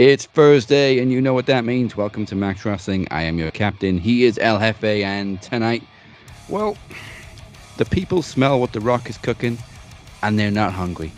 [0.00, 1.94] It's Thursday, and you know what that means.
[1.94, 3.06] Welcome to Max Wrestling.
[3.10, 3.98] I am your captain.
[3.98, 5.82] He is El Jefe, and tonight,
[6.48, 6.78] well,
[7.76, 9.58] the people smell what The Rock is cooking,
[10.22, 11.12] and they're not hungry.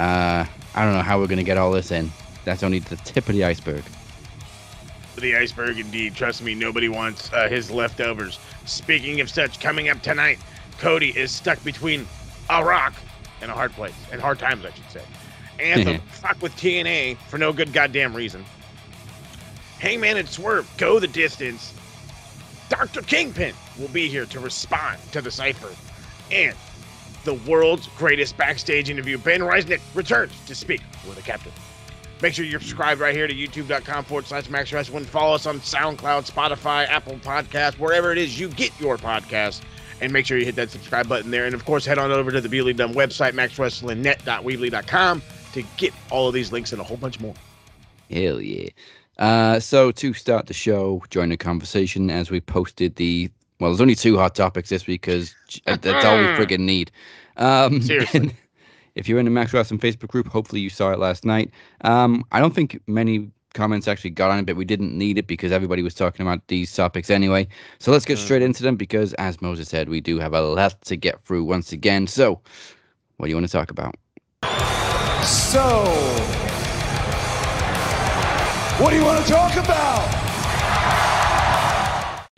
[0.00, 0.44] Uh,
[0.74, 2.10] I don't know how we're going to get all this in.
[2.44, 3.84] That's only the tip of the iceberg.
[5.14, 6.16] The iceberg, indeed.
[6.16, 8.40] Trust me, nobody wants uh, his leftovers.
[8.66, 10.40] Speaking of such, coming up tonight,
[10.78, 12.08] Cody is stuck between
[12.50, 12.94] a rock
[13.40, 15.02] and a hard place, and hard times, I should say.
[15.60, 18.44] Anthem fuck with TNA for no good goddamn reason.
[19.78, 21.74] Hangman and Swerve go the distance.
[22.68, 23.02] Dr.
[23.02, 25.74] Kingpin will be here to respond to the Cypher.
[26.30, 26.56] And
[27.24, 31.52] the world's greatest backstage interview, Ben Resnick, returns to speak with the captain.
[32.22, 35.04] Make sure you're subscribed right here to youtube.com forward slash Max Wrestling.
[35.04, 39.62] Follow us on SoundCloud, Spotify, Apple Podcast, wherever it is you get your podcast.
[40.00, 41.46] And make sure you hit that subscribe button there.
[41.46, 46.28] And of course, head on over to the Bewley Dumb website, maxwrestlingnet.weebly.com to get all
[46.28, 47.34] of these links and a whole bunch more.
[48.10, 48.68] Hell yeah.
[49.18, 53.80] Uh, so to start the show, join the conversation as we posted the well, there's
[53.80, 56.90] only two hot topics this week because that's all we friggin' need.
[57.36, 58.34] Um, Seriously.
[58.96, 61.52] if you're in the Max Wrestling Facebook group, hopefully you saw it last night.
[61.82, 65.28] Um, I don't think many comments actually got on it, but we didn't need it
[65.28, 67.46] because everybody was talking about these topics anyway.
[67.78, 68.46] So let's get straight Mm.
[68.46, 71.70] into them because, as Moses said, we do have a lot to get through once
[71.70, 72.08] again.
[72.08, 72.40] So,
[73.18, 73.94] what do you want to talk about?
[75.24, 75.84] So,
[78.82, 80.08] what do you want to talk about?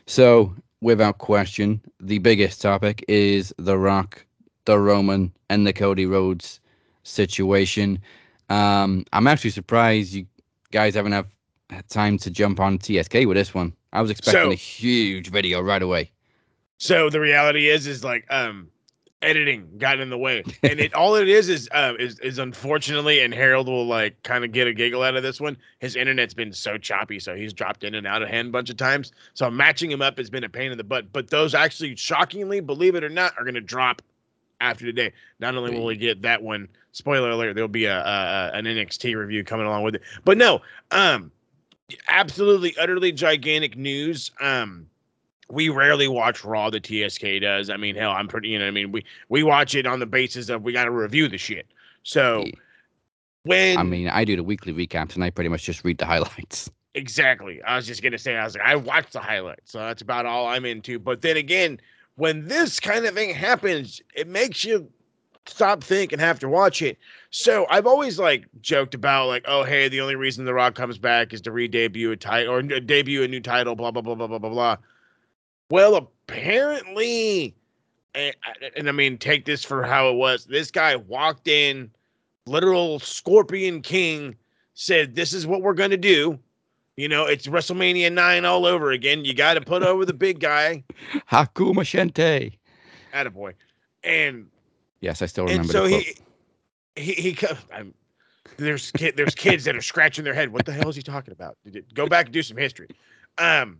[0.06, 4.24] So, without question, the biggest topic is The Rock,
[4.66, 6.60] the Roman, and the Cody Rhodes
[7.04, 7.98] situation.
[8.50, 10.26] Um, I'm actually surprised you
[10.70, 11.28] guys haven't have
[11.70, 13.72] had time to jump on TSK with this one.
[13.92, 16.10] I was expecting So- a huge video right away.
[16.78, 18.68] So the reality is, is like um,
[19.24, 23.20] editing got in the way, and it all it is is um is is unfortunately,
[23.20, 25.56] and Harold will like kind of get a giggle out of this one.
[25.78, 28.70] His internet's been so choppy, so he's dropped in and out of hand a bunch
[28.70, 29.12] of times.
[29.34, 31.12] So matching him up has been a pain in the butt.
[31.12, 34.02] But those actually, shockingly, believe it or not, are going to drop
[34.60, 35.12] after today.
[35.40, 39.16] Not only will we get that one, spoiler alert, there'll be a a- an NXT
[39.16, 40.02] review coming along with it.
[40.24, 41.30] But no, um,
[42.08, 44.30] absolutely, utterly gigantic news.
[44.40, 44.86] Um
[45.50, 46.70] we rarely watch Raw.
[46.70, 47.70] The TSK does.
[47.70, 48.48] I mean, hell, I'm pretty.
[48.48, 50.90] You know, I mean, we we watch it on the basis of we got to
[50.90, 51.66] review the shit.
[52.02, 52.52] So Yeah.
[53.44, 56.06] when I mean, I do the weekly recaps and I pretty much just read the
[56.12, 56.70] highlights.
[56.94, 60.02] exactly, I was just gonna say, I was like, I watched the highlights, so that's
[60.02, 60.98] about all I'm into.
[60.98, 61.80] But then again,
[62.16, 64.88] when this kind of thing happens, it makes you
[65.46, 66.96] stop, think, and have to watch it.
[67.30, 70.96] So I've always like joked about like, oh hey, the only reason The Rock comes
[70.98, 74.26] back is to re-debut a title or debut a new title, blah blah blah blah
[74.28, 74.76] blah blah blah.
[75.70, 77.54] Well, apparently,
[78.14, 78.34] and,
[78.76, 80.44] and I mean, take this for how it was.
[80.44, 81.90] This guy walked in,
[82.46, 84.36] literal Scorpion King,
[84.74, 86.38] said, "This is what we're gonna do."
[86.96, 89.24] You know, it's WrestleMania nine all over again.
[89.24, 90.84] You got to put over the big guy,
[91.30, 92.56] Hakuma Shente.
[93.12, 93.54] attaboy.
[94.04, 94.46] And
[95.04, 96.16] Yes, I still remember so he
[96.96, 97.38] he he
[97.70, 97.92] I'm,
[98.56, 101.32] there's kid there's kids that are scratching their head what the hell is he talking
[101.32, 101.58] about
[101.92, 102.88] go back and do some history
[103.36, 103.78] um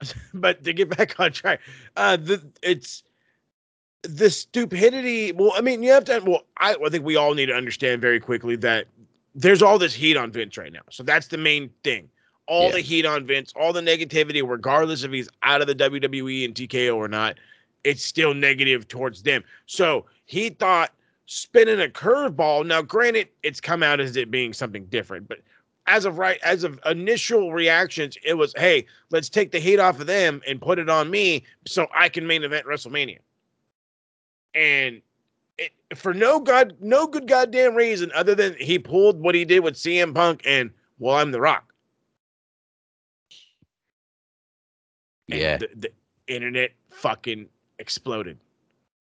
[0.34, 1.60] but to get back on track
[1.96, 3.02] uh the it's
[4.02, 7.46] the stupidity well i mean you have to well i, I think we all need
[7.46, 8.86] to understand very quickly that
[9.34, 12.08] there's all this heat on vince right now so that's the main thing
[12.46, 12.72] all Yeah.
[12.72, 16.54] the heat on vince all the negativity regardless if he's out of the wwe and
[16.54, 17.36] tko or not
[17.84, 20.92] it's still negative towards them so he thought
[21.28, 22.66] spinning a curveball.
[22.66, 25.38] Now, granted, it's come out as it being something different, but
[25.88, 30.00] as of right, as of initial reactions, it was, hey, let's take the heat off
[30.00, 33.18] of them and put it on me so I can main event WrestleMania.
[34.54, 35.00] And
[35.56, 39.60] it, for no god, no good goddamn reason other than he pulled what he did
[39.60, 41.72] with CM Punk and well, I'm the Rock.
[45.30, 45.90] And Yeah, the, the
[46.26, 47.48] internet fucking
[47.78, 48.38] exploded.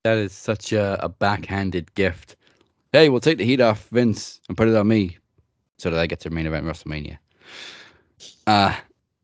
[0.04, 2.38] that is such a, a backhanded gift.
[2.94, 5.18] Hey, we'll take the heat off Vince and put it on me
[5.77, 7.18] so that I get to main event WrestleMania.
[8.45, 8.75] Uh,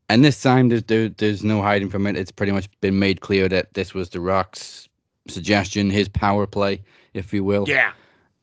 [0.08, 2.16] and this time, there's, there, there's no hiding from it.
[2.16, 4.88] It's pretty much been made clear that this was The Rock's
[5.28, 6.82] suggestion, his power play,
[7.14, 7.66] if you will.
[7.68, 7.92] Yeah.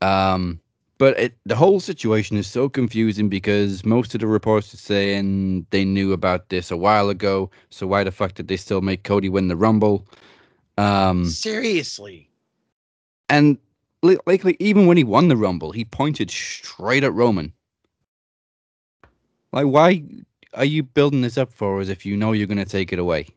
[0.01, 0.59] Um,
[0.97, 5.65] But it, the whole situation is so confusing because most of the reports are saying
[5.69, 7.49] they knew about this a while ago.
[7.69, 10.07] So why the fuck did they still make Cody win the Rumble?
[10.77, 12.29] Um, Seriously.
[13.29, 13.57] and
[14.03, 17.53] li- like, like even when he won the Rumble, he pointed straight at Roman.
[19.51, 20.03] Like, why
[20.53, 22.99] are you building this up for us if you know you're going to take it
[22.99, 23.27] away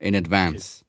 [0.00, 0.84] in advance?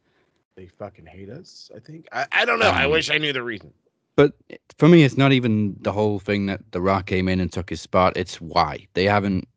[0.55, 2.07] They fucking hate us, I think.
[2.11, 2.69] I, I don't know.
[2.69, 3.73] I Um, wish I knew the reason.
[4.15, 4.33] But
[4.77, 7.69] for me, it's not even the whole thing that The Rock came in and took
[7.69, 8.17] his spot.
[8.17, 9.47] It's why they haven't.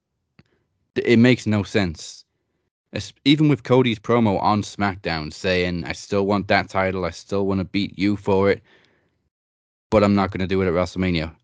[0.94, 2.24] It makes no sense.
[2.92, 7.04] It's, even with Cody's promo on SmackDown saying, "I still want that title.
[7.04, 8.62] I still want to beat you for it,
[9.90, 11.34] but I'm not going to do it at WrestleMania."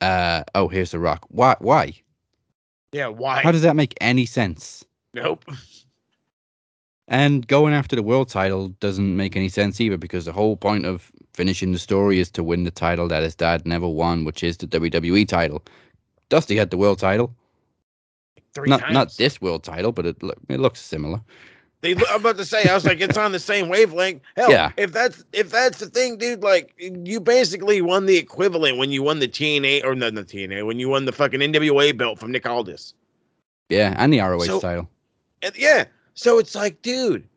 [0.00, 1.24] Uh, oh, here's The Rock.
[1.28, 1.56] Why?
[1.60, 1.94] Why?
[2.92, 3.42] Yeah, why?
[3.42, 4.84] How does that make any sense?
[5.14, 5.44] nope.
[7.10, 10.84] And going after the world title doesn't make any sense either because the whole point
[10.84, 14.44] of finishing the story is to win the title that his dad never won, which
[14.44, 15.64] is the WWE title.
[16.28, 17.34] Dusty had the world title,
[18.54, 18.92] Three not times.
[18.92, 21.20] not this world title, but it look it looks similar.
[21.80, 24.20] They, I'm about to say, I was like, it's on the same wavelength.
[24.36, 24.72] Hell, Yeah.
[24.76, 29.02] if that's if that's the thing, dude, like you basically won the equivalent when you
[29.02, 32.32] won the TNA or not the TNA when you won the fucking NWA belt from
[32.32, 32.94] Nick Aldis.
[33.68, 34.88] Yeah, and the ROH So- title.
[35.42, 35.84] And yeah,
[36.14, 37.28] so it's like, dude,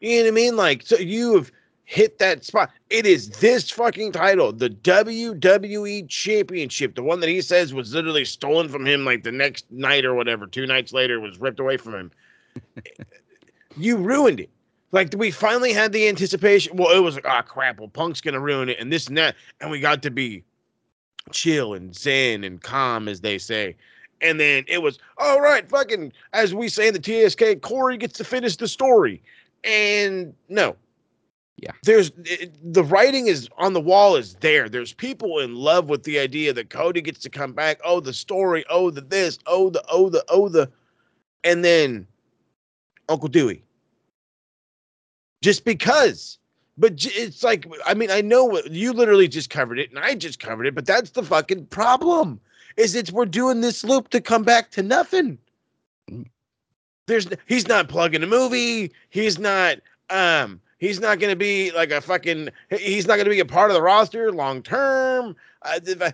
[0.00, 0.56] you know what I mean?
[0.56, 1.50] Like, so you have
[1.84, 2.70] hit that spot.
[2.90, 8.26] It is this fucking title, the WWE Championship, the one that he says was literally
[8.26, 11.78] stolen from him like the next night or whatever, two nights later was ripped away
[11.78, 12.12] from him.
[13.76, 14.50] You ruined it.
[14.92, 16.76] Like we finally had the anticipation.
[16.76, 19.34] Well, it was like, oh crap, well, Punk's gonna ruin it, and this and that,
[19.60, 20.44] and we got to be
[21.32, 23.76] chill and zen and calm, as they say.
[24.22, 28.16] And then it was all right, fucking as we say in the TSK, Cody gets
[28.18, 29.22] to finish the story.
[29.64, 30.76] And no.
[31.58, 31.72] Yeah.
[31.84, 34.68] There's it, the writing is on the wall is there.
[34.68, 37.80] There's people in love with the idea that Cody gets to come back.
[37.84, 38.64] Oh, the story.
[38.68, 39.38] Oh, the this.
[39.46, 40.70] Oh, the oh, the oh, the.
[41.44, 42.06] And then
[43.08, 43.62] Uncle Dewey.
[45.46, 46.38] Just because.
[46.76, 50.16] But it's like, I mean, I know what you literally just covered it and I
[50.16, 52.40] just covered it, but that's the fucking problem
[52.76, 55.38] is it's we're doing this loop to come back to nothing.
[57.06, 58.90] There's he's not plugging a movie.
[59.10, 59.76] He's not
[60.10, 63.44] um he's not going to be like a fucking he's not going to be a
[63.44, 65.36] part of the roster long term.
[65.62, 66.10] Uh, uh,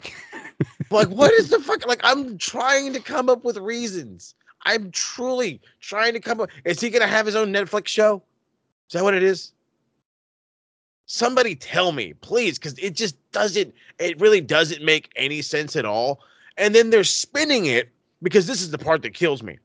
[0.92, 4.36] like what is the fuck like I'm trying to come up with reasons.
[4.64, 8.22] I'm truly trying to come up Is he going to have his own Netflix show?
[8.88, 9.52] Is that what it is?
[11.06, 15.84] Somebody tell me, please, because it just doesn't, it really doesn't make any sense at
[15.84, 16.20] all.
[16.56, 17.90] And then they're spinning it
[18.22, 19.58] because this is the part that kills me.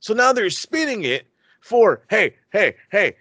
[0.00, 1.26] So now they're spinning it
[1.60, 3.16] for, hey, hey, hey,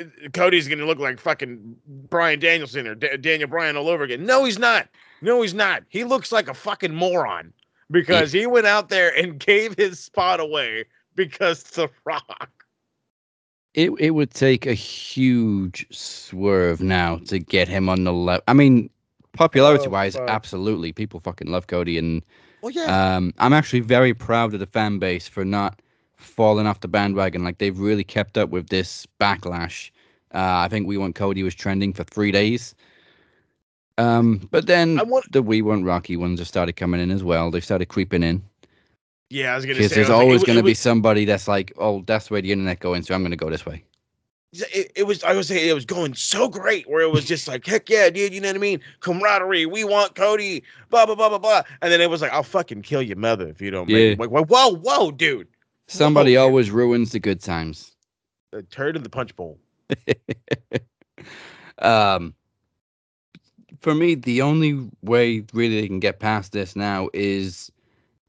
[0.00, 1.76] uh, Cody's going to look like fucking
[2.08, 4.24] Bryan Danielson or Da- Daniel Bryan all over again.
[4.24, 4.88] No, he's not.
[5.20, 5.82] No, he's not.
[5.88, 7.52] He looks like a fucking moron
[7.90, 10.84] because he went out there and gave his spot away
[11.14, 12.50] because The Rock.
[13.74, 18.42] It it would take a huge swerve now to get him on the level.
[18.46, 18.88] I mean,
[19.32, 20.28] popularity wise, fuck.
[20.28, 22.22] absolutely, people fucking love Cody, and
[22.62, 23.16] Well, yeah.
[23.16, 25.82] um, I'm actually very proud of the fan base for not
[26.16, 27.42] falling off the bandwagon.
[27.42, 29.90] Like they've really kept up with this backlash.
[30.32, 32.74] Uh, I think We Want Cody was trending for three days.
[33.98, 37.50] Um, but then want- the We Want Rocky ones have started coming in as well.
[37.50, 38.42] They started creeping in
[39.30, 39.94] yeah, I was going to say.
[39.96, 42.34] there's I was like, always going to be was- somebody that's like, "Oh, that's the
[42.34, 43.82] way the internet going, so I'm going to go this way."
[44.72, 47.48] it, it was I was saying it was going so great where it was just
[47.48, 51.16] like heck yeah dude you know what I mean camaraderie we want Cody blah blah
[51.16, 53.72] blah blah blah and then it was like I'll fucking kill your mother if you
[53.72, 54.14] don't Yeah.
[54.14, 55.48] make like whoa whoa dude
[55.88, 56.44] Somebody Whoa.
[56.44, 57.96] always ruins the good times.
[58.52, 59.58] a turd in the punch bowl
[61.80, 62.32] um,
[63.84, 67.70] for me, the only way really they can get past this now is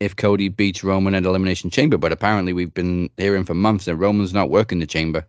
[0.02, 1.98] if Cody beats Roman at Elimination Chamber.
[1.98, 5.26] But apparently, we've been hearing for months that Roman's not working the Chamber.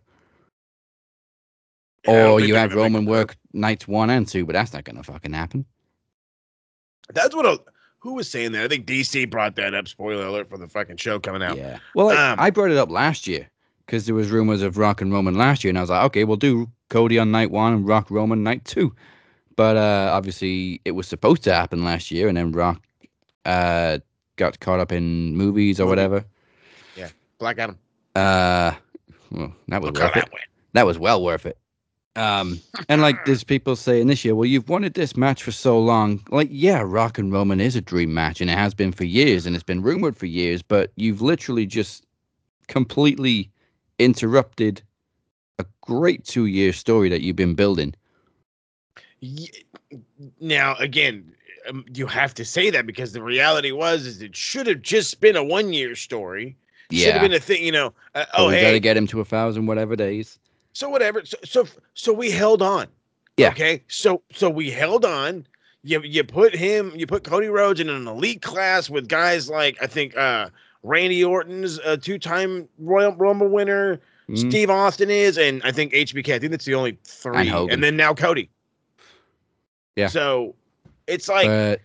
[2.05, 5.03] Yeah, or you have Roman work nights one and two, but that's not going to
[5.03, 5.65] fucking happen.
[7.13, 7.59] that's what a,
[7.99, 10.97] who was saying that I think DC brought that up spoiler alert for the fucking
[10.97, 11.79] show coming out Yeah.
[11.95, 13.49] Well, Um, I brought it up last year
[13.85, 16.25] because there was rumors of Rock and Roman last year, and I was like, okay,
[16.25, 18.93] we'll do Cody on night one and Rock Roman night two.
[19.57, 22.81] But uh, obviously, it was supposed to happen last year, and then Rock
[23.45, 23.99] uh,
[24.37, 25.89] got caught up in movies or Movie.
[25.89, 26.25] whatever.
[26.95, 27.09] Yeah,
[27.39, 27.77] Black Adam
[28.15, 28.73] Uh,
[29.31, 30.25] well, that was look worth it.
[30.25, 30.29] that
[30.73, 31.57] That was well worth it.
[32.15, 32.59] Um,
[32.89, 36.23] and like there's people saying this year, well, you've wanted this match for so long.
[36.29, 39.45] Like, yeah, Rock and Roman is a dream match, and it has been for years,
[39.45, 40.61] and it's been rumored for years.
[40.61, 42.05] But you've literally just
[42.67, 43.49] completely
[43.99, 44.81] interrupted
[45.59, 47.95] a great two-year story that you've been building.
[50.39, 51.33] Now again
[51.69, 55.19] um, you have to say that because the reality was is it should have just
[55.19, 56.55] been a one year story.
[56.89, 57.93] Yeah, should have been a thing, you know.
[58.15, 60.39] Uh, oh, we hey, gotta get him to a thousand whatever days.
[60.73, 61.25] so whatever.
[61.25, 62.87] So, so so we held on.
[63.37, 63.49] Yeah.
[63.49, 63.83] Okay.
[63.87, 65.45] So so we held on.
[65.83, 66.93] You you put him.
[66.95, 70.49] You put Cody Rhodes in an elite class with guys like I think uh
[70.83, 73.99] Randy Orton's a two time Royal Rumble winner.
[74.29, 74.49] Mm.
[74.49, 76.33] Steve Austin is, and I think HBK.
[76.33, 77.49] I think that's the only three.
[77.49, 78.49] And then now Cody.
[79.97, 80.07] Yeah.
[80.07, 80.55] So
[81.07, 81.81] it's like but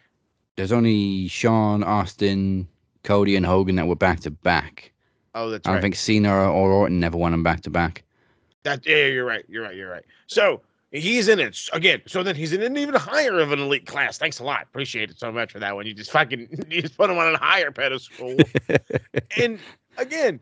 [0.56, 2.68] there's only Shawn, Austin,
[3.02, 4.92] Cody, and Hogan that were back to back.
[5.34, 8.04] oh, that's I don't think Cena or, or Orton never won them back to back.
[8.64, 9.44] That yeah, you're right.
[9.48, 9.74] You're right.
[9.74, 10.04] You're right.
[10.26, 12.02] So he's in it again.
[12.06, 14.18] So then he's in an even higher of an elite class.
[14.18, 14.62] Thanks a lot.
[14.64, 15.86] Appreciate it so much for that one.
[15.86, 18.36] You just fucking you just put him on a higher pedestal.
[19.38, 19.58] and
[19.96, 20.40] again,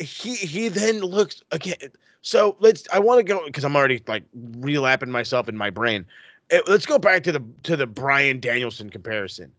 [0.00, 1.76] he he then looks again.
[2.22, 2.86] So let's.
[2.92, 6.04] I want to go because I'm already like relapping myself in my brain.
[6.50, 9.52] Eh, let's go back to the to the Bryan Danielson comparison.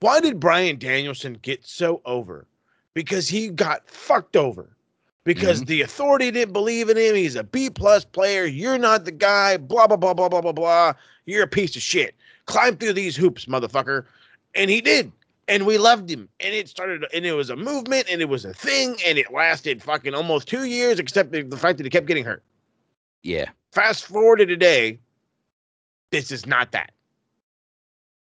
[0.00, 2.46] Why did Bryan Danielson get so over?
[2.94, 4.68] Because he got fucked over.
[5.24, 7.14] Because the authority didn't believe in him.
[7.14, 8.44] He's a B plus player.
[8.44, 9.56] You're not the guy.
[9.56, 10.94] Blah blah blah blah blah blah blah.
[11.26, 12.16] You're a piece of shit.
[12.46, 14.04] Climb through these hoops, motherfucker.
[14.56, 15.12] And he did
[15.48, 18.44] and we loved him and it started and it was a movement and it was
[18.44, 21.90] a thing and it lasted fucking almost two years except the, the fact that he
[21.90, 22.42] kept getting hurt
[23.22, 23.46] yeah.
[23.72, 24.98] fast forward to today
[26.12, 26.92] this is not that.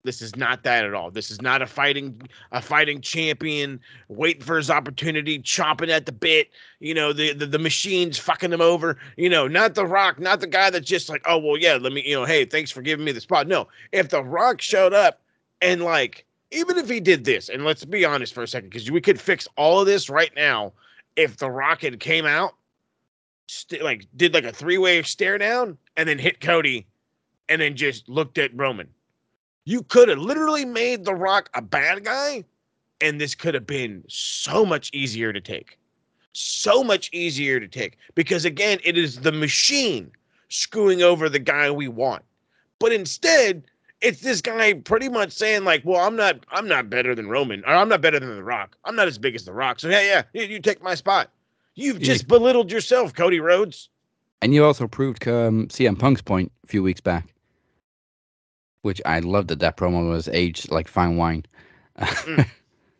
[0.05, 1.11] This is not that at all.
[1.11, 2.21] This is not a fighting
[2.51, 6.49] a fighting champion waiting for his opportunity chomping at the bit
[6.81, 10.41] you know the, the the machine's fucking him over you know not the rock not
[10.41, 12.83] the guy that's just like oh well yeah let me you know hey thanks for
[12.83, 13.47] giving me the spot.
[13.47, 15.21] No if the rock showed up
[15.61, 18.91] and like even if he did this and let's be honest for a second because
[18.91, 20.73] we could fix all of this right now
[21.15, 22.55] if the rock had came out
[23.47, 26.87] st- like did like a three-way stare down and then hit cody
[27.52, 28.88] and then just looked at roman.
[29.66, 32.44] You could have literally made the rock a bad guy
[33.02, 35.78] and this could have been so much easier to take.
[36.32, 37.99] So much easier to take.
[38.14, 40.11] Because again it is the machine
[40.49, 42.23] screwing over the guy we want.
[42.78, 43.64] But instead
[44.00, 47.62] it's this guy pretty much saying like well i'm not i'm not better than roman
[47.66, 48.76] or i'm not better than the rock.
[48.87, 49.78] I'm not as big as the rock.
[49.78, 51.28] So yeah yeah you, you take my spot.
[51.75, 52.06] You've Yeah.
[52.06, 53.90] just belittled yourself cody rhodes.
[54.40, 57.32] And you also proved um, CM Punk's point a few weeks back,
[58.83, 61.45] which I loved that that promo was aged like fine wine.
[61.99, 62.47] Mm.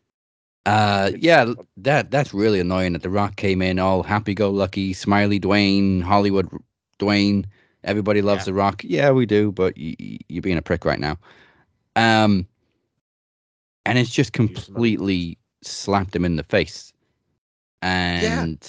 [0.67, 6.03] uh, yeah, that that's really annoying that The Rock came in all happy-go-lucky, smiley Dwayne,
[6.03, 6.49] Hollywood
[6.99, 7.45] Dwayne.
[7.85, 8.45] Everybody loves Yeah.
[8.47, 8.83] The Rock.
[8.85, 11.19] Yeah, we do, but y- y- you're being a prick right now.
[11.97, 12.47] Um,
[13.85, 16.93] and it's just Use some other- completely slapped him in the face.
[17.83, 18.65] And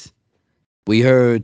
[0.87, 1.43] we heard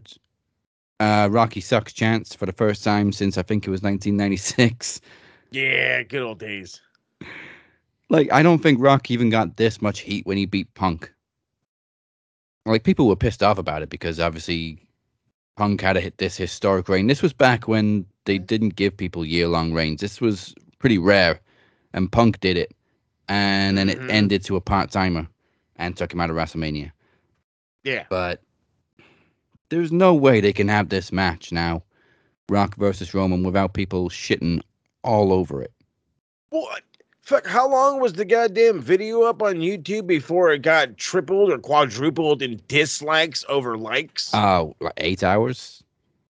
[1.00, 5.00] uh, Rocky Sucks chants for the first time since I think it was 1996.
[5.52, 6.82] Yeah good old days
[8.10, 11.12] Like, I don't think Rock even got this much heat when he beat Punk.
[12.66, 14.80] Like, people were pissed off about it because obviously
[15.58, 17.08] Punk had to hit this historic reign.
[17.08, 20.02] This was back when they didn't give people year long reigns.
[20.02, 21.40] This was pretty rare,
[21.94, 22.74] and Punk did it.
[23.28, 24.10] And then it Mhm.
[24.10, 25.28] ended to a part timer
[25.76, 26.92] and took him out of WrestleMania.
[27.84, 28.42] yeah But
[29.70, 31.84] there's no way they can have this match now,
[32.50, 34.62] Rock versus Roman, without people shitting
[35.04, 35.72] all over it.
[36.50, 36.84] What?
[37.22, 41.60] Fuck, how long was the goddamn video up on YouTube before it got tripled or
[41.60, 44.32] quadrupled in dislikes over likes?
[44.34, 45.84] Oh, like eight hours?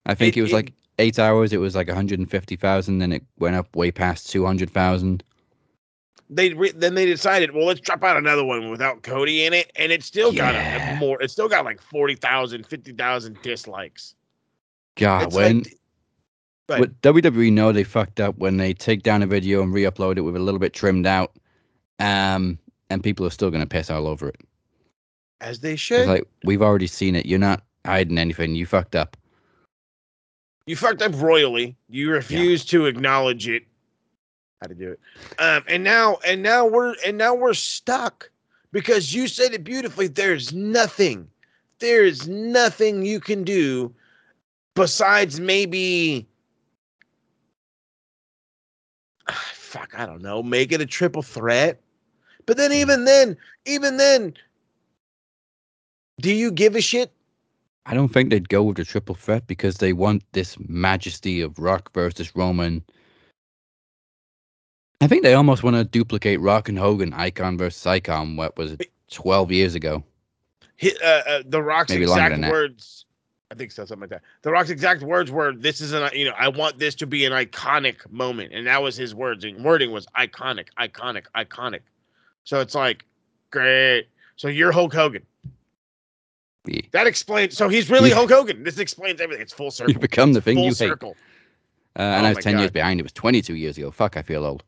[0.06, 1.54] I think it, was like eight hours.
[1.54, 5.24] It was like 150,000, then it went up way past 200,000.
[6.30, 9.72] they re- then they decided, well, let's drop out another one without Cody in it,
[9.78, 11.22] and it still got a, a more.
[11.22, 14.16] It still got like 40,000, 50,000 dislikes.
[14.96, 15.79] God, It's when like,
[16.78, 20.22] but WWE know they fucked up when they take down a video and re-upload it
[20.22, 21.34] with a little bit trimmed out,
[22.00, 22.58] um,
[22.90, 24.40] and people are still gonna piss all over it.
[25.42, 26.08] as they It's should.
[26.08, 27.26] like we've already seen it.
[27.26, 28.56] You're not hiding anything.
[28.56, 29.16] You fucked up.
[30.66, 31.76] you fucked up royally.
[31.90, 33.64] You refuse to acknowledge it.
[34.62, 35.00] How to do it.
[35.40, 38.30] Um, and now and now we're and now we're stuck
[38.72, 40.08] because you said it beautifully.
[40.08, 41.28] There's nothing.
[41.80, 43.94] There is nothing you can do
[44.76, 46.28] besides maybe
[49.54, 51.82] fuck, I don't know, make it a triple threat.
[52.46, 54.34] But then even then, even then,
[56.20, 57.12] do you give a shit?
[57.86, 61.58] I don't think they'd go with the triple threat because they want this majesty of
[61.58, 62.84] Rock versus Roman.
[65.02, 68.36] I think they almost want to duplicate Rock and Hogan, Icon versus Icon.
[68.36, 70.04] What was it, twelve years ago?
[70.84, 73.06] Uh, uh, the Rock's Maybe exact words.
[73.52, 74.22] I think so, something like that.
[74.44, 77.26] The Rock's exact words were, "This is an, you know, I want this to be
[77.26, 79.44] an iconic moment," and that was his words.
[79.44, 81.80] And wording was iconic, iconic, iconic.
[82.44, 83.06] So it's like,
[83.52, 84.08] great.
[84.36, 85.24] So you're Hulk Hogan.
[86.66, 86.82] Yeah.
[86.92, 87.58] That explains.
[87.58, 88.16] So he's really Yeah.
[88.16, 88.64] Hulk Hogan.
[88.64, 89.42] This explains everything.
[89.42, 89.94] It's full circle.
[89.94, 90.78] You become the thing full you hate.
[90.78, 91.16] circle.
[91.98, 93.00] Uh, and Oh I was my 10 years behind.
[93.00, 93.90] It was 22 years ago.
[93.92, 94.64] Fuck, I feel old.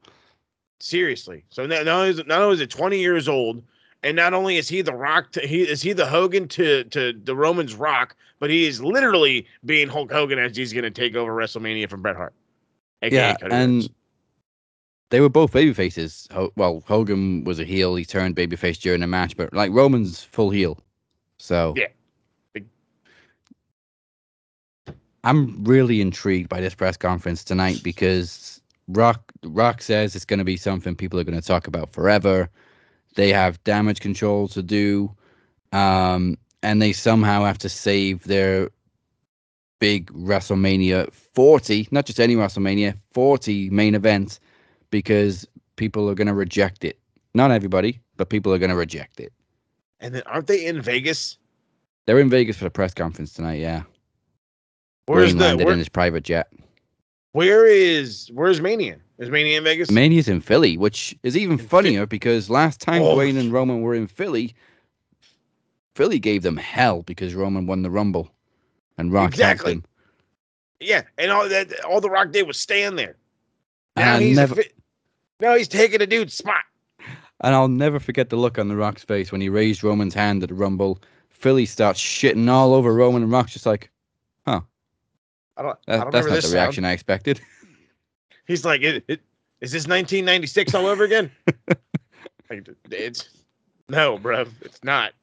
[0.80, 1.44] Seriously.
[1.50, 3.62] So now, now, is not only is it 20 years old,
[4.04, 7.14] and not only is he the Rock, to, he is he the Hogan to to
[7.14, 11.16] the Romans Rock, but he is literally being Hulk Hogan as he's going to take
[11.16, 12.34] over WrestleMania from Bret Hart.
[13.02, 13.90] AKA Yeah, and
[15.10, 16.28] they were both baby faces.
[16.56, 17.96] Well, Hogan was a heel.
[17.96, 20.80] He turned babyface during the match, but like Roman's full heel.
[21.38, 21.88] So Yeah.
[25.24, 30.46] I'm really intrigued by this press conference tonight because Rock Rock says it's going to
[30.46, 32.50] be something people are going to talk about forever.
[33.16, 35.14] They have damage control to do,
[35.74, 38.70] um, and they somehow have to save their
[39.80, 44.40] big WrestleMania 40, not just any WrestleMania 40 main event,
[44.92, 47.00] because people are going to reject it.
[47.34, 49.34] Not everybody, but people are going to reject it.
[50.00, 51.38] and then aren't they in Vegas?
[52.06, 53.60] They're in Vegas for the press conference tonight.
[53.60, 53.84] Yeah,
[55.06, 56.52] Where's Green the landed where, in his private jet.
[57.34, 58.98] where is where's Mania?
[59.22, 59.92] Is Mania in Vegas?
[59.92, 63.16] Mania's in Philly, which is even In funnier because last time Oh.
[63.16, 64.56] Dwayne and Roman were in Philly,
[65.96, 68.32] Philly gave them hell because Roman won the Rumble,
[68.98, 69.74] and Rock Exactly.
[69.74, 69.86] him.
[70.80, 73.16] yeah, and all that all the Rock did was stand there.
[73.96, 74.72] And Now I he's never, fi-
[75.40, 76.64] now he's taking a dude's spot.
[77.42, 80.42] and I'll never forget the look on the Rock's face when he raised Roman's hand
[80.42, 81.00] at the Rumble.
[81.30, 83.92] Philly starts shitting all over Roman, and Rock's just like,
[84.48, 84.62] "Huh."
[85.58, 85.78] I don't.
[85.86, 86.54] that, I don't "That's not the sound.
[86.56, 87.40] reaction I expected."
[88.48, 89.22] He's like, it, it,
[89.62, 91.32] is this 1996 all over again?
[92.50, 93.30] like, it's
[93.90, 95.14] no, bro, it's not.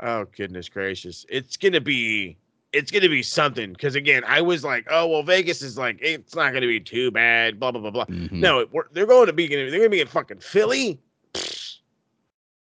[0.00, 2.36] Oh goodness gracious, it's gonna be,
[2.72, 3.72] it's gonna be something.
[3.72, 7.10] Because again, I was like, oh well, Vegas is like, it's not gonna be too
[7.10, 7.58] bad.
[7.58, 8.04] Blah blah blah blah.
[8.06, 8.32] Mhm.
[8.32, 11.00] No, it, they're going to be, they're gonna be in fucking Philly.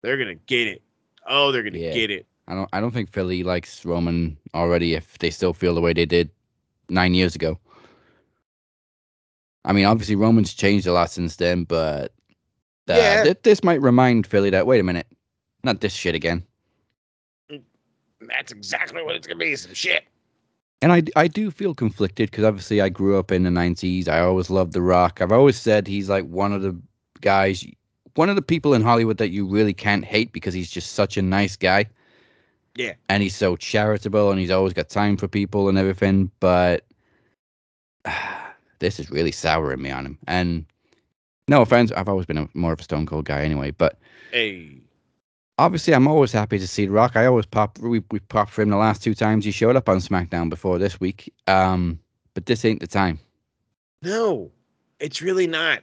[0.02, 0.82] They're gonna get it.
[1.28, 1.92] Oh, they're gonna Yeah.
[1.92, 2.26] get it.
[2.48, 2.68] I don't.
[2.72, 4.94] I don't think Philly likes Roman already.
[4.94, 6.30] If they still feel the way they did
[6.88, 7.58] nine years ago.
[9.64, 12.12] I mean, obviously Roman's changed a lot since then, but
[12.88, 13.24] uh, Yeah.
[13.24, 15.06] thi- this might remind Philly that wait a minute,
[15.64, 16.42] not this shit again.
[18.20, 19.56] That's exactly what it's gonna be.
[19.56, 20.04] Some shit.
[20.82, 24.08] And I, I do feel conflicted because obviously I grew up in the 90s.
[24.08, 25.20] I always loved The Rock.
[25.20, 26.74] I've always said he's like one of the
[27.20, 27.64] guys,
[28.14, 31.16] one of the people in Hollywood that you really can't hate because he's just such
[31.18, 31.84] a nice guy.
[32.76, 32.94] Yeah.
[33.10, 36.30] And he's so charitable and he's always got time for people and everything.
[36.40, 36.84] But
[38.80, 40.18] this is really souring me on him.
[40.26, 40.66] And
[41.48, 43.70] no offense, I've always been a, more of a Stone Cold guy anyway.
[43.70, 43.98] But
[44.32, 44.78] Hey.
[45.58, 47.16] obviously I'm always happy to see The Rock.
[47.16, 49.88] I always pop we we popped for him the last two times he showed up
[49.88, 51.32] on SmackDown before this week.
[51.46, 51.98] Um,
[52.34, 53.18] but this ain't the time.
[54.02, 54.50] No,
[54.98, 55.80] it's really not.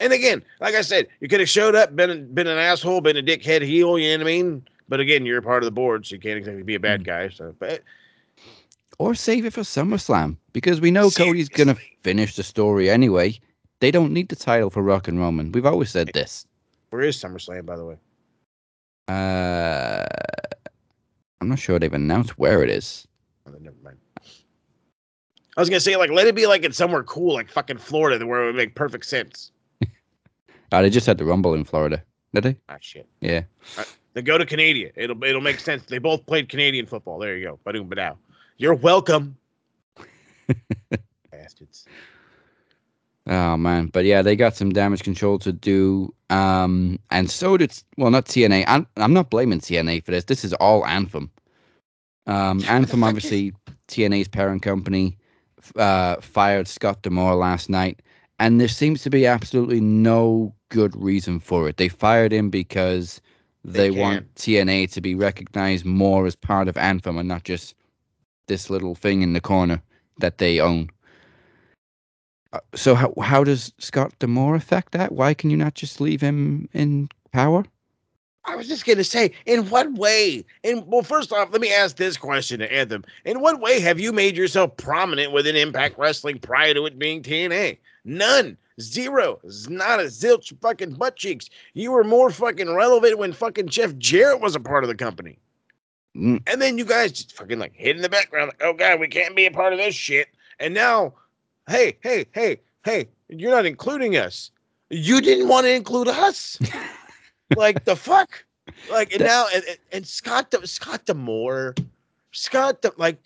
[0.00, 3.16] And again, like I said, you could have showed up, been been an asshole, been
[3.16, 3.98] a dickhead heel.
[3.98, 4.66] You know what I mean?
[4.88, 7.02] But again, you're a part of the board, so you can't exactly be a bad
[7.02, 7.06] Mm.
[7.06, 7.28] guy.
[7.30, 7.82] So, but
[8.98, 13.38] Or save it for SummerSlam because we know Cody's gonna finish the story anyway.
[13.80, 15.52] They don't need the title for Rock and Roman.
[15.52, 16.46] We've always said this.
[16.90, 17.96] where is SummerSlam, by the way?
[19.08, 20.06] Uh,
[21.40, 23.06] I'm not sure they've announced where it is.
[23.46, 23.98] Oh, never mind.
[25.56, 28.24] I was gonna say, like, let it be like it's somewhere cool, like fucking Florida,
[28.26, 29.50] where it would make perfect sense.
[30.72, 32.02] Oh, they just had the Rumble in Florida,
[32.32, 32.56] did they?
[32.68, 33.06] Ah, shit.
[33.20, 33.42] Yeah.
[34.14, 34.90] Then go to Canada.
[34.96, 35.84] It'll it'll make sense.
[35.84, 37.18] They both played Canadian football.
[37.18, 37.58] There you go.
[37.64, 38.16] Ba-doom, ba-dow.
[38.56, 39.36] You're welcome.
[41.30, 41.86] Bastards.
[43.26, 46.14] Oh man, but yeah, they got some damage control to do.
[46.30, 48.64] Um, and so did well, not TNA.
[48.66, 50.24] I'm I'm not blaming TNA for this.
[50.24, 51.30] This is all Anthem.
[52.26, 53.52] Um, Anthem, obviously,
[53.88, 55.16] TNA's parent company,
[55.76, 58.02] uh, fired Scott D'Amore last night,
[58.38, 61.78] and there seems to be absolutely no good reason for it.
[61.78, 63.20] They fired him because
[63.64, 67.74] they, They want TNA to be recognized more as part of Anthem and not just
[68.46, 69.82] this little thing in the corner
[70.18, 70.90] that they own.
[72.52, 75.12] Uh, So how how does Scott D'Amore affect that?
[75.12, 77.64] Why can you not just leave him in power?
[78.46, 80.44] I was just gonna say, in what way?
[80.62, 83.98] And well, first off, let me ask this question to Anthem: In what way have
[83.98, 87.78] you made yourself prominent within Impact Wrestling prior to it being TNA?
[88.04, 91.48] None, zero, not a zilch, fucking butt cheeks.
[91.72, 95.38] You were more fucking relevant when fucking Jeff Jarrett was a part of the company,
[96.16, 99.00] Mm, and then you guys just fucking like hid in the background, like, oh god,
[99.00, 100.28] we can't be a part of this shit.
[100.60, 101.14] And now,
[101.68, 104.50] hey, hey, hey, hey, you're not including us.
[104.90, 106.58] You didn't want to include us
[107.56, 108.44] like the fuck
[108.90, 111.74] like and now and, and- scott De, scott D'Amore
[112.36, 113.18] Scott, the, like,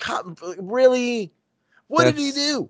[0.58, 1.32] really?
[1.86, 2.68] What did he do?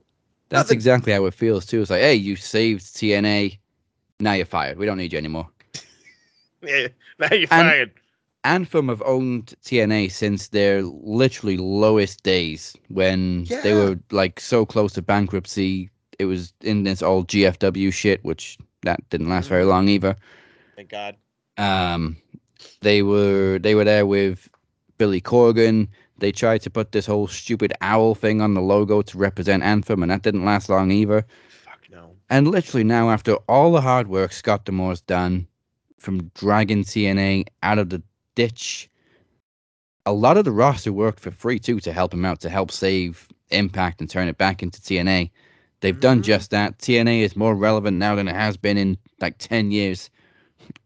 [0.51, 0.77] That's Nothing.
[0.77, 1.81] exactly how it feels too.
[1.83, 3.59] It's like, hey, you saved TNA.
[4.21, 4.79] Now you're fired.
[4.79, 5.49] We don't need you anymore.
[6.63, 7.93] Yeah, now you're And- fired.
[8.45, 14.93] Anthem have owned TNA since their literally lowest days when they were like so close
[14.95, 15.91] to bankruptcy.
[16.19, 19.69] It was in this old GFW shit, which that didn't last very Mhm.
[19.69, 20.17] long either.
[20.77, 21.17] Thank God.
[21.57, 22.17] Um,
[22.81, 24.49] they were they were there with
[24.99, 25.89] Billy Corgan.
[26.19, 30.03] They tried to put this whole stupid owl thing on the logo to represent Anthem,
[30.03, 31.25] and that didn't last long either.
[31.65, 32.17] Fuck no.
[32.31, 35.47] And literally now, after all the hard work Scott D'Amore's done
[35.99, 38.03] from dragging TNA out of the
[38.39, 38.89] ditch,
[40.07, 42.71] a lot of the roster worked for free too to help him out, to help
[42.71, 45.31] save Impact and turn it back into TNA.
[45.81, 46.25] They've done Mhm.
[46.25, 46.79] just that.
[46.79, 50.11] TNA is more relevant now than it has been in like 10 years.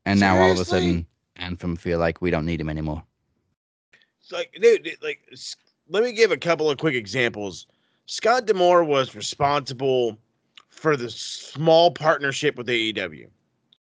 [0.07, 0.79] And now all of a Seriously?
[0.79, 3.03] sudden, Anthem feel like we don't need him anymore.
[4.31, 5.21] Like, dude, like,
[5.89, 7.67] let me give a couple of quick examples.
[8.07, 10.17] Scott D'Amore was responsible
[10.71, 13.29] for the small partnership with AEW.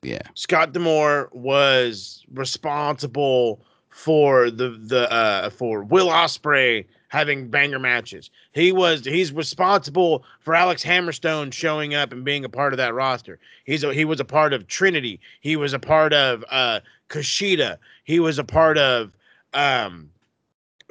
[0.05, 0.21] Yeah.
[0.35, 8.29] Scott D'Amore was responsible for the the uh for Will Ospreay having banger matches.
[8.51, 12.93] He was he's responsible for Alex Hammerstone showing up and being a part of that
[12.93, 13.39] roster.
[13.65, 15.19] He's a, he was a part of Trinity.
[15.41, 17.77] He was a part of uh Kushida.
[18.03, 19.11] He was a part of
[19.53, 20.09] um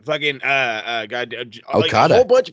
[0.05, 1.45] fucking uh uh god uh,
[1.79, 2.15] like Okada.
[2.15, 2.53] a whole bunch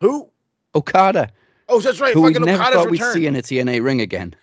[0.00, 0.28] who
[0.74, 1.28] Okada,
[1.68, 2.14] Oh, that's right.
[2.14, 3.14] who we fucking never Okada's thought we'd return.
[3.14, 4.34] see in a TNA ring again.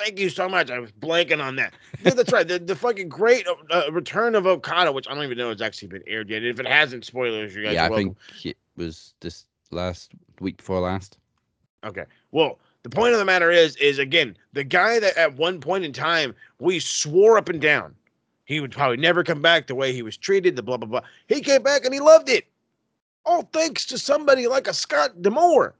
[0.00, 0.70] Thank you so much.
[0.70, 1.74] I was blanking on that.
[2.02, 2.48] Yeah, that's right.
[2.48, 5.88] The, the fucking great uh, return of Okada, which I don't even know has actually
[5.88, 6.42] been aired yet.
[6.42, 8.16] If it hasn't, spoilers, you guys Yeah, I welcome.
[8.32, 11.18] think it was this last week before last.
[11.84, 12.04] Okay.
[12.32, 15.84] Well, the point of the matter is, is again, the guy that at one point
[15.84, 17.94] in time we swore up and down
[18.50, 21.02] he would probably never come back the way he was treated, the blah blah blah.
[21.28, 22.46] He came back and he loved it.
[23.26, 25.74] All thanks to somebody like a Scott D'Amore.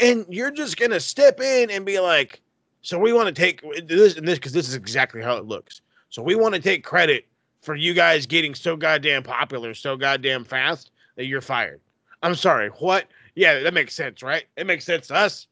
[0.00, 2.40] And you're just gonna step in and be like,
[2.82, 5.80] so we want to take this and this because this is exactly how it looks.
[6.10, 7.26] So we want to take credit
[7.62, 11.80] for you guys getting so goddamn popular so goddamn fast that you're fired.
[12.22, 13.06] I'm sorry, what?
[13.34, 14.44] Yeah, that makes sense, right?
[14.56, 15.46] It makes sense to us.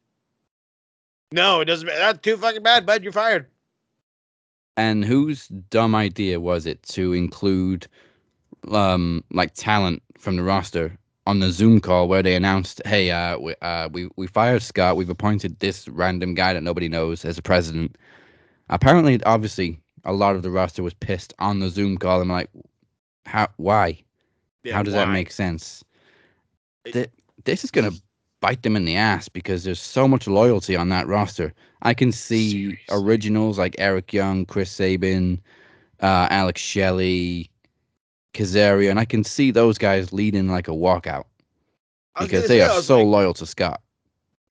[1.31, 1.87] No, it doesn't.
[1.87, 3.03] That's too fucking bad, bud.
[3.03, 3.47] You're fired.
[4.75, 7.87] And whose dumb idea was it to include
[8.69, 10.95] um like talent from the roster
[11.27, 14.97] on the Zoom call where they announced, "Hey, uh, we uh, we we fired Scott.
[14.97, 17.97] We've appointed this random guy that nobody knows as a president."
[18.69, 22.21] Apparently, obviously, a lot of the roster was pissed on the Zoom call.
[22.21, 22.49] I'm like,
[23.25, 23.49] how?
[23.57, 24.01] Why?
[24.63, 25.83] Yeah, how does that make sense?
[26.85, 27.09] Th-
[27.43, 27.91] this is gonna
[28.39, 31.53] bite them in the ass because there's so much loyalty on that roster.
[31.83, 32.79] I can see Seriously.
[32.89, 35.39] originals like Eric Young, Chris Sabin,
[36.01, 37.50] uh, Alex Shelley,
[38.33, 41.25] Kazarian, and I can see those guys leading like a walkout
[42.19, 43.81] because they say, are so like, loyal to Scott.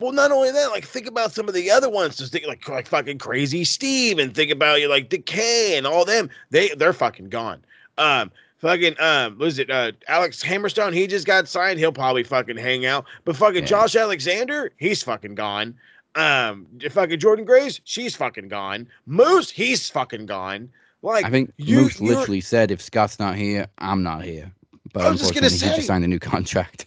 [0.00, 2.16] Well, not only that, like think about some of the other ones.
[2.16, 6.04] Just think like like fucking Crazy Steve, and think about you like Decay and all
[6.04, 6.30] them.
[6.50, 7.64] They they're fucking gone.
[7.98, 9.70] Um, fucking um, what is it?
[9.70, 10.94] Uh, Alex Hammerstone.
[10.94, 11.78] He just got signed.
[11.78, 13.04] He'll probably fucking hang out.
[13.24, 13.68] But fucking Yeah.
[13.68, 15.74] Josh Alexander, he's fucking gone.
[16.16, 18.88] Um, fucking Jordynne Grace, she's fucking gone.
[19.06, 20.68] Moose, he's fucking gone.
[21.02, 24.52] Like I think you- Moose literally said, "If Scott's not here, I'm not here."
[24.92, 26.86] But I was just gonna unfortunately, he just signed a new contract.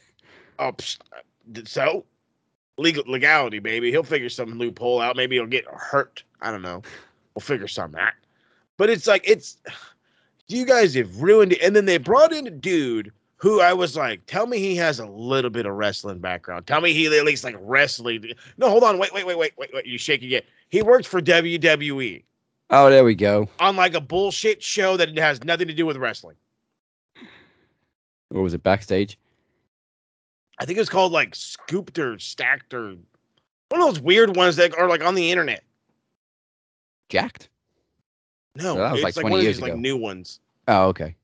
[0.59, 2.05] Oh, uh, so
[2.77, 3.91] legal legality, baby.
[3.91, 5.15] He'll figure some loophole out.
[5.15, 6.23] Maybe he'll get hurt.
[6.41, 6.81] I don't know.
[7.33, 8.13] We'll figure something out.
[8.77, 9.57] But it's like it's
[10.47, 11.61] you guys have ruined it.
[11.61, 14.99] And then they brought in a dude who I was like, tell me he has
[14.99, 16.65] a little bit of wrestling background.
[16.67, 18.25] Tell me he at least like wrestling.
[18.57, 18.97] No, hold on.
[18.97, 19.85] Wait, wait, wait, wait, wait, wait.
[19.85, 20.45] You shaking it.
[20.69, 22.23] He worked for WWE
[22.75, 23.47] Oh, there we go.
[23.59, 26.35] on like a bullshit show that has nothing to do with wrestling.
[28.29, 29.19] What was it backstage?
[30.57, 32.95] I think it was called like Scooped or Stacked or
[33.69, 35.63] one of those weird ones that are like on the internet.
[37.09, 37.49] Jacked.
[38.55, 39.79] No, that was it's like like, 20 one of years these like ago.
[39.79, 40.39] new ones.
[40.67, 41.15] Oh, okay.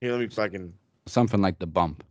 [0.00, 0.72] Here, let me fucking.
[1.06, 2.04] Something like the bump.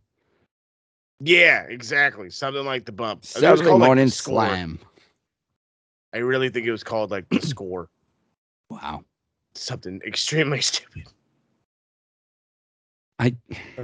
[1.20, 2.28] Yeah, exactly.
[2.28, 3.22] Something like the bump.
[3.22, 4.78] That was Saturday called, like, morning The slam.
[6.12, 7.88] I really think it was called like the score.
[8.72, 9.04] Wow.
[9.54, 11.08] Something extremely stupid.
[13.18, 13.36] I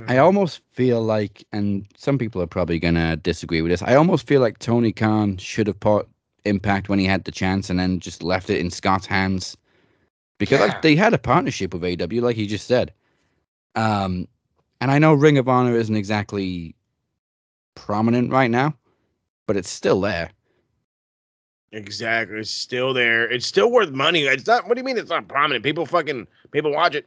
[0.09, 3.83] I almost feel like, and some people are probably gonna disagree with this.
[3.83, 6.09] I almost feel like Tony Khan should have put
[6.45, 9.57] Impact when he had the chance, and then just left it in Scott's hands,
[10.39, 10.67] because Yeah.
[10.67, 12.93] like they had a partnership with AEW, like he just said.
[13.75, 14.27] Um,
[14.81, 16.75] and I know Ring of Honor isn't exactly
[17.75, 18.75] prominent right now,
[19.47, 20.31] but it's still there.
[21.73, 22.39] Exactly.
[22.39, 23.31] It's still there.
[23.31, 24.23] It's still worth money.
[24.23, 24.67] It's not.
[24.67, 24.97] What do you mean?
[24.97, 25.65] It's not prominent.
[25.65, 27.07] People fucking people watch it.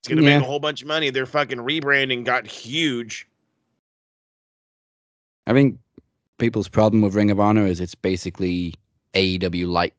[0.00, 0.38] It's gonna Yeah.
[0.38, 1.10] make a whole bunch of money.
[1.10, 3.28] Their fucking rebranding got huge.
[5.46, 5.78] I think
[6.38, 8.74] people's problem with Ring of Honor is it's basically
[9.14, 9.94] AEW light.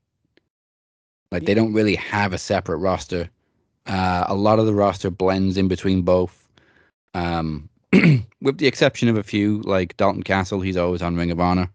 [1.31, 3.29] Like they don't really have a separate roster.
[3.85, 6.37] Uh, a lot of the roster blends in between both.
[7.13, 7.69] Um,
[8.41, 11.69] with the exception of a few, like Dalton Castle, he's always on Ring of Honor.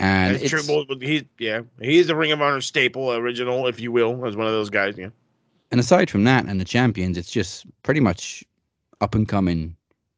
[0.00, 0.52] And it's,
[1.00, 4.52] He's yeah, he's a Ring of Honor staple, original, if you will, as one of
[4.52, 4.96] those guys.
[4.98, 5.10] Yeah.
[5.70, 8.44] and aside from that and the champions, it's just pretty much
[9.00, 9.76] up and coming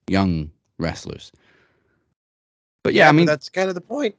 [0.08, 1.32] young wrestlers.
[2.84, 4.14] But yeah, I mean, that's kind of the point.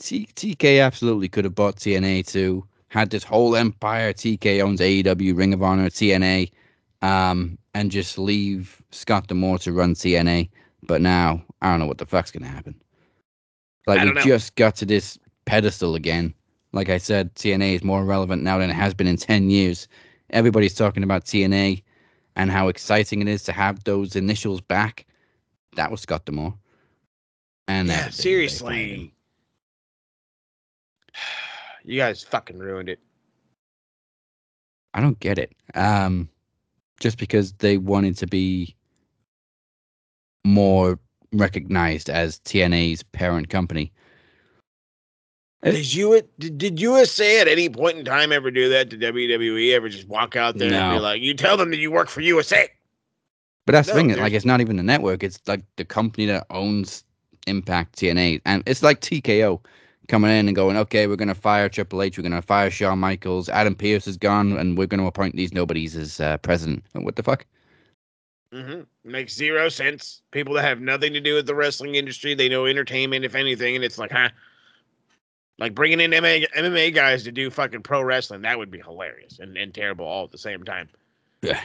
[0.00, 2.64] T- TK absolutely could have bought TNA too.
[2.88, 4.12] Had this whole empire.
[4.12, 6.50] TK owns AEW, Ring of Honor, TNA,
[7.02, 10.48] um, and just leave Scott D'Amore to run TNA.
[10.82, 12.74] But now I don't know what the fuck's gonna happen.
[13.86, 14.20] Like we know.
[14.20, 16.34] just got to this pedestal again.
[16.72, 19.88] Like I said, TNA is more relevant now than it has been in ten years.
[20.30, 21.82] Everybody's talking about TNA
[22.36, 25.06] and how exciting it is to have those initials back.
[25.76, 26.54] That was Scott D'Amore.
[27.68, 28.22] And Yeah, that- they- they fired him.
[28.22, 29.14] seriously.
[31.82, 33.00] You guys fucking ruined it.
[34.92, 35.50] I don't get it.
[35.74, 36.28] Um,
[37.00, 38.76] just because they wanted to be
[40.44, 40.98] more
[41.32, 43.92] recognized as TNA's parent company.
[45.62, 48.96] It- Did you did, did USA at any point in time ever do that to
[48.96, 49.72] WWE?
[49.74, 52.22] Ever just walk out there and be like, "You tell them that you work for
[52.22, 52.68] USA."
[53.66, 54.08] But that's the thing.
[54.22, 55.22] Like, it's not even the network.
[55.22, 57.04] It's like the company that owns
[57.46, 59.60] Impact TNA, and it's like TKO
[60.08, 62.16] coming in and going, "Okay, we're gonna fire Triple H.
[62.16, 63.48] We're gonna fire Shawn Michaels.
[63.50, 67.22] Adam Pearce is gone, and we're gonna appoint these nobodies as uh, president." What the
[67.22, 67.44] fuck?
[68.52, 70.22] Hmm Makes zero sense.
[70.30, 73.76] People that have nothing to do with the wrestling industry, they know entertainment, if anything,
[73.76, 74.30] and it's like, huh?
[75.58, 79.38] Like bringing in MMA, MMA guys to do fucking pro wrestling, that would be hilarious
[79.40, 80.88] and, and terrible all at the same time.
[81.42, 81.60] Yeah.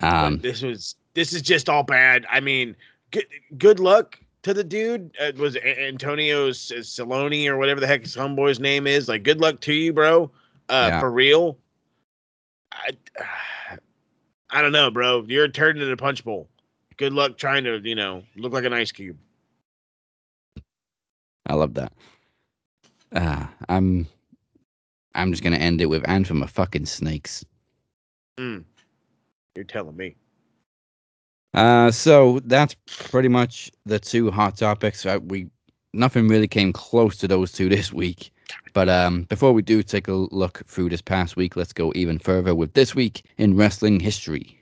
[0.00, 2.26] But Um, this was this is just all bad.
[2.30, 2.76] I mean,
[3.10, 3.26] good
[3.58, 5.14] good luck to the dude.
[5.20, 9.08] Uh, was it Antonio S- Saloni or whatever the heck his homeboy's name is?
[9.08, 10.30] Like, good luck to you, bro.
[10.68, 11.00] Uh, Yeah.
[11.00, 11.58] for real.
[12.72, 12.90] I
[14.52, 15.24] I don't know, bro.
[15.26, 16.48] You're a turd in a punch bowl.
[16.96, 19.16] Good luck trying to, you know, look like an ice cube.
[21.46, 21.92] I love that.
[23.12, 24.06] Uh, I'm
[25.14, 27.44] I'm just gonna end it with Anthem of fucking snakes.
[28.38, 28.64] Mm.
[29.54, 30.14] You're telling me.
[31.54, 35.04] Uh, so that's pretty much the two hot topics.
[35.04, 35.50] Uh, we
[35.92, 38.32] nothing really came close to those two this week.
[38.72, 42.18] But um, before we do take a look through this past week, let's go even
[42.18, 44.59] further with this week in wrestling history.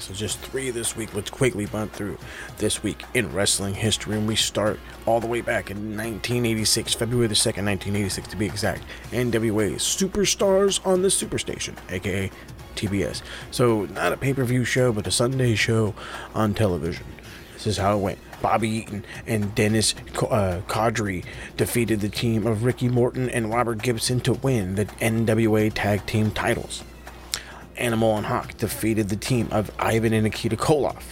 [0.00, 0.06] Right.
[0.06, 1.14] So just three this week.
[1.14, 2.16] Let's quickly run through
[2.56, 7.26] this week in wrestling history, and we start all the way back in 1986, February
[7.26, 8.82] the second, 1986 to be exact.
[9.10, 12.30] NWA Superstars on the Superstation, aka
[12.76, 13.20] TBS.
[13.50, 15.94] So not a pay-per-view show, but a Sunday show
[16.34, 17.04] on television.
[17.52, 18.18] This is how it went.
[18.40, 19.94] Bobby Eaton and Dennis
[20.30, 21.26] uh, Condrey
[21.58, 26.30] defeated the team of Ricky Morton and Robert Gibson to win the NWA Tag Team
[26.30, 26.82] titles.
[27.76, 31.02] Animal and Hawk defeated the team of Ivan and Nikita Koloff.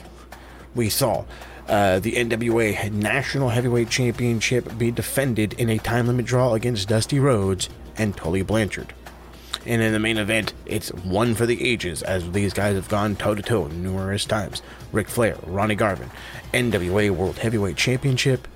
[0.75, 1.25] We saw
[1.69, 7.19] uh, the NWA National Heavyweight Championship be defended in a time limit draw against Dusty
[7.19, 8.95] Rhodes and Tully Blanchard.
[9.67, 13.17] And in the main event, it's one for the ages as these guys have gone
[13.17, 14.63] toe to toe numerous times.
[14.93, 16.11] Ric Flair, Ronnie Garvin,
[16.55, 18.49] NWA World Heavyweight Championship.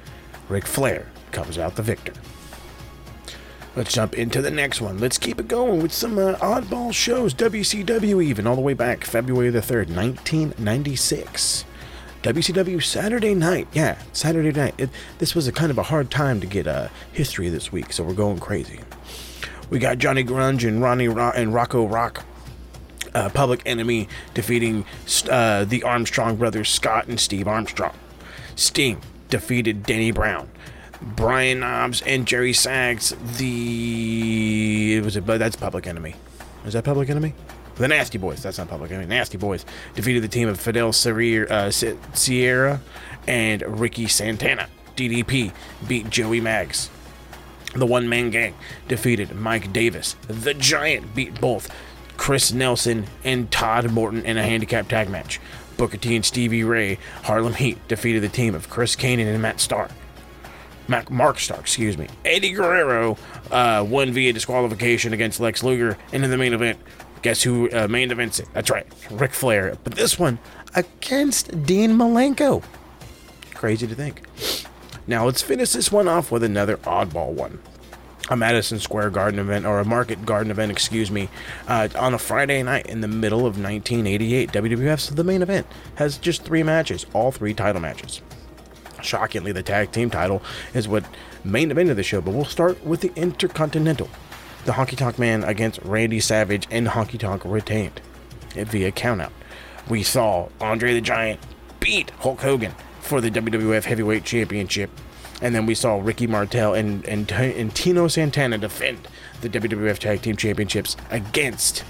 [0.48, 2.12] Ric Flair comes out the victor.
[3.74, 4.98] Let's jump into the next one.
[4.98, 7.32] Let's keep it going with some uh, oddball shows.
[7.32, 11.64] WCW, even all the way back February the 3rd, 1996.
[12.22, 13.66] WCW Saturday night.
[13.72, 14.74] Yeah, Saturday night.
[14.76, 17.94] It, this was a kind of a hard time to get uh, history this week,
[17.94, 18.80] so we're going crazy.
[19.70, 22.24] We got Johnny Grunge and Ronnie Ro- and Rocco Rock.
[23.14, 24.84] Uh, Public Enemy defeating
[25.30, 27.94] uh, the Armstrong brothers, Scott and Steve Armstrong.
[28.54, 30.48] Sting defeated Danny Brown.
[31.02, 33.14] Brian Knobbs and Jerry Sags.
[33.38, 35.26] The was it?
[35.26, 36.14] That's Public Enemy.
[36.64, 37.34] Is that Public Enemy?
[37.76, 38.42] The Nasty Boys.
[38.42, 39.06] That's not Public Enemy.
[39.06, 42.80] Nasty Boys defeated the team of Fidel Sierra, uh, Si- Sierra
[43.26, 44.68] and Ricky Santana.
[44.94, 45.52] DDP
[45.88, 46.90] beat Joey Mags.
[47.74, 48.54] The One Man Gang
[48.88, 50.14] defeated Mike Davis.
[50.28, 51.74] The Giant beat both
[52.18, 55.40] Chris Nelson and Todd Morton in a handicap tag match.
[55.78, 59.58] Booker T and Stevie Ray, Harlem Heat defeated the team of Chris Kanyon and Matt
[59.58, 59.88] Starr.
[60.92, 62.06] Mac, Mark Starr, excuse me.
[62.24, 63.16] Eddie Guerrero
[63.50, 66.78] uh, won via disqualification against Lex Luger, and in the main event,
[67.22, 68.48] Guess who uh, main events it?
[68.52, 69.76] That's right, Ric Flair.
[69.84, 70.40] But this one
[70.74, 72.64] against Dean Malenko.
[73.54, 74.22] Crazy to think.
[75.06, 77.60] Now let's finish this one off with another oddball one.
[78.28, 81.28] A Madison Square Garden event, or a Market Garden event, excuse me,
[81.68, 84.50] uh, on a Friday night in the middle of 1988.
[84.52, 88.22] WWF's The Main Event has just three matches, all three title matches.
[89.02, 90.42] Shockingly, the tag team title
[90.74, 91.04] is what
[91.44, 94.08] main event of the show, but we'll start with the Intercontinental.
[94.64, 98.00] The Honky Tonk Man against Randy Savage, and Honky Tonk retained
[98.54, 99.32] it via countout.
[99.88, 101.40] We saw Andre the Giant
[101.80, 104.90] beat Hulk Hogan for the WWF Heavyweight Championship,
[105.40, 109.08] and then we saw Ricky Martel and, and, and Tito Santana defend
[109.40, 111.82] the WWF Tag Team Championships against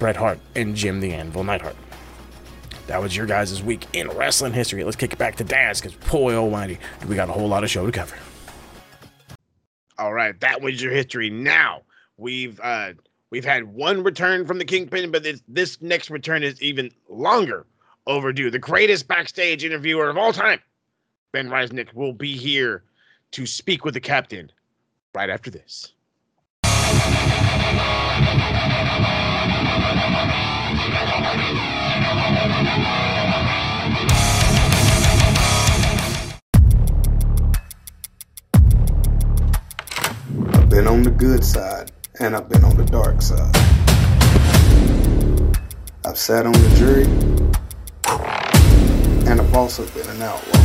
[0.00, 1.76] Bret Hart and Jim the Anvil Neidhart.
[2.86, 4.84] That was your guys' week in wrestling history.
[4.84, 7.70] Let's kick it back to Daz because, boy almighty, we got a whole lot of
[7.70, 8.16] show to cover.
[9.98, 11.30] All right, that was your history.
[11.30, 11.82] Now
[12.16, 12.92] we've uh
[13.30, 17.66] we've had one return from the Kingpin, but this this next return is even longer
[18.06, 18.50] overdue.
[18.50, 20.60] The greatest backstage interviewer of all time,
[21.32, 22.84] Ben Resnick, will be here
[23.32, 24.50] to speak with the captain
[25.14, 25.92] right after this.
[40.66, 43.54] I've been on the good side and I've been on the dark side.
[46.04, 47.04] I've sat on the jury
[49.30, 50.60] and I've also been an outlaw.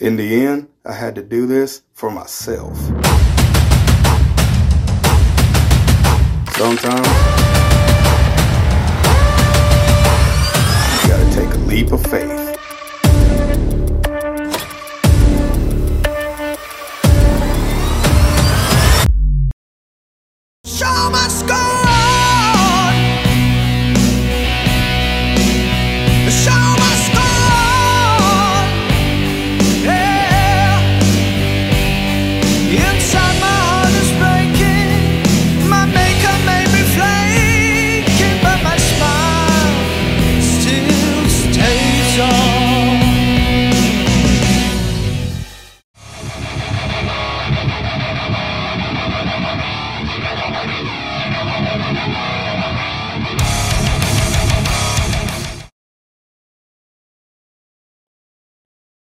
[0.00, 2.76] In the end, I had to do this for myself.
[6.56, 7.06] Sometimes,
[10.98, 12.31] you gotta take a leap of faith.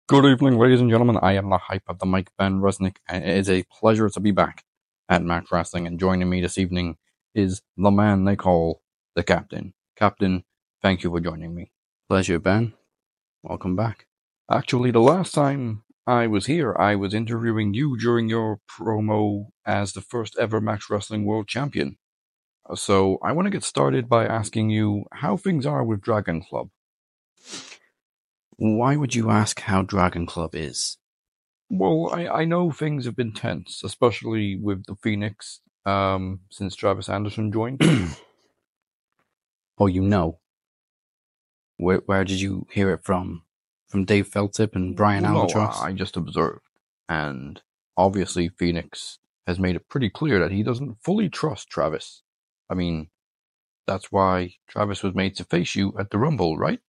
[0.10, 1.20] Good evening, ladies and gentlemen.
[1.22, 4.22] I am the hype of the Mike Ben Resnick, and it is a pleasure to
[4.22, 4.64] be back
[5.10, 5.86] at Max Wrestling.
[5.86, 6.96] And joining me this evening
[7.36, 8.82] is the man they call
[9.16, 9.74] the Captain.
[9.98, 10.46] Captain,
[10.82, 11.74] thank you for joining me.
[12.08, 12.72] Pleasure, Ben.
[13.44, 14.06] Welcome back.
[14.50, 19.92] Actually, the last time I was here, I was interviewing you during your promo as
[19.92, 21.98] the first ever Max Wrestling World Champion.
[22.76, 26.70] So I want to get started by asking you how things are with Dragon Club.
[28.58, 30.98] Why would you ask how Dragon Club is?
[31.70, 37.10] Well, I, I know things have been tense, especially with the Phoenix um, since Travis
[37.10, 37.82] Anderson joined.
[39.78, 40.40] oh, you know.
[41.78, 43.44] Where where did you hear it from?
[43.88, 45.82] From Dave Feltip and Brian No, Albatross?
[45.82, 46.66] I just observed.
[47.08, 47.62] And
[47.96, 52.24] obviously, Phoenix has made it pretty clear that he doesn't fully trust Travis.
[52.70, 53.10] I mean,
[53.86, 56.80] that's why Travis was made to face you at the Rumble, right?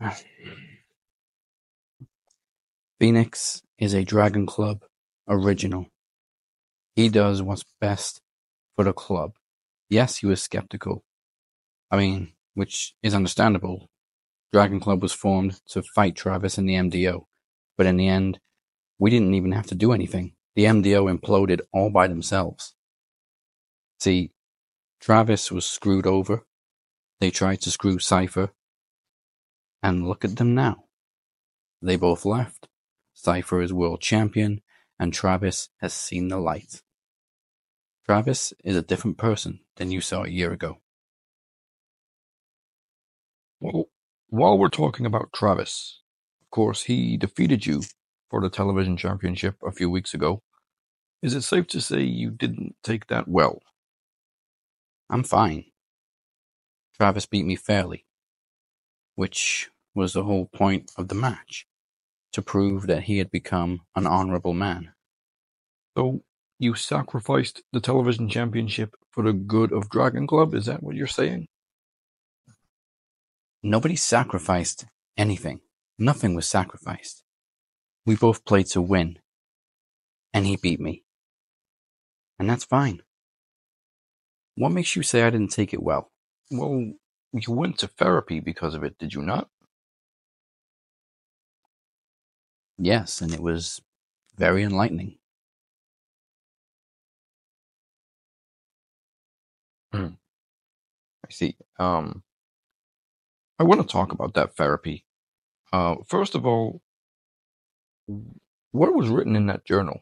[3.00, 4.84] Phoenix is a Dragon Club
[5.28, 5.86] original.
[6.94, 8.20] He does what's best
[8.76, 9.32] for the club.
[9.88, 11.04] Yes, he was skeptical.
[11.90, 13.88] I mean, which is understandable.
[14.52, 17.24] Dragon Club was formed to fight Travis and the MDO,
[17.76, 18.40] but in the end,
[18.98, 20.34] we didn't even have to do anything.
[20.54, 22.74] The MDO imploded all by themselves.
[24.00, 24.32] See,
[25.00, 26.46] Travis was screwed over.
[27.20, 28.50] They tried to screw Cypher.
[29.82, 30.84] And look at them now.
[31.80, 32.68] They both left.
[33.14, 34.60] Cypher is world champion,
[34.98, 36.82] and Travis has seen the light.
[38.06, 40.78] Travis is a different person than you saw a year ago.
[43.60, 43.86] Well,
[44.28, 46.00] while we're talking about Travis,
[46.42, 47.82] of course, he defeated you
[48.30, 50.42] for the television championship a few weeks ago.
[51.22, 53.60] Is it safe to say you didn't take that well?
[55.10, 55.64] I'm fine.
[56.96, 58.06] Travis beat me fairly,
[59.18, 61.66] which was the whole point of the match
[62.32, 64.92] to prove that he had become an honorable man.
[65.96, 66.20] So,
[66.60, 70.54] you sacrificed the television championship for the good of Dragon Club?
[70.54, 71.48] Is that what you're saying?
[73.60, 75.62] Nobody sacrificed anything.
[75.98, 77.24] Nothing was sacrificed.
[78.06, 79.18] We both played to win,
[80.32, 81.02] and he beat me.
[82.38, 83.02] And that's fine.
[84.54, 86.12] What makes you say I didn't take it well?
[86.52, 86.92] Well,
[87.32, 89.48] you went to therapy because of it, did you not?
[92.78, 93.80] Yes, and it was
[94.36, 95.18] very enlightening.
[99.94, 100.10] I
[101.30, 101.56] see.
[101.78, 102.22] Um,
[103.58, 105.04] I want to talk about that therapy.
[105.72, 106.82] Uh, first of all,
[108.72, 110.00] what was written in that journal?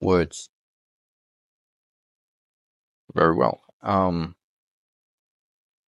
[0.00, 0.50] Words.
[3.14, 3.62] Very well.
[3.82, 4.36] Um,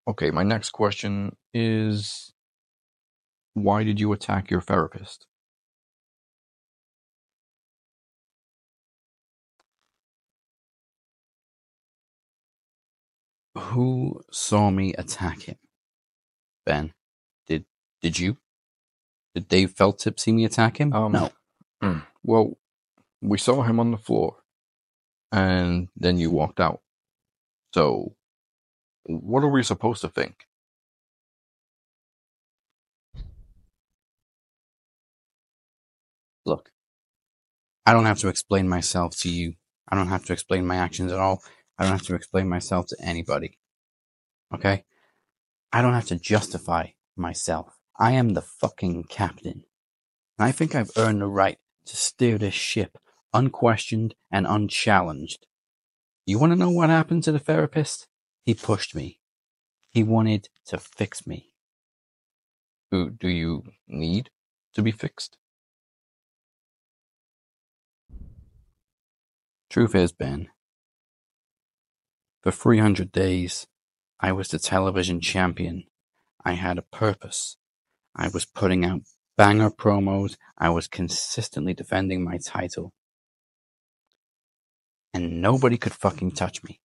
[0.09, 2.33] okay, my next question is
[3.55, 5.27] why did you attack your therapist?
[13.57, 15.57] Who saw me attack him?
[16.65, 16.93] Ben.
[17.47, 17.65] Did
[18.01, 18.39] did you?
[19.35, 20.93] Did Dave Feltip see me attack him?
[20.93, 21.31] Um, no.
[21.83, 22.05] Mm.
[22.23, 22.57] Well,
[23.21, 24.37] we saw him on the floor,
[25.33, 26.81] and then you walked out.
[27.75, 28.15] So,
[29.09, 30.47] what are we supposed to think?
[36.45, 36.71] Look,
[37.87, 39.55] I don't have to explain myself to you.
[39.89, 41.43] I don't have to explain my actions at all.
[41.79, 43.59] I don't have to explain myself to anybody.
[44.55, 44.85] Okay?
[45.73, 47.79] I don't have to justify myself.
[47.99, 49.65] I am the fucking captain.
[50.39, 52.99] And I think I've earned the right to steer this ship
[53.35, 55.47] unquestioned and unchallenged.
[56.27, 58.08] You want to know what happened to the therapist?
[58.49, 59.21] He pushed me.
[59.91, 61.53] He wanted to fix me.
[62.91, 64.31] Do, do you need
[64.73, 65.37] to be fixed?
[69.69, 70.49] Truth is, Ben,
[72.43, 73.67] for 300 days,
[74.19, 75.85] I was the television champion.
[76.43, 77.59] I had a purpose.
[78.17, 79.03] I was putting out
[79.37, 80.39] banger promos.
[80.57, 82.95] I was consistently defending my title.
[85.13, 86.81] And nobody could fucking touch me.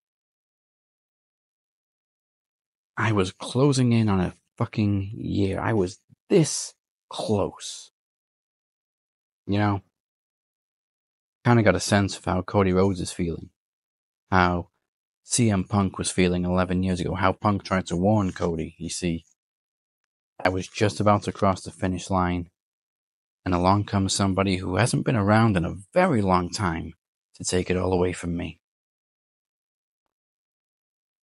[2.98, 5.60] I was closing in on a fucking year.
[5.60, 6.74] I was this
[7.10, 7.91] close.
[9.48, 9.82] You know,
[11.44, 13.50] kind of got a sense of how Cody Rhodes is feeling.
[14.32, 14.70] How
[15.26, 17.16] CM Punk was feeling 11 years ago.
[17.16, 18.76] How Punk tried to warn Cody.
[18.78, 19.26] You see,
[20.44, 22.50] I was just about to cross the finish line,
[23.46, 26.94] and along comes somebody who hasn't been around in a very long time
[27.36, 28.60] to take it all away from me.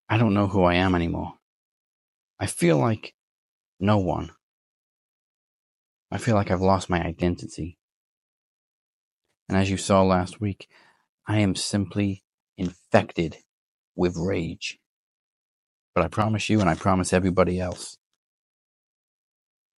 [0.09, 1.35] I don't know who I am anymore.
[2.41, 3.15] I feel like
[3.79, 4.31] no one.
[6.11, 7.79] I feel like I've lost my identity.
[9.49, 10.69] And as you saw last week,
[11.29, 12.25] I am simply
[12.59, 13.37] infected
[13.95, 14.79] with rage.
[15.95, 17.99] But I promise you, and I promise everybody else,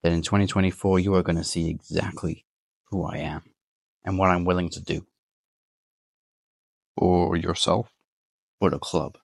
[0.02, 2.44] that in 2024 you are going to see exactly
[2.90, 3.42] who I am
[4.04, 5.06] and what I'm willing to do
[6.98, 7.90] For yourself?
[8.60, 9.18] Or the club.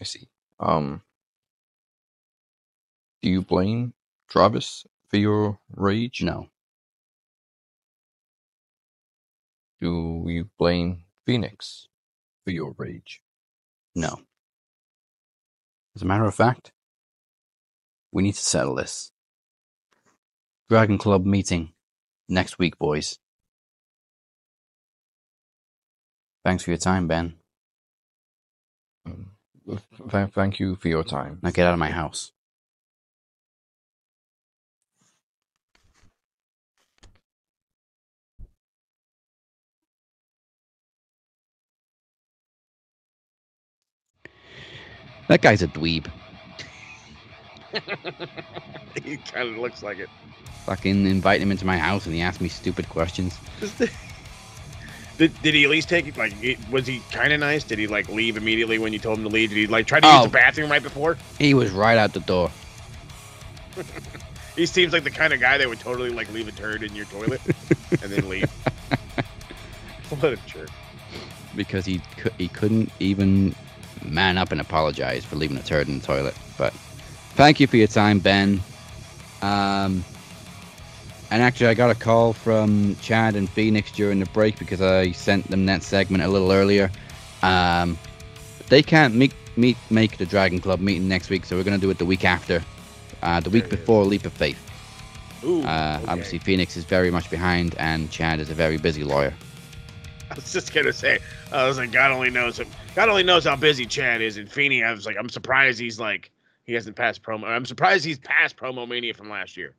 [0.00, 0.28] I see.
[0.60, 1.02] Um,
[3.22, 3.94] do you blame
[4.28, 6.22] Travis for your rage?
[6.22, 6.48] No,
[9.80, 11.88] Do you blame Phoenix
[12.44, 13.22] for your rage?
[13.94, 14.20] no.
[15.96, 16.72] As a matter of fact,
[18.12, 19.12] we need to settle this.
[20.68, 21.72] Dragon Club meeting
[22.28, 23.18] next week, boys.
[26.44, 27.34] Thanks for your time, Ben.
[29.06, 29.29] Um,
[30.10, 31.38] th- thank you for your time.
[31.42, 32.32] Now get out of my house.
[45.28, 46.10] That guy's a dweeb.
[49.04, 50.08] he kind of looks like it.
[50.66, 53.38] Fucking invite him into my house and he asked me stupid questions.
[55.20, 56.16] Did, did he at least take it?
[56.16, 56.32] Like,
[56.70, 57.62] was he kind of nice?
[57.62, 59.50] Did he like leave immediately when you told him to leave?
[59.50, 60.22] Did he like try to use Oh.
[60.24, 61.18] the bathroom right before?
[61.38, 62.50] He was right out the door.
[64.56, 66.94] He seems like the kind of guy that would totally like leave a turd in
[66.94, 67.40] your toilet
[68.02, 68.50] and then leave.
[70.10, 70.68] what a jerk!
[71.54, 72.00] because he
[72.36, 73.54] he couldn't even
[74.04, 76.34] man up and apologize for leaving a turd in the toilet.
[76.58, 76.72] But
[77.36, 78.60] thank you for your time, Ben.
[79.40, 80.04] Um,
[81.30, 85.12] and actually, I got a call from Chad and Phoenix during the break because I
[85.12, 86.90] sent them that segment a little earlier.
[87.42, 87.98] Um,
[88.68, 91.90] they can't make meet make the Dragon Club meeting next week, so we're gonna do
[91.90, 92.62] it the week after,
[93.22, 94.58] uh, the week There before Leap of Faith.
[95.44, 96.12] Ooh, Uh, okay.
[96.12, 99.32] Obviously, Phoenix is very much behind, and Chad is a very busy lawyer.
[100.30, 101.18] I was just gonna say,
[101.50, 102.68] I was like, God only knows him.
[102.94, 104.36] God only knows how busy Chad is.
[104.36, 106.30] And Feeney, I was like, I'm surprised he's like
[106.64, 107.46] he hasn't passed promo.
[107.46, 109.74] I'm surprised he's past promo mania from last year.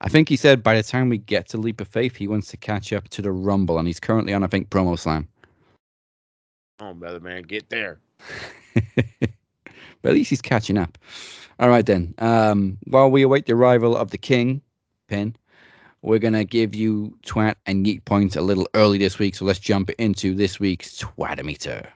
[0.00, 2.48] I think he said by the time we get to Leap of Faith, he wants
[2.48, 5.26] to catch up to the Rumble, and he's currently on, I think, Promo Slam.
[6.80, 7.98] Oh, brother, man, get there.
[8.94, 9.30] but
[10.04, 10.98] at least he's catching up.
[11.58, 12.14] All right, then.
[12.18, 14.60] Um, while we await the arrival of the King,
[15.08, 15.34] Pin,
[16.02, 19.34] we're going to give you twat and yeet points a little early this week.
[19.34, 21.86] So let's jump into this week's Twatometer.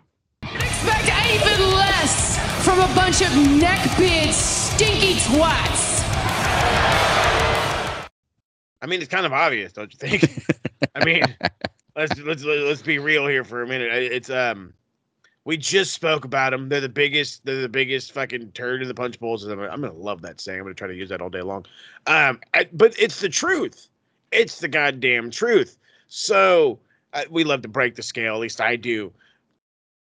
[0.43, 5.90] Expect even less from a bunch of neckbeard stinky twats.
[8.83, 10.47] I mean, it's kind of obvious, don't you think?
[10.95, 11.23] I mean,
[11.97, 13.91] let's let's let's be real here for a minute.
[13.93, 14.73] It's um,
[15.45, 16.69] we just spoke about them.
[16.69, 17.45] They're the biggest.
[17.45, 19.45] They're the biggest fucking turd in the punch bowls.
[19.47, 20.59] I'm, gonna love that saying.
[20.59, 21.67] I'm gonna try to use that all day long.
[22.07, 23.89] Um, I, but it's the truth.
[24.33, 25.77] It's the goddamn truth.
[26.09, 26.79] So
[27.13, 28.35] uh, we love to break the scale.
[28.35, 29.13] At least I do.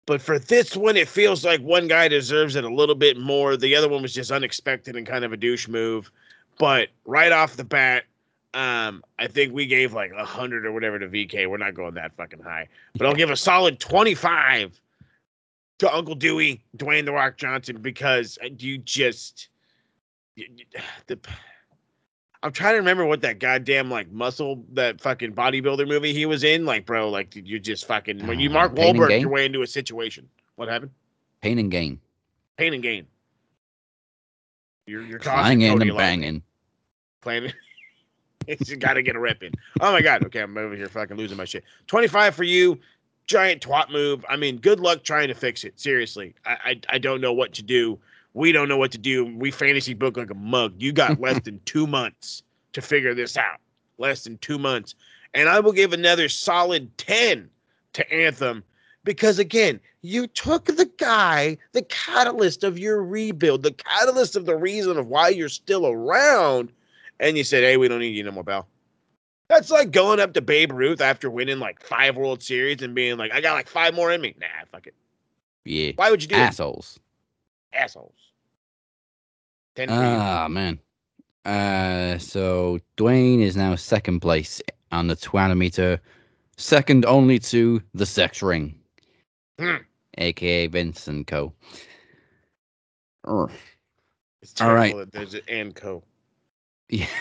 [0.05, 3.55] But for this one, it feels like one guy deserves it a little bit more.
[3.55, 6.11] The other one was just unexpected and kind of a douche move.
[6.57, 8.05] But right off the bat,
[8.53, 11.47] um, I think we gave like a hundred or whatever to VK.
[11.49, 14.79] We're not going that fucking high, but I'll give a solid twenty-five
[15.79, 19.49] to Uncle Dewey, Dwayne the Rock Johnson, because you just
[20.35, 20.65] you- you-
[21.07, 21.19] the.
[22.41, 26.45] I'm trying to remember what that goddamn like muscle that fucking bodybuilder movie he was
[26.45, 26.65] in.
[26.65, 29.61] Like, bro, like you just fucking when you Uh, Mark Pain Wahlberg your way into
[29.61, 30.27] a situation.
[30.55, 30.91] What happened?
[31.41, 31.99] Pain and gain.
[32.57, 33.05] Pain and gain.
[34.87, 36.41] You're you're tossing Clanging and banging.
[37.21, 37.51] playing.
[38.57, 39.53] He's got to get a rep in.
[39.81, 40.25] Oh my god.
[40.25, 41.63] Okay, I'm over here fucking losing my shit.
[41.87, 42.79] 25 for you.
[43.27, 44.25] Giant twat move.
[44.27, 45.79] I mean, good luck trying to fix it.
[45.79, 47.99] Seriously, I I, I don't know what to do.
[48.33, 49.25] We don't know what to do.
[49.37, 50.73] We fantasy book like a mug.
[50.77, 52.43] You got less than two months
[52.73, 53.59] to figure this out.
[53.97, 54.95] Less than two months,
[55.33, 57.49] and I will give another solid 10
[57.93, 58.63] to Anthem
[59.03, 64.55] because again, you took the guy, the catalyst of your rebuild, the catalyst of the
[64.55, 66.71] reason of why you're still around,
[67.19, 68.67] and you said, "Hey, we don't need you no more, pal."
[69.49, 73.17] That's like going up to Babe Ruth after winning like five World Series and being
[73.17, 74.93] like, "I got like five more in me." Nah, fuck it.
[75.65, 75.91] Yeah.
[75.95, 76.49] Why would you do that?
[76.49, 76.99] Assholes.
[77.73, 78.13] Assholes.
[79.75, 79.89] Ten.
[79.91, 80.79] Ah, man.
[81.45, 84.61] Uh, so Dwayne is now second place
[84.91, 85.99] on the Twatometer,
[86.57, 88.75] second only to the Sex Ring,
[89.57, 89.77] Hmm.
[90.17, 91.53] aka Vince and Co.
[93.25, 93.51] Urgh.
[94.41, 94.91] It's all right.
[94.91, 96.03] terrible that there's an and co.
[96.89, 97.07] Yeah.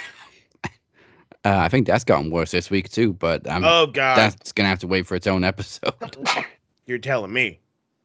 [1.45, 4.69] Uh, I think that's gotten worse this week too, but um, oh God, that's gonna
[4.69, 5.95] have to wait for its own episode.
[6.87, 7.61] you're telling me?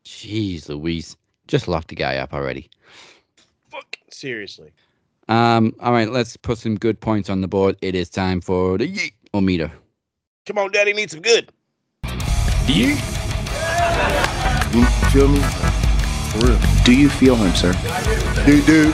[0.05, 2.69] Jeez, Louise, just lock the guy up already.
[3.69, 4.71] Fuck, seriously.
[5.29, 7.75] Um, all right, let's put some good points on the board.
[7.81, 9.71] It is time for the yeet or meter.
[10.45, 11.51] Come on, Daddy, need some good.
[12.67, 12.95] You
[15.11, 15.39] feel me?
[16.29, 16.59] For real.
[16.85, 17.73] Do you feel him, sir?
[18.45, 18.93] Do do.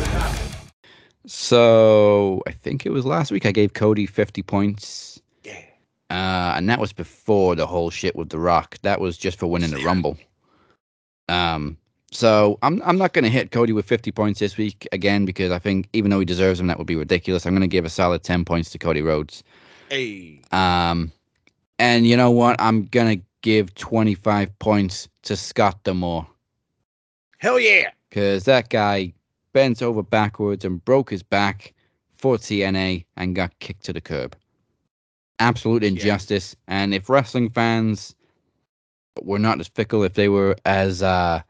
[1.32, 5.22] So I think it was last week I gave Cody 50 points.
[5.44, 5.62] Yeah.
[6.10, 8.80] Uh, and that was before the whole shit with The Rock.
[8.82, 10.18] That was just for winning the Rumble.
[11.28, 11.78] Um,
[12.12, 15.60] so I'm I'm not gonna hit Cody with 50 points this week again because I
[15.60, 17.46] think even though he deserves them, that would be ridiculous.
[17.46, 19.44] I'm gonna give a solid 10 points to Cody Rhodes.
[19.90, 20.42] Hey.
[20.52, 21.12] Um,
[21.78, 22.60] and you know what?
[22.60, 26.28] I'm gonna give 25 points to Scott D'Amore
[27.38, 27.92] Hell yeah.
[28.10, 29.14] because that guy
[29.60, 31.74] bent over backwards and broke his back
[32.18, 34.34] for TNA and got kicked to the curb.
[35.40, 36.56] Absolute injustice.
[36.70, 38.16] And if wrestling fans
[39.22, 41.42] were not as fickle, if they were as uh,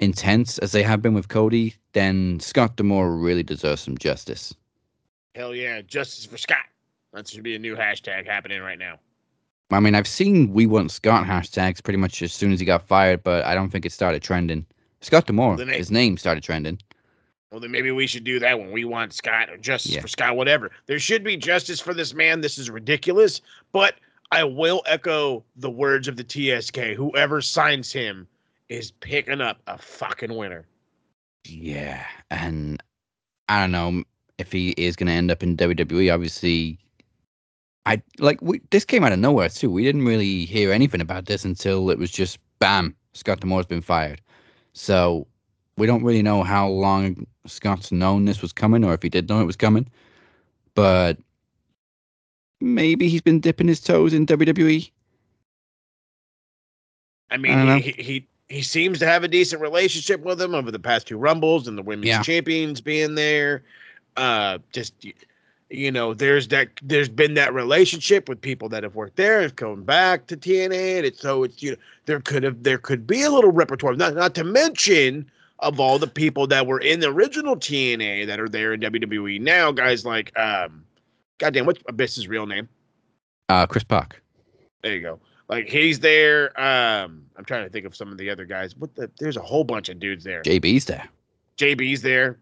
[0.00, 4.54] intense as they have been with Cody, then Scott D'Amore really deserves some justice.
[5.34, 5.82] Hell yeah.
[5.82, 6.64] Justice for Scott.
[7.12, 8.98] That should be a new hashtag happening right now.
[9.70, 12.88] I mean, I've seen "We Want Scott" hashtags pretty much as soon as he got
[12.88, 14.64] fired, but I don't think it started trending.
[15.00, 16.78] Scott D'Amore, name- his name started trending.
[17.50, 20.00] Well, then maybe we should do that when we want Scott or justice Yeah.
[20.00, 20.70] for Scott, whatever.
[20.86, 22.40] There should be justice for this man.
[22.40, 23.40] This is ridiculous.
[23.72, 23.94] But
[24.32, 26.94] I will echo the words of the TSK.
[26.96, 28.26] Whoever signs him
[28.68, 30.66] is picking up a fucking winner.
[31.44, 32.82] Yeah, and
[33.48, 34.02] I don't know
[34.38, 36.12] if he is going to end up in WWE.
[36.12, 36.76] Obviously,
[37.86, 39.70] I like we, this came out of nowhere too.
[39.70, 43.80] We didn't really hear anything about this until it was just bam, Scott D'Amore's been
[43.80, 44.20] fired.
[44.72, 45.28] So
[45.76, 49.28] we don't really know how long Scott's known this was coming, or if he did
[49.28, 49.88] know it was coming.
[50.74, 51.18] But
[52.60, 54.26] maybe he's been dipping his toes in.
[54.26, 54.90] WWE.
[57.30, 60.54] I I mean, he, he he he seems to have a decent relationship with him
[60.54, 62.22] over the past two rumbles and the women's Yeah.
[62.22, 63.64] champions being there.
[64.16, 64.94] Uh, just
[65.68, 69.56] you know, there's that there's been that relationship with people that have worked there have
[69.56, 73.06] come back to TNA, and it's so it's you know there could have there could
[73.06, 73.94] be a little repertoire.
[73.94, 75.28] Not not to mention
[75.60, 79.40] of all the people that were in the original TNA that are there in WWE
[79.40, 80.84] now, guys like um
[81.38, 82.68] goddamn, what's Abyss's real name?
[83.48, 84.20] Uh, Chris Park.
[84.82, 85.18] There you go.
[85.48, 86.48] Like he's there.
[86.60, 88.76] Um, I'm trying to think of some of the other guys.
[88.76, 89.10] What the?
[89.18, 90.42] There's a whole bunch of dudes there.
[90.42, 91.08] JB's there.
[91.56, 92.38] JB's there.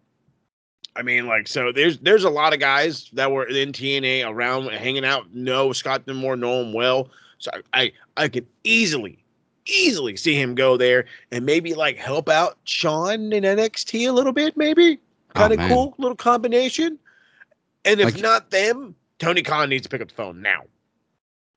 [0.97, 4.71] I mean, like, so there's there's a lot of guys that were in TNA around
[4.73, 5.35] hanging out.
[5.35, 7.09] Know Scott D'Amore, know him well.
[7.39, 9.24] So I, I I could easily,
[9.67, 14.33] easily see him go there and maybe like help out Shawn in NXT a little
[14.33, 14.99] bit, maybe.
[15.37, 15.71] Oh, Kind of man.
[15.71, 16.99] cool little combination.
[17.85, 20.63] And if Like- not them, Tony Khan needs to pick up the phone now.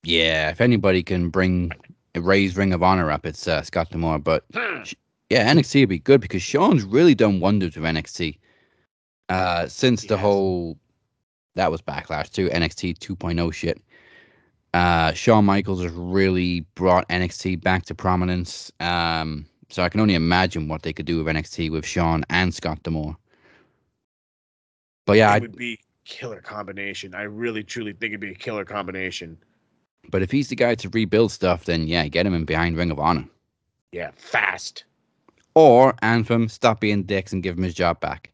[0.04, 1.72] Yeah, if anybody can bring
[2.16, 4.20] raise Ring of Honor up, it's uh, Scott D'Amore.
[4.20, 4.84] But Hmm.
[5.30, 8.38] yeah, NXT would be good because Shawn's really done wonders with NXT.
[9.30, 10.78] Uh, since He the whole
[11.56, 13.82] that was backlash too, NXT 2.0 shit.
[14.74, 18.72] Uh, Shawn Michaels has really brought NXT back to prominence.
[18.80, 22.54] Um, so I can only imagine what they could do with NXT with Shawn and
[22.54, 23.16] Scott D'Amore.
[25.06, 27.16] But yeah, it would be killer combination.
[27.16, 29.38] I really truly think it'd be a killer combination.
[30.10, 32.92] but if he's the guy to rebuild stuff, then yeah, get him in behind Ring
[32.92, 33.26] of Honor.
[33.92, 34.84] Yeah, fast.
[35.56, 38.32] Or Anthem, stop being dicks and give him his job back.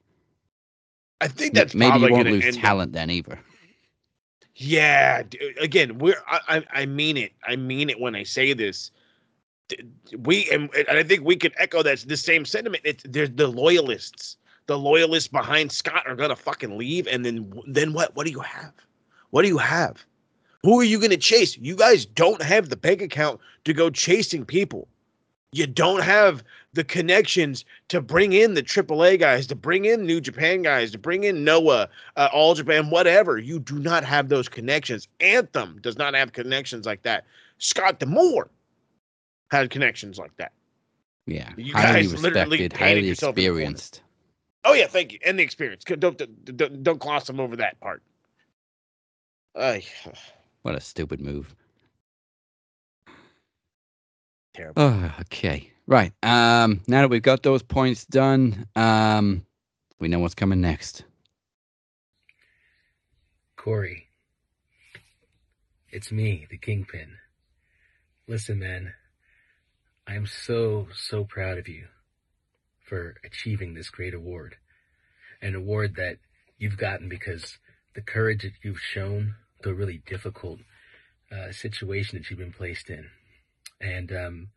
[1.21, 3.39] I think that's Maybe probably you won't lose end up- talent then either.
[4.55, 6.39] Yeah, d- uh, again, we're I,
[6.73, 7.33] I I mean it.
[7.47, 8.91] I mean it when I say this.
[10.19, 12.83] We and, and I think we could echo that the same sentiment.
[12.85, 14.37] It's there's the loyalists.
[14.67, 18.15] The loyalists behind Scott are gonna fucking leave, and then then what?
[18.15, 18.73] What do you have?
[19.31, 20.05] What do you have?
[20.61, 21.57] Who are you gonna chase?
[21.57, 24.87] You guys don't have the bank account to go chasing people.
[25.53, 26.43] You don't have
[26.73, 30.97] the connections to bring in the AAA guys, to bring in New Japan guys, to
[30.97, 33.37] bring in Noah, uh, All Japan, whatever.
[33.37, 35.07] You do not have those connections.
[35.19, 37.25] Anthem does not have connections like that.
[37.59, 38.49] Scott D'Amore
[39.51, 40.51] had connections like that.
[41.27, 43.59] Yeah, You highly guys respected, highly yourself in the corner.
[43.59, 44.01] experienced.
[44.65, 45.83] Oh yeah, thank you, and the experience.
[45.83, 48.01] Don't don't, don't, don't gloss them over that part.
[49.55, 49.83] Ay,
[50.63, 51.55] What a stupid move.
[54.53, 54.81] Terrible.
[54.81, 55.71] Oh, okay.
[55.85, 56.13] Right.
[56.23, 59.45] Um, now that we've got those points done, um,
[59.99, 61.03] we know what's coming next.
[63.57, 64.07] Corey,
[65.89, 67.17] it's me, the Kingpin.
[68.27, 68.93] Listen, man,
[70.07, 71.87] I'm so, so proud of you
[72.85, 74.55] for achieving this great award.
[75.41, 76.17] An award that
[76.57, 77.57] you've gotten because
[77.95, 80.59] the courage that you've shown the really difficult
[81.31, 83.09] uh, situation that you've been placed in.
[83.83, 84.47] And um,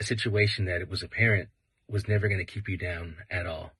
[0.00, 1.50] a situation that it was apparent
[1.88, 3.72] was never going to keep you down at all.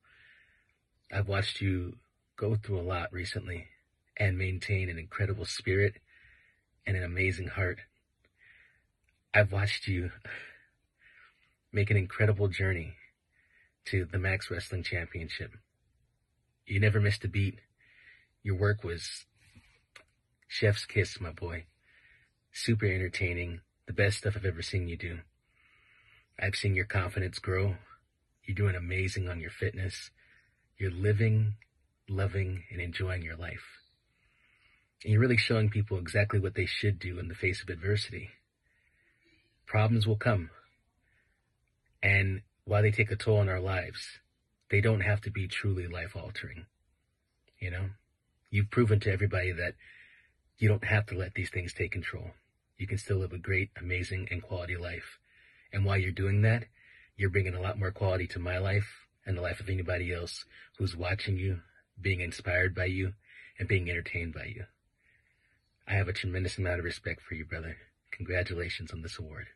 [1.12, 1.96] I've watched you
[2.36, 3.66] go through a lot recently
[4.16, 5.94] and maintain an incredible spirit
[6.86, 7.80] and an amazing heart.
[9.34, 10.10] I've watched you
[11.72, 12.94] make an incredible journey
[13.86, 15.52] to the Max Wrestling Championship.
[16.66, 17.60] You never missed a beat.
[18.42, 19.24] Your work was
[20.46, 21.64] chef's kiss, my boy.
[22.52, 23.60] Super entertaining.
[23.90, 25.18] The best stuff I've ever seen you do.
[26.38, 27.74] I've seen your confidence grow.
[28.44, 30.10] You're doing amazing on your fitness.
[30.78, 31.54] You're living,
[32.08, 33.80] loving, and enjoying your life.
[35.02, 38.30] And you're really showing people exactly what they should do in the face of adversity.
[39.66, 40.50] Problems will come.
[42.00, 44.20] And while they take a toll on our lives,
[44.70, 46.66] they don't have to be truly life altering.
[47.58, 47.86] You know?
[48.50, 49.74] You've proven to everybody that
[50.58, 52.30] you don't have to let these things take control.
[52.80, 55.18] You can still live a great, amazing, and quality life.
[55.70, 56.64] And while you're doing that,
[57.14, 60.46] you're bringing a lot more quality to my life and the life of anybody else
[60.78, 61.60] who's watching you,
[62.00, 63.12] being inspired by you,
[63.58, 64.64] and being entertained by you.
[65.86, 67.76] I have a tremendous amount of respect for you, brother.
[68.12, 69.48] Congratulations on this award.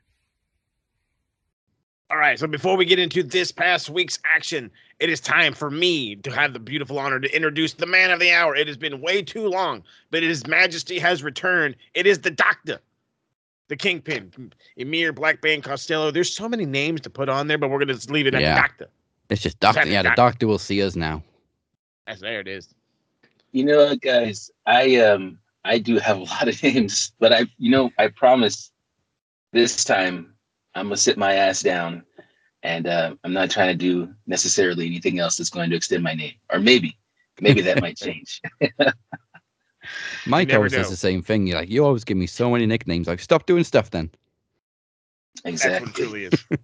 [2.11, 4.71] All right, so before we get into this past week's action,
[5.01, 8.21] it is time for me to have the beautiful honor to introduce the man of
[8.21, 8.55] the hour.
[8.55, 11.77] It has been way too long, but His Majesty has returned.
[11.95, 12.81] It is the Doctor,
[13.69, 16.11] the Kingpin, Emir Blackbane Costello.
[16.11, 18.41] There's so many names to put on there, but we're gonna just leave it at
[18.41, 18.55] Yeah.
[18.55, 18.89] the Doctor.
[19.31, 19.81] It's just doctor.
[19.81, 21.23] Exactly, Yeah, the doctor will see us now.
[22.07, 22.75] That's there it is.
[23.53, 27.47] You know, what, guys, I um I do have a lot of names, but I
[27.59, 28.71] you know I promise
[29.53, 30.27] this time
[30.75, 32.05] I'm gonna sit my ass down,
[32.63, 36.15] and uh, I'm not trying to do necessarily anything else that's going to extend my
[36.15, 36.97] name, or maybe
[37.41, 38.41] maybe that might change.
[40.27, 41.47] Mike never always says the same thing.
[41.47, 43.07] You're like, you always give me so many nicknames.
[43.07, 44.11] Like, stop doing stuff then.
[45.45, 45.93] That's what it exactly.
[46.05, 46.45] truly is.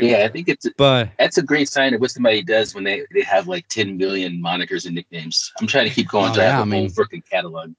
[0.00, 3.04] Yeah, I think it's But that's a great sign of what somebody does when they,
[3.14, 5.52] they have like 10 million monikers and nicknames.
[5.60, 7.72] I'm trying to keep going Oh, to yeah, have I a mean- whole freaking catalog.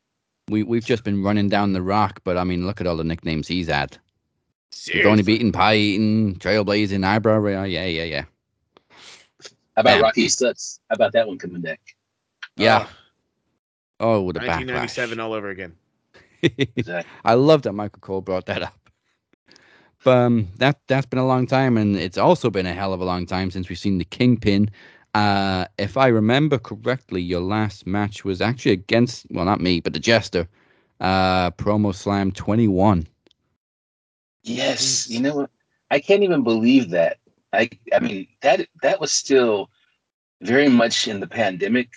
[0.48, 2.22] we we've just been running down the rock.
[2.24, 3.92] But I mean, look at all the nicknames he's had.
[3.92, 5.12] We've Seriously.
[5.12, 7.38] only beaten Pie Eating, Trailblazing, Eyebrow.
[7.40, 7.68] Rail.
[7.68, 8.24] Yeah, yeah, yeah.
[9.76, 10.02] How about Bam.
[10.04, 10.80] Rocky Suts?
[10.90, 11.82] How about that one coming back?
[12.56, 12.78] Yeah.
[12.78, 12.88] Uh,
[14.00, 14.98] Oh, with the backlash.
[14.98, 15.76] 1997 all over again.
[17.26, 18.90] I love that Michael Cole brought that up.
[20.04, 23.02] But um, that that's been a long time, and it's also been a hell of
[23.02, 24.70] a long time since we've seen the Kingpin.
[25.14, 29.94] Uh, if I remember correctly, your last match was actually against well, not me, but
[29.94, 30.48] the Jester.
[31.02, 33.08] Uh, Promo Slam 21.
[34.44, 35.50] Yes, you know what?
[35.92, 37.18] I can't even believe that.
[37.52, 39.70] I I mean that that was still
[40.42, 41.90] very much in the pandemic.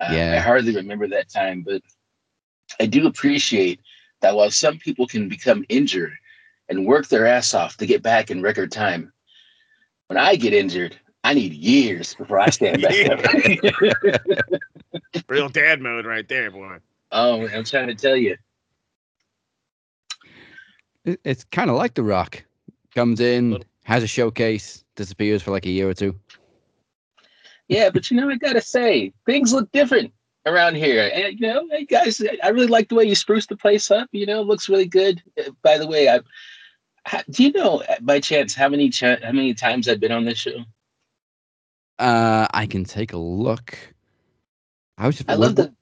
[0.00, 1.82] Uh, I hardly remember that time, but
[2.80, 3.80] I do appreciate
[4.20, 6.12] that while some people can become injured
[6.68, 9.12] and work their ass off to get back in record time,
[10.08, 13.20] when I get injured, I need years before I stand back up.
[15.28, 16.78] Real dad mode right there, boy.
[17.12, 18.36] oh, I'm trying to tell you.
[21.04, 22.42] It's kind of like The Rock.
[22.94, 26.14] Comes in, has a showcase, disappears for like a year or two.
[27.68, 30.12] Yeah, but you know, I gotta say, things look different
[30.46, 31.10] around here.
[31.12, 34.08] And you know, hey guys, I really like the way you spruced the place up.
[34.12, 35.22] You know, it looks really good.
[35.38, 36.20] Uh, By the way, I
[37.30, 40.24] do you know uh, by chance how many ch- how many times I've been on
[40.24, 40.64] this show?
[41.98, 43.78] Uh, I can take a look.
[44.98, 45.72] I was just I love that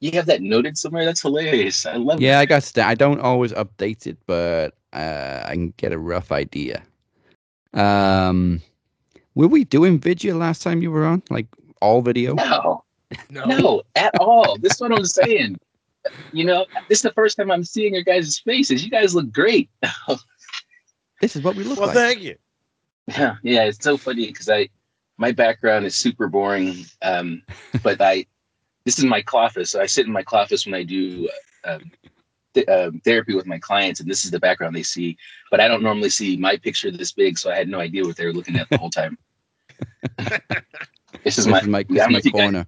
[0.00, 1.04] you have that noted somewhere.
[1.04, 1.86] That's hilarious.
[1.86, 2.20] I love.
[2.20, 2.62] Yeah, I got.
[2.62, 6.82] St- I don't always update it, but uh, I can get a rough idea.
[7.72, 8.60] Um,
[9.34, 11.22] were we doing video last time you were on?
[11.30, 11.46] Like
[11.80, 12.34] all video?
[12.34, 12.82] No,
[13.30, 14.56] no, at all.
[14.58, 15.58] This is what I'm saying.
[16.32, 18.84] You know, this is the first time I'm seeing your guys' faces.
[18.84, 19.70] You guys look great.
[21.20, 21.96] This is what we look Well, like.
[21.96, 22.36] Well, thank you.
[23.08, 24.68] Yeah, yeah, it's so funny because I
[25.16, 26.84] my background is super boring.
[27.00, 27.42] Um,
[27.82, 28.26] but I
[28.84, 29.70] this is my cloffice.
[29.70, 31.30] So I sit in my cloffice when I do
[31.64, 31.90] um,
[32.54, 35.16] th- um therapy with my clients, and this is the background they see.
[35.50, 38.16] But I don't normally see my picture this big, so I had no idea what
[38.16, 39.18] they were looking at the whole time.
[41.24, 42.66] this is This my, is my, I this is my if you guys- corner.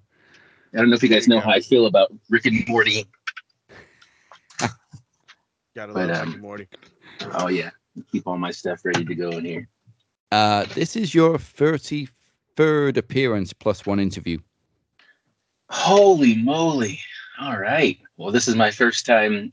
[0.74, 3.06] I don't know if you guys know how I feel about Rick and Morty.
[5.74, 6.68] Gotta But, love um, Rick and Morty.
[7.32, 7.70] Oh yeah,
[8.12, 9.68] keep all my stuff ready to go in here.
[10.32, 14.38] Uh, this is your thirty-third appearance plus one interview.
[15.70, 16.98] Holy moly.
[17.40, 17.98] All right.
[18.16, 19.52] Well, this is my first time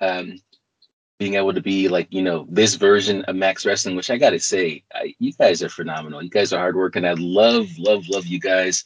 [0.00, 0.36] um,
[1.18, 4.30] being able to be like, you know, this version of Max Wrestling, which I got
[4.30, 6.22] to say, I, you guys are phenomenal.
[6.22, 7.04] You guys are hard working.
[7.04, 8.84] I love, love, love you guys.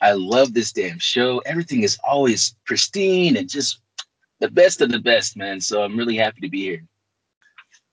[0.00, 1.38] I love this damn show.
[1.40, 3.80] Everything is always pristine and just
[4.40, 5.60] the best of the best, man.
[5.60, 6.82] So I'm really happy to be here.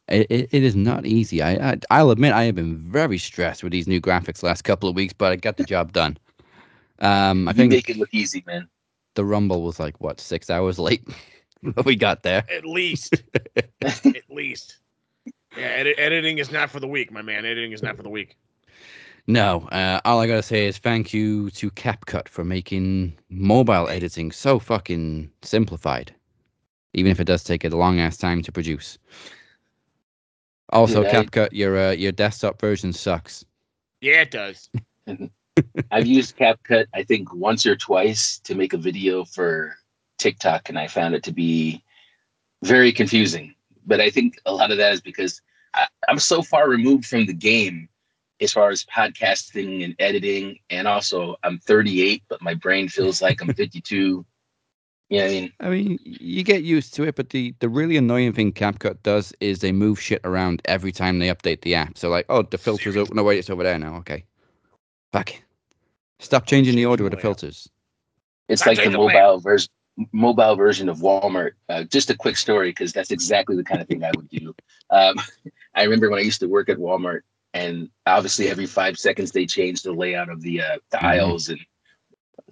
[0.08, 1.42] It, it, it is not easy.
[1.42, 4.90] I, I I'll admit I have been very stressed with these new graphics last couple
[4.90, 6.18] of weeks, but I got the job done.
[7.00, 8.70] Um, I You think make it look easy, man.
[9.16, 11.08] the Rumble was like what six hours late.
[11.74, 12.44] but we got there.
[12.52, 13.16] At least.
[13.82, 14.78] At least.
[15.58, 17.46] Yeah, edit- editing is not for the weak, my man.
[17.46, 18.36] Editing is not for the weak.
[19.28, 24.32] No, uh, all I gotta say is thank you to CapCut for making mobile editing
[24.32, 26.14] so fucking simplified,
[26.94, 29.00] even if it does take a long ass time to produce.
[30.70, 33.44] Also, Dude, I- CapCut, your uh, your desktop version sucks.
[34.02, 34.70] Yeah, it does.
[35.92, 39.76] I've used CapCut, I think, once or twice to make a video for
[40.18, 41.84] TikTok, and I found it to be
[42.64, 43.54] very confusing.
[43.86, 45.42] But I think a lot of that is because
[45.74, 47.90] I, I'm so far removed from the game
[48.42, 50.60] as far as podcasting and editing.
[50.70, 54.26] And also, I'm 38, but my brain feels like I'm 52.
[55.08, 55.54] You know what I mean?
[55.60, 59.34] I mean, you get used to it, but the, the really annoying thing CapCut does
[59.40, 61.98] is they move shit around every time they update the app.
[61.98, 63.16] So like, oh, the filter's open.
[63.16, 63.98] No, wait, it's over there now.
[63.98, 64.26] Okay,
[65.14, 65.32] fuck.
[66.20, 67.70] Stop changing the order of the filters.
[68.50, 69.70] It's like the mobile version
[70.12, 71.52] mobile version of Walmart.
[71.70, 74.54] Uh, just a quick story because that's exactly the kind of thing I would do.
[74.90, 75.16] Um,
[75.76, 77.22] I remember when I used to work at Walmart,
[77.54, 81.04] and obviously every five seconds they change the layout of the uh, the Mhm.
[81.06, 81.50] aisles.
[81.50, 81.60] And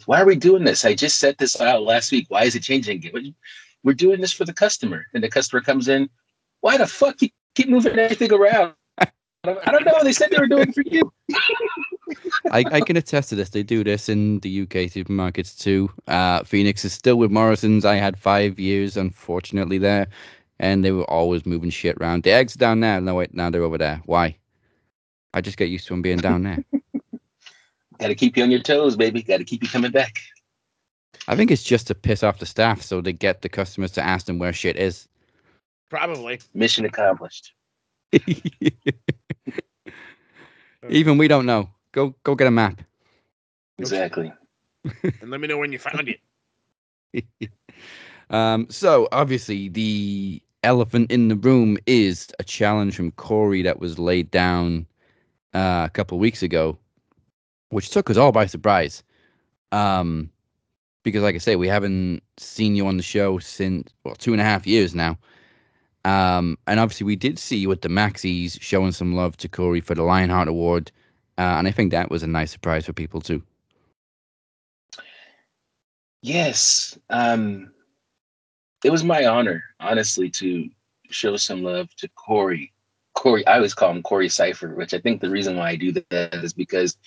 [0.05, 0.85] why are we doing this?
[0.85, 2.25] I just set this aisle last week.
[2.29, 3.35] Why is it changing again?
[3.83, 5.05] We're doing this for the customer.
[5.13, 6.09] And the customer comes in.
[6.61, 8.73] Why the fuck you keep moving everything around?
[8.97, 10.01] I don't know.
[10.03, 11.11] They said they were doing it for you.
[12.51, 13.49] I, I can attest to this.
[13.49, 15.89] They do this in the UK supermarkets too.
[16.07, 17.85] Uh, Phoenix is still with Morrison's.
[17.85, 20.07] I had five years, unfortunately, there,
[20.59, 22.23] and they were always moving shit around.
[22.23, 22.99] The eggs are down there.
[22.99, 24.01] No, wait, now they're over there.
[24.05, 24.35] Why?
[25.33, 26.63] I just get used to them being down there.
[27.99, 29.21] Got to keep you on your toes, baby.
[29.21, 30.19] Got to keep you coming back.
[31.27, 34.01] I think it's just to piss off the staff so they get the customers to
[34.03, 35.07] ask them where shit is.
[35.89, 36.39] Probably.
[36.53, 37.53] Mission accomplished.
[40.89, 41.69] Even we don't know.
[41.93, 42.81] Go go get a map.
[43.79, 44.31] Exactly.
[45.21, 46.09] And let me know when you found
[47.13, 47.25] it.
[48.29, 53.99] Um, so obviously the elephant in the room is a challenge from Corey that was
[53.99, 54.87] laid down
[55.53, 56.77] uh, a couple of weeks ago,
[57.69, 59.03] which took us all by surprise.
[59.71, 60.31] Um,
[61.03, 64.41] because, like I say, we haven't seen you on the show since well two and
[64.41, 65.17] a half years now.
[66.05, 69.81] Um, and obviously, we did see you at the Maxis showing some love to Corey
[69.81, 70.91] for the Lionheart Award,
[71.37, 73.41] uh, and I think that was a nice surprise for people too.
[76.21, 76.97] Yes.
[77.09, 77.71] Um,
[78.83, 80.69] it was my honor, honestly, to
[81.09, 82.71] show some love to Corey.
[83.13, 85.91] Corey, I always call him Corey Cypher, which I think the reason why I do
[85.91, 86.97] that is because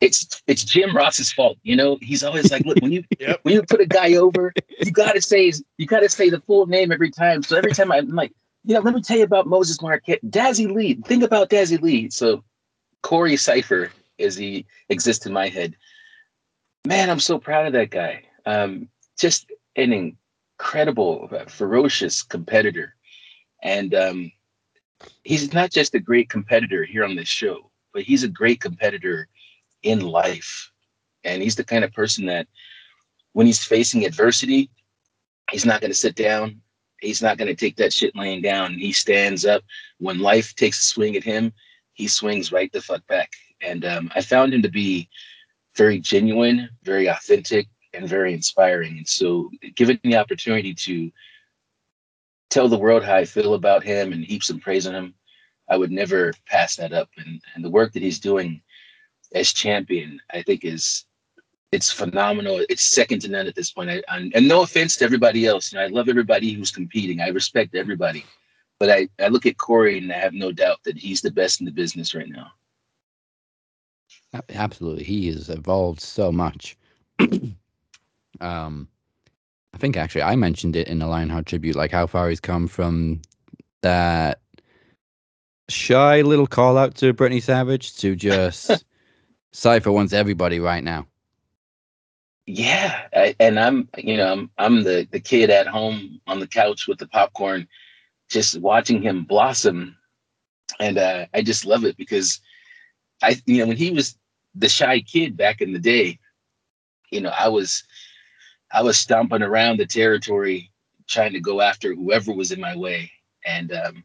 [0.00, 1.58] it's it's Jim Ross's fault.
[1.62, 3.40] You know, he's always like, look, when you Yep.
[3.42, 6.92] when you put a guy over, you gotta say you gotta say the full name
[6.92, 7.42] every time.
[7.42, 8.32] So every time I'm like,
[8.64, 10.94] you know, let me tell you about Moses Marquette, Dazzy Lee.
[11.06, 12.10] Think about Dazzy Lee.
[12.10, 12.42] So
[13.02, 15.76] Corey Cypher, as he exists in my head.
[16.86, 18.24] Man, I'm so proud of that guy.
[18.46, 18.88] Um,
[19.18, 22.94] just an incredible, ferocious competitor,
[23.62, 24.32] and um,
[25.24, 29.28] he's not just a great competitor here on this show, but he's a great competitor
[29.82, 30.70] in life.
[31.24, 32.46] And he's the kind of person that
[33.32, 34.70] when he's facing adversity,
[35.50, 36.60] he's not going to sit down.
[37.00, 38.74] He's not going to take that shit laying down.
[38.74, 39.62] He stands up.
[39.98, 41.52] When life takes a swing at him,
[42.00, 43.30] he swings right the fuck back.
[43.62, 45.08] And um, I found him to be
[45.76, 48.98] very genuine, very authentic, and very inspiring.
[48.98, 51.10] And so, given the opportunity to
[52.48, 55.14] tell the world how I feel about him and heap some praise on him,
[55.68, 57.08] I would never pass that up.
[57.18, 58.62] And, and the work that he's doing
[59.34, 61.04] as champion, I think is
[61.70, 62.64] it's phenomenal.
[62.68, 63.90] It's second to none at this point.
[63.90, 65.70] I, and, no offense to everybody else.
[65.70, 67.20] You know, I love everybody who's competing.
[67.20, 68.24] I respect everybody.
[68.80, 71.60] But I, I look at Corey and I have no doubt that he's the best
[71.60, 72.50] in the business right now.
[74.48, 76.76] Absolutely, he has evolved so much.
[78.40, 78.88] um,
[79.74, 82.66] I think actually I mentioned it in the Lionheart tribute, like how far he's come
[82.66, 83.20] from
[83.82, 84.40] that
[85.68, 88.84] shy little call out to Brittany Savage to just
[89.52, 91.06] Cypher wants everybody right now.
[92.46, 96.48] Yeah, I, and I'm you know I'm I'm the the kid at home on the
[96.48, 97.68] couch with the popcorn,
[98.30, 99.96] just watching him blossom,
[100.78, 102.40] and uh, I just love it because
[103.22, 104.16] I you know when he was
[104.54, 106.18] the shy kid back in the day,
[107.10, 107.82] you know I was
[108.72, 110.70] I was stomping around the territory
[111.08, 113.10] trying to go after whoever was in my way,
[113.44, 114.04] and um,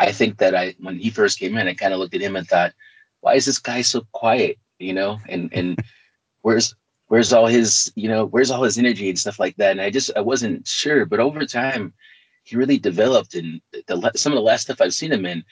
[0.00, 2.36] I think that I when he first came in, I kind of looked at him
[2.36, 2.72] and thought,
[3.20, 4.58] why is this guy so quiet?
[4.78, 5.78] You know, and and
[6.42, 6.74] where's
[7.08, 9.72] where's all his you know where's all his energy and stuff like that?
[9.72, 11.04] And i just i wasn't sure.
[11.04, 11.92] But over time
[12.48, 15.44] he really developed and the, some of the last stuff i've seen him in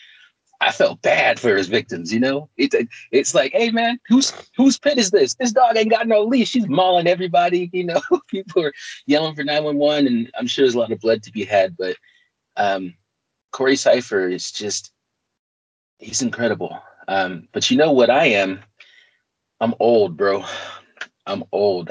[0.63, 2.49] i felt bad for his victims you know?
[2.57, 2.75] It's
[3.13, 5.35] it's like hey man whose whose pit is this?
[5.35, 6.49] This dog ain't got no leash.
[6.49, 8.01] She's mauling everybody you know?
[8.29, 8.73] People are
[9.07, 11.97] yelling for 911 and i'm sure there's a lot of blood to be had but
[12.57, 12.95] um
[13.53, 14.93] corey cypher is just
[15.99, 16.79] he's incredible.
[17.09, 18.61] Um but you know what i am?
[19.61, 20.45] I'm old bro.
[21.27, 21.91] I'm old.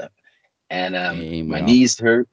[0.70, 2.28] And um, Hey, my knees hurt.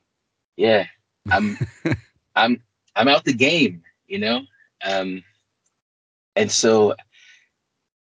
[0.57, 0.85] Yeah,
[1.29, 1.57] I'm
[2.35, 2.61] I'm
[2.95, 4.41] I'm out the game, you know.
[4.85, 5.23] Um,
[6.35, 6.95] and so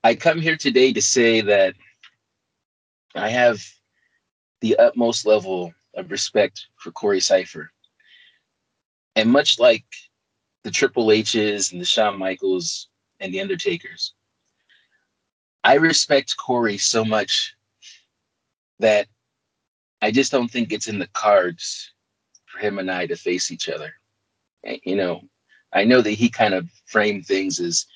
[0.02, 1.74] I come here today to say that
[3.14, 3.62] I have
[4.60, 7.70] the utmost level of respect for Corey Cypher.
[9.16, 9.84] And much like
[10.62, 14.14] the Triple H's and the Shawn Michaels and the Undertakers,
[15.64, 17.54] I respect Corey so much
[18.78, 19.08] that
[20.00, 21.92] I just don't think it's in the cards
[22.46, 23.92] for him and I to face each other.
[24.64, 25.22] And, you know,
[25.72, 27.86] I know that he kind of framed things as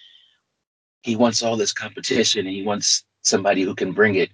[1.02, 4.30] he wants all this competition and he wants somebody who can bring it.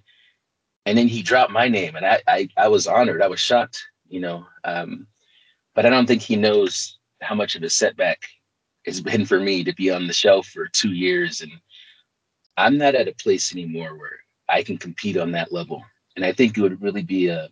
[0.85, 3.21] And then he dropped my name and I I, I was honored.
[3.21, 4.45] I was shocked, you know.
[4.63, 5.07] Um,
[5.75, 8.19] but I don't think he knows how much of a setback
[8.83, 11.41] it's been for me to be on the shelf for two years.
[11.41, 11.51] And
[12.57, 14.19] I'm not at a place anymore where
[14.49, 15.83] I can compete on that level
[16.15, 17.49] and I think it would really be a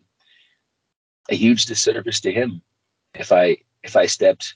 [1.30, 2.62] a huge disservice to him
[3.14, 4.56] if I if I stepped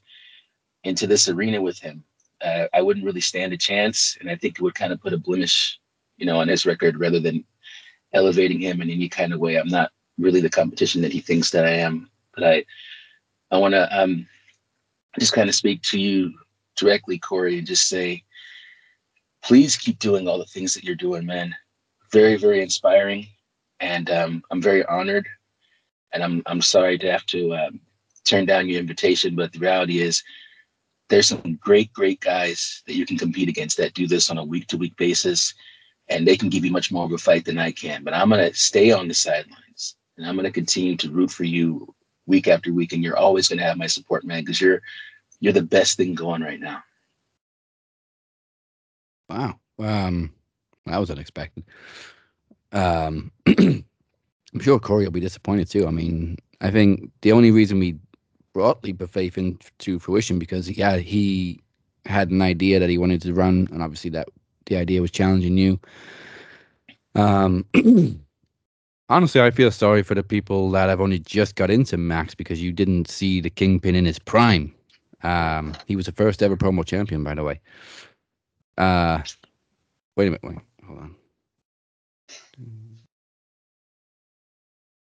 [0.83, 2.03] into this arena with him.
[2.43, 5.13] Uh, I wouldn't really stand a chance, and I think it would kind of put
[5.13, 5.79] a blemish,
[6.17, 7.45] you know, on his record rather than
[8.13, 9.55] elevating him in any kind of way.
[9.55, 12.65] I'm not really the competition that he thinks that I am, but I
[13.51, 14.27] I want to um,
[15.19, 16.33] just kind of speak to you
[16.75, 18.23] directly, Corey, and just say,
[19.43, 21.55] please keep doing all the things that you're doing, man.
[22.11, 23.27] Very, very inspiring
[23.83, 25.27] and um, I'm very honored.
[26.13, 27.79] And I'm I'm sorry to have to um,
[28.23, 30.23] turn down your invitation, but the reality is,
[31.09, 34.43] there's some great great guys that you can compete against that do this on a
[34.43, 35.53] week to week basis,
[36.09, 38.03] and they can give you much more of a fight than I can.
[38.03, 41.93] But I'm gonna stay on the sidelines, and I'm gonna continue to root for you
[42.25, 44.81] week after week, and you're always gonna have my support, man, because you're
[45.39, 46.83] you're the best thing going right now.
[49.29, 49.59] Wow.
[49.79, 50.31] Um,
[50.85, 51.65] that was unexpected.
[52.71, 55.87] Um, I'm sure Corey will be disappointed too.
[55.87, 57.97] I mean, I think the only reason we
[58.53, 61.59] brought Leap of Faith into fruition because yeah, he
[62.05, 64.27] had an idea that he wanted to run, and obviously that
[64.65, 65.79] the idea was challenging you.
[67.15, 67.65] Um,
[69.09, 72.61] honestly, I feel sorry for the people that have only just got into Max because
[72.61, 74.73] you didn't see the Kingpin in his prime.
[75.23, 77.59] Um, he was the first ever promo champion, by the way.
[78.77, 79.21] Uh,
[80.17, 81.15] wait a minute, wait, hold on.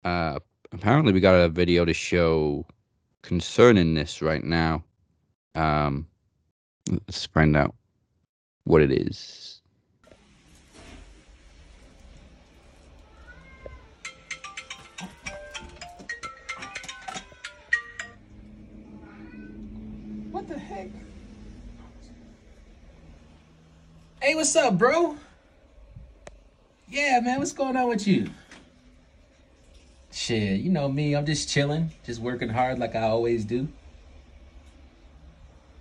[0.04, 0.38] Uh,
[0.72, 2.64] apparently, we got a video to show
[3.26, 4.84] concerning this right now.
[5.56, 6.06] Um,
[6.88, 7.74] let's find out
[8.62, 9.60] what it is.
[20.30, 20.90] What the heck?
[24.22, 25.16] Hey, what's up, bro?
[26.88, 28.30] Yeah, man, what's going on with you?
[30.16, 33.68] Shit, you know me, I'm just chilling, just working hard like I always do.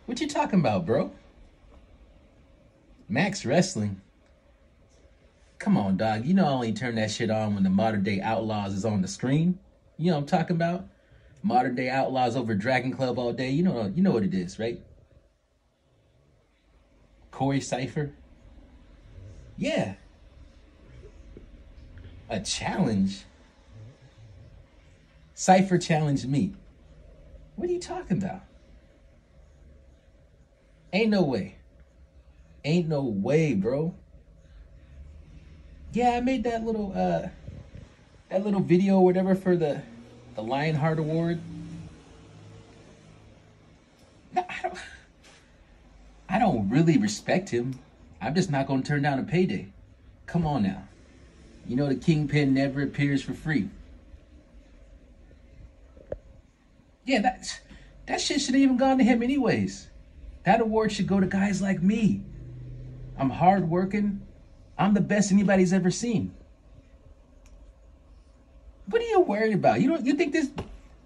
[0.07, 1.13] What you talking about, bro?
[3.07, 4.01] Max Wrestling?
[5.57, 6.25] Come on, dog.
[6.25, 9.01] You know I only turn that shit on when the modern day outlaws is on
[9.01, 9.57] the screen.
[9.95, 10.85] You know I'm talking about?
[11.41, 13.51] Modern day outlaws over Dragon Club all day.
[13.51, 14.81] You know you know what it is, right?
[17.31, 18.11] Corey Cypher?
[19.57, 19.93] Yeah.
[22.29, 23.23] A challenge?
[25.37, 26.53] Cypher challenged me.
[27.57, 28.41] What are you talking about?
[30.93, 31.57] Ain't no way.
[32.63, 33.93] Ain't no way, bro.
[35.91, 37.27] Yeah, I made that little uh
[38.29, 39.81] that little video or whatever for the
[40.35, 41.41] the Lionheart Award.
[44.33, 44.79] No, I don't
[46.29, 47.77] I don't really respect him.
[48.21, 49.67] I'm just not gonna turn down a payday.
[50.27, 50.87] Come on now.
[51.67, 53.69] You know the kingpin never appears for free.
[57.05, 57.59] Yeah, that's
[58.07, 59.87] that shit should have even gone to him anyways.
[60.43, 62.23] That award should go to guys like me.
[63.17, 64.21] I'm hardworking.
[64.77, 66.33] I'm the best anybody's ever seen.
[68.87, 69.81] What are you worried about?
[69.81, 70.49] You don't you think this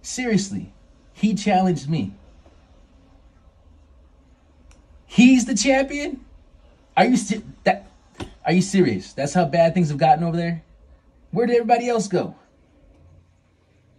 [0.01, 0.73] seriously?
[1.13, 2.13] He challenged me.
[5.05, 6.25] He's the champion?
[6.97, 7.17] Are you
[7.63, 7.87] that
[8.45, 9.13] are you serious?
[9.13, 10.63] That's how bad things have gotten over there?
[11.31, 12.35] Where did everybody else go?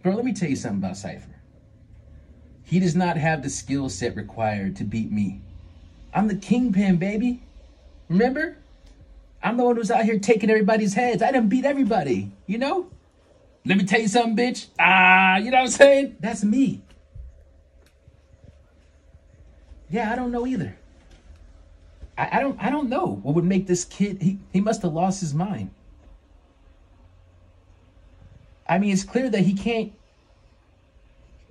[0.03, 1.40] Bro, let me tell you something about Cypher.
[2.71, 5.41] He does not have the skill set required to beat me.
[6.13, 7.41] I'm the kingpin, baby.
[8.07, 8.55] Remember?
[9.43, 11.21] I'm the one who's out here taking everybody's heads.
[11.21, 12.89] I didn't beat everybody, you know?
[13.65, 14.67] Let me tell you something, bitch.
[14.79, 16.15] Ah, you know what I'm saying?
[16.21, 16.81] That's me.
[19.89, 20.77] Yeah, I don't know either.
[22.17, 24.93] I, I don't I don't know what would make this kid he, he must have
[24.93, 25.71] lost his mind.
[28.65, 29.91] I mean, it's clear that he can't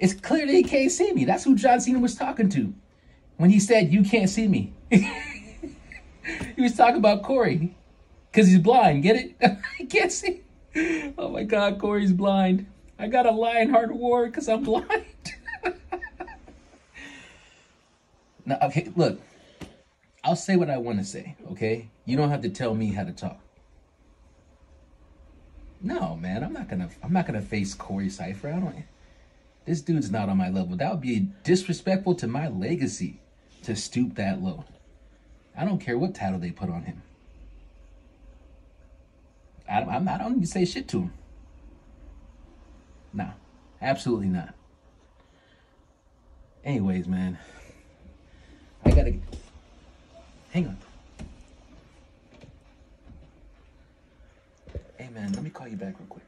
[0.00, 1.24] it's clear that he can't see me.
[1.26, 2.72] That's who John Cena was talking to
[3.36, 4.72] when he said, You can't see me.
[4.90, 5.06] he
[6.56, 7.76] was talking about Corey
[8.32, 9.02] because he's blind.
[9.02, 9.58] Get it?
[9.78, 10.40] he can't see.
[11.18, 12.66] Oh my God, Corey's blind.
[12.98, 15.04] I got a Lionheart award because I'm blind.
[18.46, 19.20] now, okay, look,
[20.24, 21.88] I'll say what I want to say, okay?
[22.06, 23.40] You don't have to tell me how to talk.
[25.82, 26.90] No, man, I'm not gonna.
[27.02, 28.48] I'm not gonna face Corey Cypher.
[28.48, 28.84] I don't.
[29.64, 30.76] This dude's not on my level.
[30.76, 33.20] That would be disrespectful to my legacy
[33.62, 34.64] to stoop that low.
[35.56, 37.02] I don't care what title they put on him.
[39.68, 40.20] I, I'm not.
[40.20, 41.12] I don't even say shit to him.
[43.12, 43.30] No,
[43.80, 44.54] absolutely not.
[46.64, 47.38] Anyways, man,
[48.84, 49.14] I gotta.
[50.50, 50.78] Hang on.
[54.96, 56.24] Hey, man, let me call you back real quick.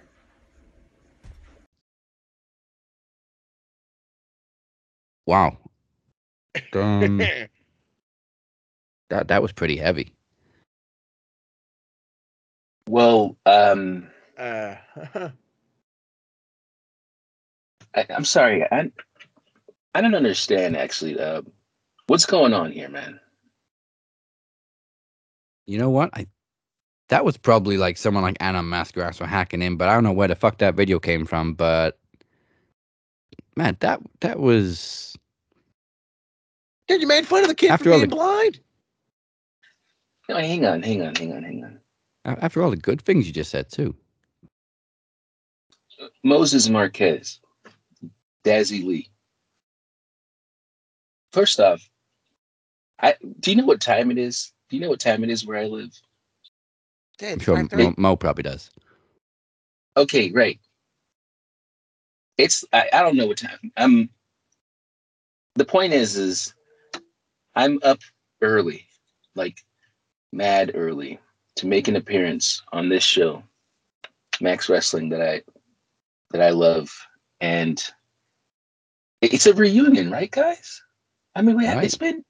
[5.26, 5.58] Wow.
[6.74, 7.18] Um,
[9.10, 10.14] that that was pretty heavy.
[12.88, 14.76] Well, um, Uh,
[17.94, 18.64] I, I'm sorry.
[18.64, 18.90] I
[19.94, 21.18] I don't understand actually.
[21.18, 21.42] Uh,
[22.06, 23.20] what's going on here, man?
[25.66, 26.10] You know what?
[26.14, 26.26] I
[27.08, 30.12] that was probably like someone like Anna Mascaras were hacking in, but I don't know
[30.12, 31.54] where the fuck that video came from.
[31.54, 31.98] But
[33.56, 35.16] man, that that was
[36.88, 38.60] Dude, you made fun of the kid After for all being the- blind.
[40.28, 41.80] No, hang on, hang on, hang on, hang on.
[42.40, 43.94] after all the good things you just said too.
[46.24, 47.40] Moses Marquez,
[48.44, 49.08] Dazzy Lee.
[51.32, 51.88] First off,
[53.00, 54.52] I do you know what time it is?
[54.68, 55.90] Do you know what time it is where I live?
[57.22, 58.70] I'm sure Mo, Mo probably does.
[59.96, 60.58] Okay, right.
[62.38, 63.72] It's I, I don't know what time.
[63.76, 64.10] I'm
[65.54, 66.54] the point is is
[67.54, 67.98] I'm up
[68.40, 68.86] early,
[69.34, 69.58] like
[70.32, 71.18] mad early,
[71.56, 73.42] to make an appearance on this show,
[74.40, 75.42] Max Wrestling that I
[76.30, 76.90] that I love.
[77.40, 77.82] And
[79.20, 80.82] it's a reunion, right, guys?
[81.34, 81.84] I mean, we have, Right.
[81.84, 82.24] it's been,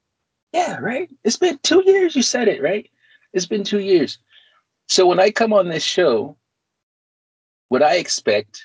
[0.53, 1.09] yeah, right?
[1.23, 2.15] It's been two years.
[2.15, 2.89] You said it, right?
[3.33, 4.17] It's been two years.
[4.87, 6.37] So when I come on this show,
[7.69, 8.63] what I expect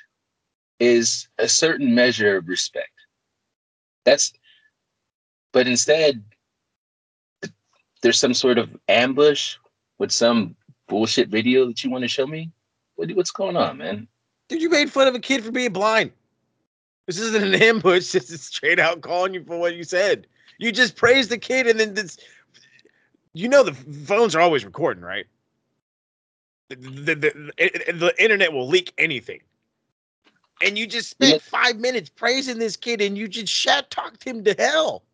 [0.80, 2.92] is a certain measure of respect.
[4.04, 4.32] That's,
[5.52, 6.22] but instead,
[8.02, 9.56] there's some sort of ambush
[9.98, 10.54] with some
[10.88, 12.50] bullshit video that you want to show me.
[12.96, 14.08] What, what's going on, man?
[14.48, 16.12] Dude, you made fun of a kid for being blind.
[17.06, 18.12] This isn't an ambush.
[18.12, 20.26] This is straight out calling you for what you said.
[20.58, 22.18] You just praised the kid, and then this.
[23.32, 25.26] You know the phones are always recording, right?
[26.68, 29.40] The, the, the, the, the internet will leak anything.
[30.62, 34.42] And you just spent five minutes praising this kid, and you just shat talked him
[34.44, 35.04] to hell.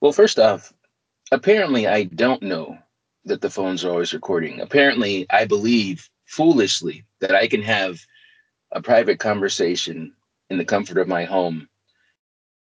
[0.00, 0.72] Well, first off,
[1.30, 2.78] apparently I don't know
[3.26, 4.60] that the phones are always recording.
[4.60, 8.00] Apparently, I believe foolishly that I can have
[8.72, 10.14] a private conversation
[10.48, 11.68] in the comfort of my home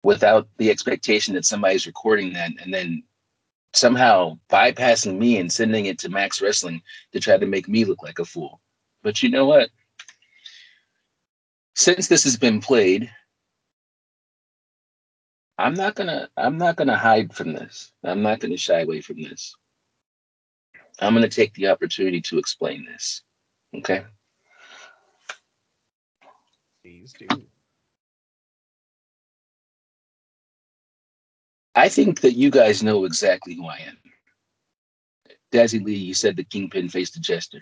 [0.03, 3.03] without the expectation that somebody's recording that and then
[3.73, 6.81] somehow bypassing me and sending it to Max Wrestling
[7.11, 8.61] to try to make me look like a fool.
[9.03, 9.69] But you know what?
[11.77, 13.07] Since this has been played,
[15.59, 17.91] I'm not gonna I'm not gonna hide from this.
[18.03, 19.55] I'm not gonna shy away from this.
[20.99, 23.21] I'm gonna take the opportunity to explain this.
[23.75, 24.03] Okay.
[26.81, 27.27] Please do.
[31.75, 33.97] I think that you guys know exactly who I am.
[35.51, 37.61] Dazzy Lee, you said the Kingpin faced the Jester.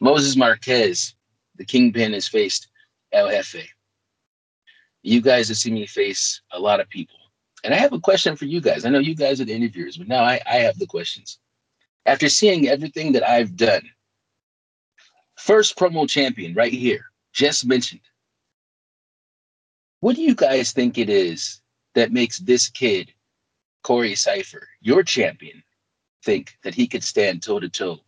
[0.00, 1.16] Moses Marquez,
[1.56, 2.68] the Kingpin has faced
[3.12, 3.68] El Jefe.
[5.02, 7.16] You guys have seen me face a lot of people.
[7.62, 8.84] And I have a question for you guys.
[8.84, 11.38] I know you guys are the interviewers, but now I, I have the questions.
[12.06, 13.82] After seeing everything that I've done,
[15.36, 18.02] first promo champion right here, just mentioned.
[20.00, 21.62] What do you guys think it is
[21.94, 23.12] that makes this kid,
[23.82, 25.62] Corey Cypher, your champion,
[26.22, 28.00] think that he could stand toe to toe,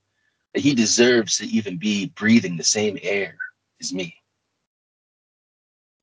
[0.56, 3.36] that he deserves to even be breathing the same air
[3.78, 4.16] as me?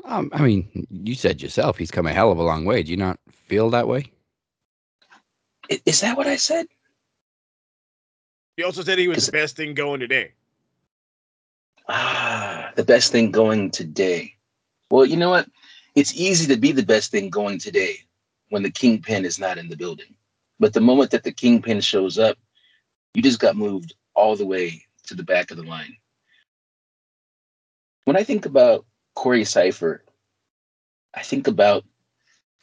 [0.06, 2.84] Um, I mean, you said yourself he's come a hell of a long way.
[2.84, 4.12] Do you not feel that way?
[5.88, 6.68] Is that what I said?
[8.56, 10.34] He also said he was the best thing going today.
[11.90, 14.36] Ah, the best thing going today.
[14.92, 15.48] Well, you know what?
[15.96, 17.96] It's easy to be the best thing going today
[18.50, 20.14] when the kingpin is not in the building.
[20.60, 22.38] But the moment that the kingpin shows up,
[23.16, 25.98] you just got moved all the way to the back of the line.
[28.06, 28.86] When I think about
[29.16, 30.04] Corey Cypher,
[31.14, 31.86] I think about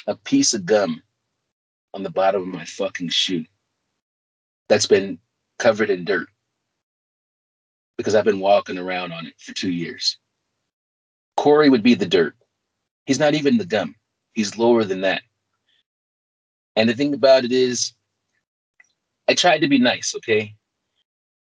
[0.07, 1.03] a piece of gum
[1.95, 3.45] on the bottom of my fucking shoe
[4.69, 5.19] that's been
[5.59, 6.29] covered in dirt
[7.97, 10.19] because I've been walking around on it for two years.
[11.37, 12.35] Corey would be the dirt.
[13.07, 13.95] He's not even the gum.
[14.33, 15.23] He's lower than that.
[16.77, 17.93] And the thing about it is,
[19.29, 20.55] I tried to be nice, okay?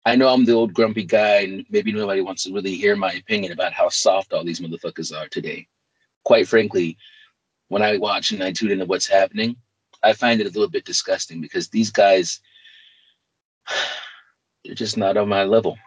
[0.06, 3.12] I know I'm the old grumpy guy, and maybe nobody wants to really hear my
[3.14, 5.68] opinion about how soft all these motherfuckers are today.
[6.24, 6.98] Quite frankly,
[7.68, 9.58] when I watch and I tune into what's happening,
[10.04, 12.40] I find it a little bit disgusting because these guys,
[14.64, 15.78] they're just not on my level.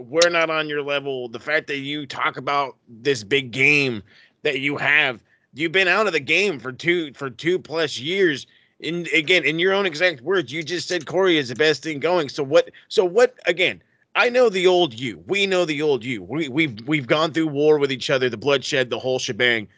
[0.00, 1.28] we're not on your level.
[1.28, 4.02] The fact that you talk about this big game
[4.42, 5.22] that you have,
[5.52, 8.46] you've been out of the game for two for two plus years.
[8.80, 12.00] In again, in your own exact words, you just said Corey is the best thing
[12.00, 12.28] going.
[12.28, 12.70] So what?
[12.88, 13.38] So what?
[13.46, 13.82] Again,
[14.14, 15.22] I know the old you.
[15.26, 16.22] We know the old you.
[16.22, 19.68] We we've we've gone through war with each other, the bloodshed, the whole shebang.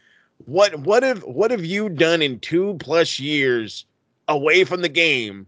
[0.44, 3.84] What what have what have you done in two plus years
[4.28, 5.46] away from the game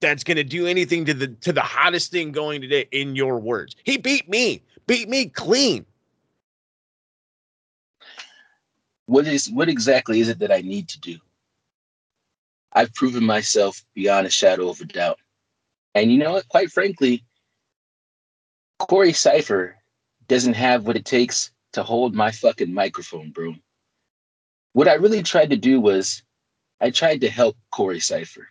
[0.00, 3.38] that's going to do anything to the to the hottest thing going today in your
[3.40, 5.84] words he beat me beat me clean
[9.08, 11.16] what is what exactly is it that I need to do?
[12.72, 15.18] I've proven myself beyond a shadow of a doubt.
[15.94, 16.48] And you know what?
[16.48, 17.24] Quite frankly,
[18.78, 19.76] Corey Cypher
[20.28, 23.54] doesn't have what it takes to hold my fucking microphone, bro.
[24.74, 26.22] What I really tried to do was
[26.80, 28.48] I tried to help Corey Cypher.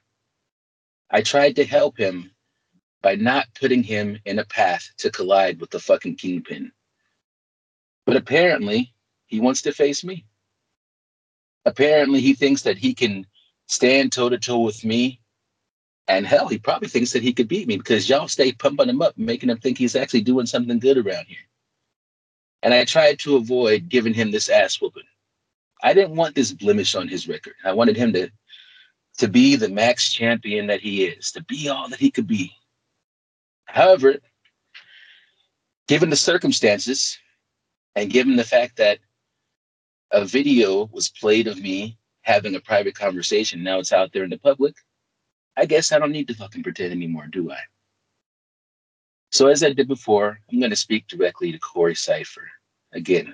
[1.09, 2.31] I tried to help him
[3.01, 6.71] by not putting him in a path to collide with the fucking kingpin.
[8.05, 8.93] But apparently,
[9.27, 10.25] he wants to face me.
[11.65, 13.25] Apparently, he thinks that he can
[13.67, 15.19] stand toe to toe with me
[16.07, 19.01] And hell, he probably thinks that he could beat me because y'all stay pumping him
[19.01, 21.39] up, making him think he's actually doing something good around here.
[22.63, 25.03] And I tried to avoid giving him this ass whooping.
[25.83, 27.55] I didn't want this blemish on his record.
[27.65, 28.29] I wanted him to
[29.19, 32.51] to be the max champion that he is, to be all that he could be.
[33.67, 34.17] However,
[35.87, 37.17] given the circumstances
[37.95, 38.99] and given the fact that
[40.11, 41.97] a video was played of me
[42.27, 44.75] having a private conversation, now it's out there in the public,
[45.55, 47.57] I guess I don't need to fucking pretend anymore, do I?
[49.31, 52.47] So, as I did before, I'm going to speak directly to Corey Cypher
[52.93, 53.33] again.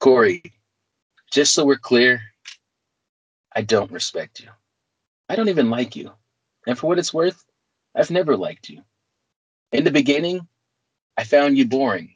[0.00, 0.42] Corey,
[1.32, 2.20] just so we're clear,
[3.56, 4.50] I don't respect you.
[5.30, 6.12] I don't even like you.
[6.66, 7.42] And for what it's worth,
[7.94, 8.82] I've never liked you.
[9.72, 10.46] In the beginning,
[11.16, 12.14] I found you boring.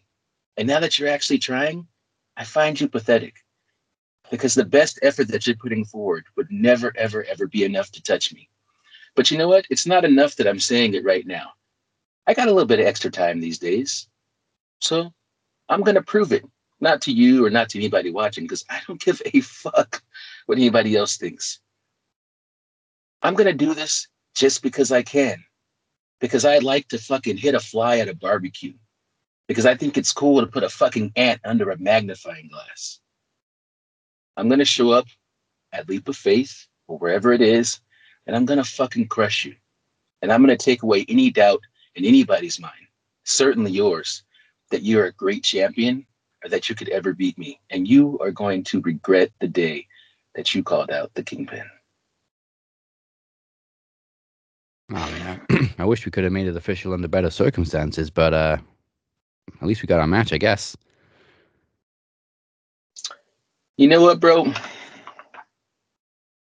[0.58, 1.86] And now that you're actually trying,
[2.36, 3.41] I find you pathetic.
[4.32, 8.02] Because the best effort that you're putting forward would never, ever, ever be enough to
[8.02, 8.48] touch me.
[9.14, 9.66] But you know what?
[9.68, 11.50] It's not enough that I'm saying it right now.
[12.26, 14.08] I got a little bit of extra time these days.
[14.80, 15.12] So
[15.68, 16.46] I'm going to prove it,
[16.80, 20.02] not to you or not to anybody watching, because I don't give a fuck
[20.46, 21.60] what anybody else thinks.
[23.20, 25.44] I'm going to do this just because I can,
[26.22, 28.72] because I like to fucking hit a fly at a barbecue,
[29.46, 33.00] because I think it's cool to put a fucking ant under a magnifying glass.
[34.36, 35.06] I'm going to show up
[35.72, 37.80] at Leap of Faith or wherever it is,
[38.26, 39.54] and I'm going to fucking crush you.
[40.20, 41.60] And I'm going to take away any doubt
[41.94, 42.86] in anybody's mind,
[43.24, 44.22] certainly yours,
[44.70, 46.06] that you're a great champion
[46.44, 47.60] or that you could ever beat me.
[47.70, 49.86] And you are going to regret the day
[50.34, 51.64] that you called out the Kingpin.
[54.90, 55.74] Oh, man.
[55.78, 58.58] I wish we could have made it official under better circumstances, but uh,
[59.60, 60.76] at least we got our match, I guess.
[63.76, 64.52] You know what, bro?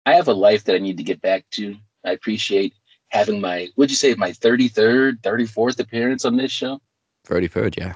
[0.05, 1.75] I have a life that I need to get back to.
[2.05, 2.73] I appreciate
[3.09, 6.79] having my, would you say, my 33rd, 34th appearance on this show?
[7.27, 7.93] 33rd, yeah.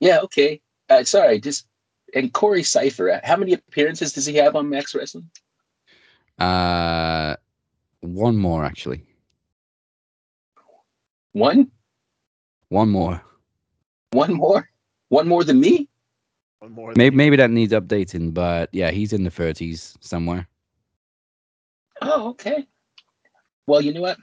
[0.00, 0.60] Yeah, okay.
[0.88, 1.66] Uh, sorry, just,
[2.14, 5.28] and Corey Cypher, how many appearances does he have on Max Wrestling?
[6.38, 7.36] Uh,
[8.00, 9.02] one more, actually.
[11.32, 11.70] One?
[12.68, 13.22] One more.
[14.12, 14.68] One more?
[15.08, 15.87] One more than me?
[16.60, 16.92] One more.
[16.96, 20.48] Maybe, maybe that needs updating, but yeah, he's in the 30s somewhere.
[22.02, 22.66] Oh, okay.
[23.66, 24.18] Well, you know what?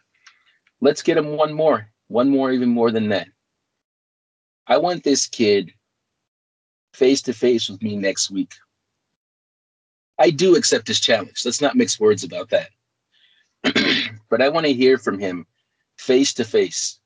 [0.81, 1.89] Let's get him one more.
[2.07, 3.27] One more, even more than that.
[4.67, 5.71] I want this kid
[6.93, 8.53] face to face with me next week.
[10.19, 11.41] I do accept his challenge.
[11.45, 12.69] Let's not mix words about that.
[14.29, 15.45] but I want to hear from him
[15.97, 16.99] face to face.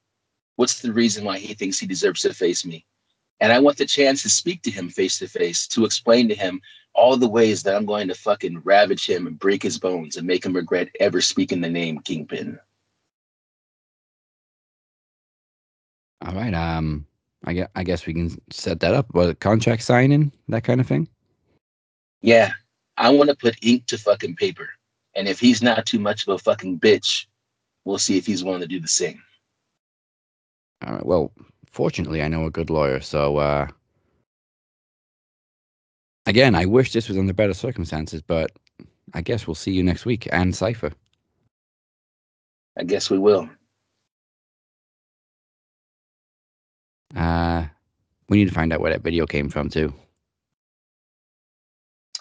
[0.56, 2.86] What's the reason why he thinks he deserves to face me?
[3.42, 6.36] And I want the chance to speak to him face to face to explain to
[6.36, 6.62] him
[6.94, 10.28] all the ways that I'm going to fucking ravage him and break his bones and
[10.28, 12.60] make him regret ever speaking the name Kingpin.
[16.26, 16.54] All right.
[16.54, 17.06] Um,
[17.46, 19.08] I guess, I guess we can set that up.
[19.12, 21.08] What contract signing, that kind of thing.
[22.22, 22.52] Yeah,
[22.98, 24.70] I want to put ink to fucking paper.
[25.16, 27.26] And if he's not too much of a fucking bitch,
[27.86, 29.22] we'll see if he's willing to do the same.
[30.86, 31.06] All right.
[31.06, 31.32] Well,
[31.72, 33.68] fortunately, I know a good lawyer, so uh,
[36.26, 38.52] again, I wish this was under better circumstances, but
[39.14, 40.92] I guess we'll see you next week and Cypher.
[42.78, 43.50] I guess we will.
[47.16, 47.66] Uh,
[48.30, 49.94] we need to find out where that video came from too.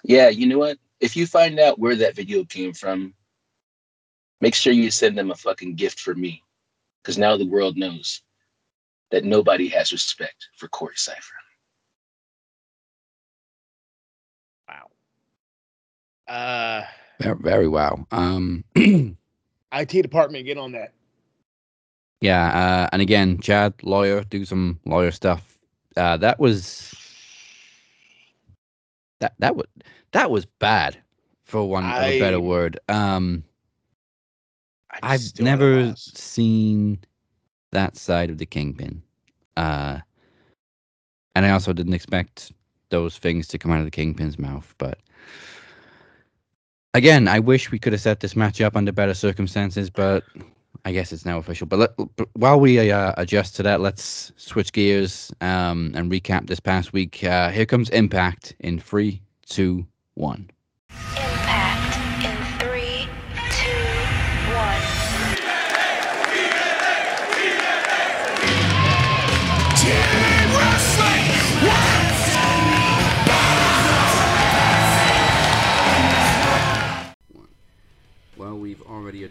[0.05, 0.79] Yeah, you know what?
[1.01, 3.15] If you find out where that video came from,
[4.41, 6.43] make sure you send them a fucking gift for me.
[7.03, 8.23] Because now the world knows
[9.11, 11.35] that nobody has respect for Corey Cypher.
[14.69, 14.91] Wow.
[16.35, 16.85] Uh,
[17.21, 18.07] Very, very wow.
[18.13, 19.17] Um, IT
[20.03, 20.93] department, get on that.
[22.21, 25.59] yeah, uh, and again, Chad, lawyer, do some lawyer stuff.
[25.97, 26.95] Uh, that was
[29.21, 29.67] that that was
[30.13, 30.97] that was bad,
[31.45, 32.79] for one of a better word.
[32.89, 33.43] Um,
[34.91, 36.99] I I've still at a never seen
[37.73, 39.03] that side of the kingpin.
[39.57, 39.99] Uh,
[41.35, 42.53] and I also didn't expect
[42.91, 44.75] those things to come out of the kingpin's mouth.
[44.79, 44.99] But
[46.95, 50.25] again, I wish we could have set this match up under better circumstances, but
[50.85, 51.67] I guess it's now official.
[51.67, 56.47] But, let, but while we uh, adjust to that, let's switch gears um, and recap
[56.47, 57.23] this past week.
[57.25, 60.51] Uh, here comes Impact in three, two, one.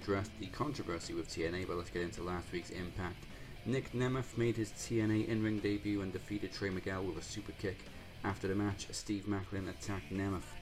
[0.02, 3.26] Addressed the controversy with TNA, but let's get into last week's Impact.
[3.66, 7.80] Nick Nemeth made his TNA in-ring debut and defeated Trey Miguel with a super kick.
[8.24, 10.54] After the match, Steve Maclin attacked Nemeth.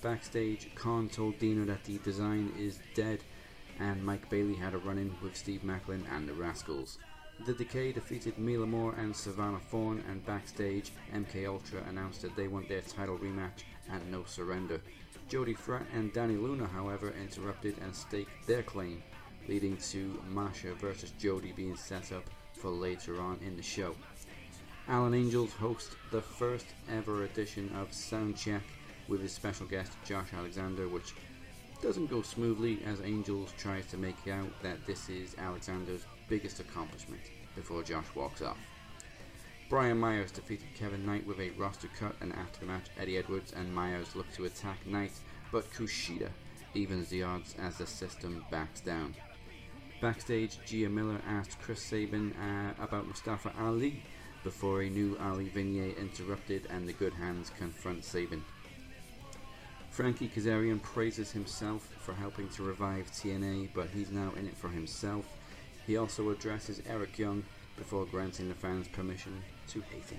[0.00, 3.18] Backstage, Kon told Dino that the design is dead,
[3.80, 6.98] and Mike Bailey had a run-in with Steve Maclin and the Rascals.
[7.46, 12.46] The Decay defeated Mila Moore and Savannah Thorne, and backstage, MK Ultra announced that they
[12.46, 14.80] want their title rematch at No Surrender.
[15.28, 19.02] Jody Threat and Dani Luna, however, interrupted and staked their claim,
[19.48, 23.94] leading to Masha versus Jody being set up for later on in the show.
[24.86, 28.60] Alan Angels hosts the first ever edition of Soundcheck
[29.08, 31.14] with his special guest Josh Alexander, which
[31.82, 37.22] doesn't go smoothly as Angels tries to make out that this is Alexander's biggest accomplishment
[37.54, 38.58] before Josh walks off.
[39.70, 43.54] Brian Myers defeated Kevin Knight with a roster cut, and after the match, Eddie Edwards
[43.56, 45.12] and Myers look to attack Knight,
[45.50, 46.28] but Kushida
[46.74, 49.14] evens the odds as the system backs down.
[50.02, 54.02] Backstage, Gia Miller asked Chris Sabin uh, about Mustafa Ali
[54.42, 58.44] before a new Ali vignette interrupted and the good hands confront Sabin.
[59.90, 64.68] Frankie Kazarian praises himself for helping to revive TNA, but he's now in it for
[64.68, 65.24] himself.
[65.86, 67.42] He also addresses Eric Young
[67.76, 70.16] before granting the fans permission to hate.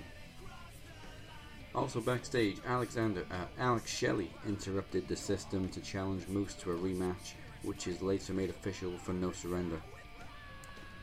[1.76, 7.34] Also backstage, Alexander uh, Alex Shelley interrupted the system to challenge Moose to a rematch,
[7.64, 9.82] which is later made official for No Surrender.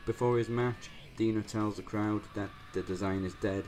[0.07, 3.65] Before his match, Dino tells the crowd that the design is dead.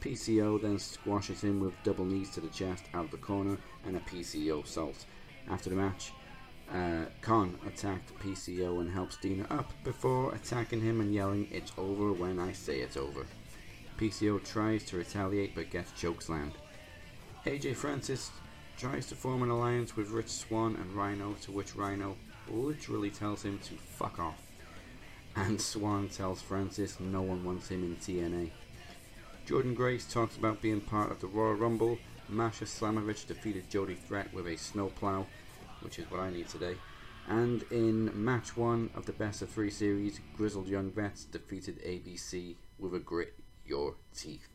[0.00, 3.96] PCO then squashes him with double knees to the chest out of the corner and
[3.96, 5.06] a PCO salt.
[5.50, 6.12] After the match,
[6.72, 12.12] uh, Kon attacked PCO and helps Dina up before attacking him and yelling, It's over
[12.12, 13.26] when I say it's over.
[13.98, 16.54] PCO tries to retaliate but gets chokeslammed.
[17.46, 18.30] AJ Francis
[18.76, 22.16] tries to form an alliance with Rich Swann and Rhino, to which Rhino
[22.48, 24.42] literally tells him to fuck off.
[25.36, 28.50] And Swann tells Francis no one wants him in TNA.
[29.46, 31.98] Jordynne Grace talks about being part of the Royal Rumble.
[32.28, 35.26] Masha Slamovich defeated Jody Threat with a snowplow,
[35.82, 36.76] which is what I need today.
[37.28, 42.56] And in match one of the best of three series, Grizzled Young Vets defeated ABC
[42.78, 43.34] with a grit
[43.66, 44.48] your teeth.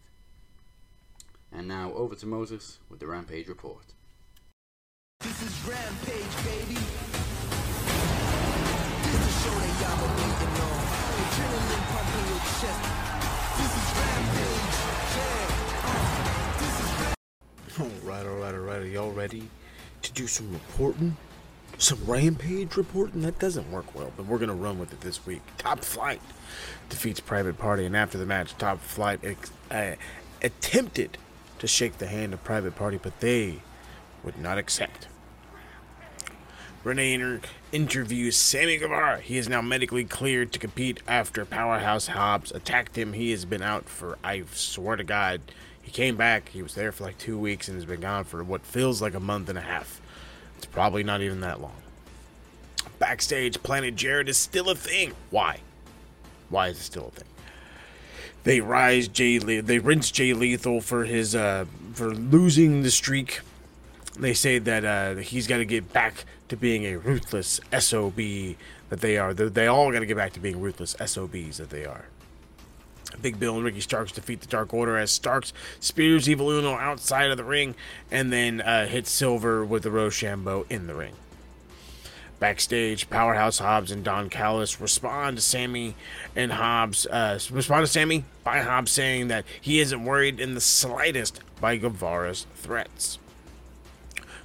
[1.51, 3.93] And now over to Moses with the Rampage report.
[5.19, 6.79] This is Rampage, baby.
[9.03, 10.79] This the show that y'all been waiting on.
[11.19, 12.83] Adrenaline pumping your chest.
[13.57, 14.77] This is Rampage,
[15.17, 15.49] yeah.
[15.83, 15.97] Uh,
[16.59, 18.05] this is Rampage.
[18.05, 18.81] Alright, alright, alright.
[18.81, 19.43] Are y'all ready
[20.03, 21.17] to do some reporting?
[21.79, 23.21] Some rampage reporting?
[23.21, 25.41] That doesn't work well, but we're gonna run with it this week.
[25.57, 26.19] Top Flight
[26.89, 29.95] defeats Private Party, and after the match, Top Flight ex- uh,
[30.41, 31.17] attempted
[31.57, 33.61] to shake the hand of Private Party, but they
[34.25, 35.07] would not accept.
[36.83, 37.41] Renee inter-
[37.71, 39.21] interviews Sammy Guevara.
[39.21, 43.13] He is now medically cleared to compete after Powerhouse Hobbs attacked him.
[43.13, 45.39] He has been out for, I swear to God,
[45.81, 46.49] he came back.
[46.49, 49.13] He was there for like two weeks and has been gone for what feels like
[49.13, 49.98] a month and a half.
[50.59, 51.71] It's probably not even that long.
[52.99, 55.13] Backstage, Planet Jared is still a thing.
[55.29, 55.61] Why?
[56.49, 57.29] Why is it still a thing?
[58.43, 59.39] They rise Jay.
[59.39, 61.63] Le- they rinse Jay Lethal for his uh,
[61.93, 63.39] for losing the streak.
[64.17, 68.99] They say that uh, he's got to get back to being a ruthless sob that
[68.99, 69.33] they are.
[69.33, 72.03] They, all got to get back to being ruthless sobs that they are.
[73.21, 77.31] Big Bill and Ricky Starks defeat the Dark Order as Starks spears Evil Uno outside
[77.31, 77.75] of the ring
[78.11, 81.13] and then uh, hits Silver with the Rochambeau in the ring.
[82.39, 85.95] Backstage, Powerhouse Hobbs and Don Callis respond to Sammy
[86.35, 87.05] and Hobbs.
[87.05, 91.75] Uh, respond to Sammy by Hobbs saying that he isn't worried in the slightest by
[91.75, 93.19] Guevara's threats.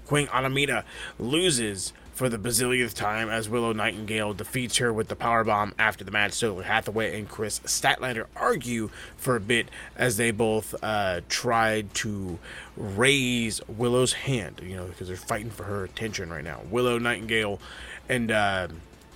[0.07, 0.83] Queen Anamita
[1.21, 6.13] loses for the bazillionth time as Willow Nightingale defeats her with the powerbomb after the
[6.13, 6.33] match.
[6.33, 12.39] So Hathaway and Kris Statlander argue for a bit as they both uh, tried to
[12.77, 16.61] raise Willow's hand, you know, because they're fighting for her attention right now.
[16.71, 17.61] Willow Nightingale
[18.09, 18.69] and uh,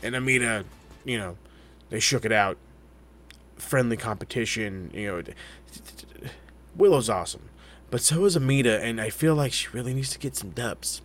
[0.03, 0.65] and Amita,
[1.05, 1.37] you know,
[1.91, 2.59] they shook it out.
[3.57, 5.23] Friendly competition, you know.
[6.77, 7.49] Willow's awesome,
[7.91, 11.03] but so is Amita, and I feel like she really needs to get some dubs.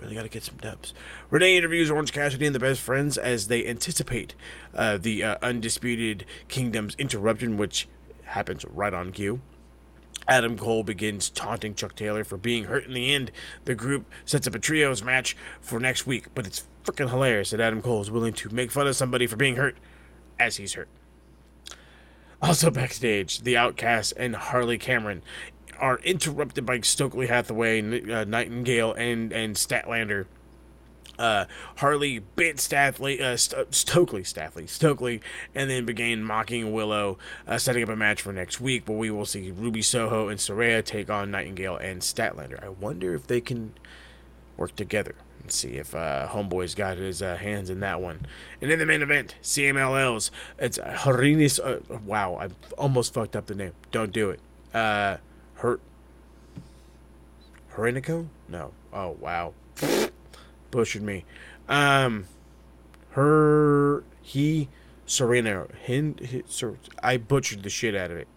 [0.00, 0.94] Really got to get some dubs.
[1.28, 4.34] Renee interviews Orange Cassidy and the best friends as they anticipate
[4.74, 7.86] uh, the uh, Undisputed Kingdom's interruption, which
[8.24, 9.42] happens right on cue.
[10.26, 13.30] Adam Cole begins taunting Chuck Taylor for being hurt in the end.
[13.66, 17.60] The group sets up a trios match for next week, but it's freaking hilarious that
[17.60, 19.76] Adam Cole is willing to make fun of somebody for being hurt
[20.38, 20.88] as he's hurt.
[22.40, 25.22] Also backstage, the Outcast and Harley Cameron
[25.80, 27.80] are interrupted by Stokely Hathaway,
[28.10, 30.26] uh, Nightingale, and and Statlander.
[31.18, 31.44] Uh,
[31.76, 35.20] Harley bit uh, St- Stokely, Staffley, Stokely,
[35.54, 38.86] and then began mocking Willow, uh, setting up a match for next week.
[38.86, 42.64] But we will see Ruby Soho and Saraya take on Nightingale and Statlander.
[42.64, 43.74] I wonder if they can
[44.56, 48.26] work together and see if uh, Homeboy's got his uh, hands in that one.
[48.62, 51.60] And in the main event, CMLL's it's Harinis.
[51.62, 52.48] Uh, wow, I
[52.78, 53.72] almost fucked up the name.
[53.90, 54.40] Don't do it.
[55.60, 55.80] Hurt.
[57.74, 58.26] Herinico?
[58.48, 58.72] No.
[58.92, 59.52] Oh wow,
[60.70, 61.24] butchered me.
[61.68, 62.26] Um,
[63.10, 64.68] her he
[65.06, 68.28] Serena hin, hi- Ser- I butchered the shit out of it.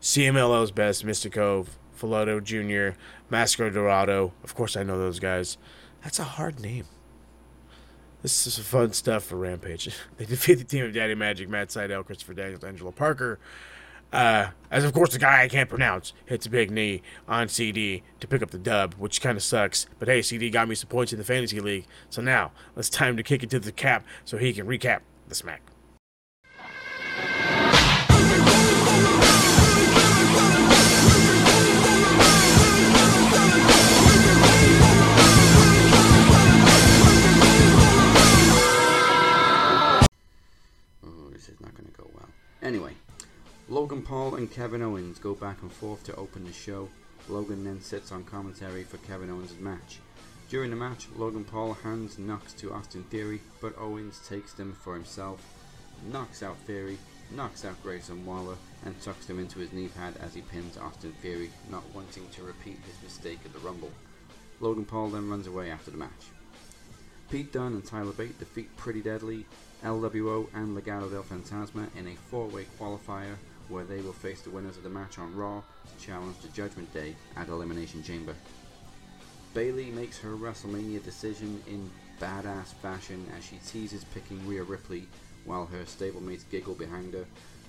[0.00, 1.66] CMLL's best, Mysticove,
[1.98, 2.96] Filoto Jr.,
[3.30, 4.32] Masco Dorado.
[4.44, 5.58] Of course, I know those guys.
[6.04, 6.84] That's a hard name.
[8.22, 9.94] This is fun stuff for Rampage.
[10.16, 13.38] They defeat the team of Daddy Magic, Matt Sydal, Christopher Daniels, Angela Parker.
[14.12, 18.02] Uh, as of course the guy I can't pronounce hits a big knee on CD
[18.20, 19.86] to pick up the dub, which kind of sucks.
[19.98, 23.16] But hey, CD got me some points in the fantasy league, so now it's time
[23.16, 25.62] to kick it to the cap so he can recap the smack.
[41.04, 42.28] Oh, this is not going to go well.
[42.62, 42.92] Anyway,
[43.70, 46.88] Logan Paul and Kevin Owens go back and forth to open the show.
[47.28, 49.98] Logan then sits on commentary for Kevin Owens' match.
[50.48, 54.94] During the match, Logan Paul hands knocks to Austin Theory, but Owens takes them for
[54.94, 55.42] himself,
[56.10, 56.96] knocks out Theory,
[57.30, 61.12] knocks out Grayson Waller, and tucks them into his knee pad as he pins Austin
[61.20, 63.92] Theory, not wanting to repeat his mistake at the Rumble.
[64.60, 66.32] Logan Paul then runs away after the match.
[67.30, 69.44] Pete Dunne and Tyler Bate defeat Pretty Deadly,
[69.84, 73.36] LWO, and Legado del Fantasma in a four-way qualifier
[73.68, 75.62] where they will face the winners of the match on Raw
[75.98, 78.34] challenge the Judgment Day at Elimination Chamber.
[79.54, 81.90] Bayley makes her WrestleMania decision in
[82.20, 85.06] badass fashion as she teases picking Rhea Ripley
[85.44, 87.24] while her stablemates giggle behind her,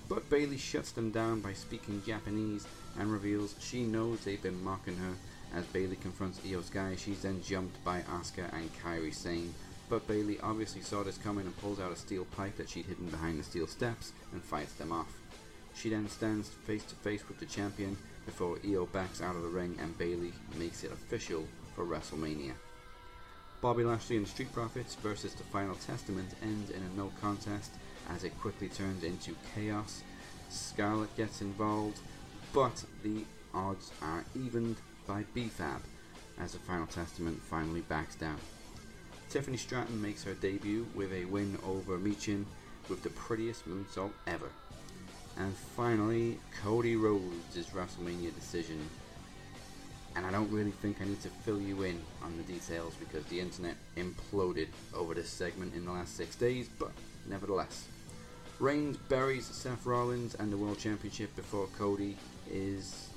[0.08, 2.68] but Bayley shuts them down by speaking Japanese
[3.00, 5.14] and reveals she knows they've been mocking her.
[5.56, 9.54] As Bayley confronts Io Sky, she's then jumped by Asuka and Kairi Sane,
[9.90, 13.08] but Bayley obviously saw this coming and pulls out a steel pipe that she'd hidden
[13.08, 15.19] behind the steel steps and fights them off.
[15.76, 19.48] She then stands face to face with the champion before Io backs out of the
[19.48, 22.54] ring and Bayley makes it official for WrestleMania.
[23.62, 27.72] Bobby Lashley and the Street Profits versus the Final Testament ends in a no contest
[28.10, 30.04] as it quickly turns into chaos.
[30.50, 32.00] Scarlett gets involved,
[32.54, 34.78] but the odds are evened
[35.08, 35.82] by BFAB
[36.40, 38.38] as the Final Testament finally backs down.
[39.30, 42.46] Tiffany Stratton makes her debut with a win over Michin
[42.88, 44.50] with the prettiest moonsault ever.
[45.40, 48.78] And finally, Cody Rhodes' WrestleMania decision.
[50.16, 53.24] And I don't really think I need to fill you in on the details because
[53.26, 56.92] the internet imploded over this segment in the last six days, but
[57.26, 57.88] nevertheless.
[58.60, 62.18] Reigns buries Seth Rollins and the World Championship before Cody
[62.52, 63.08] is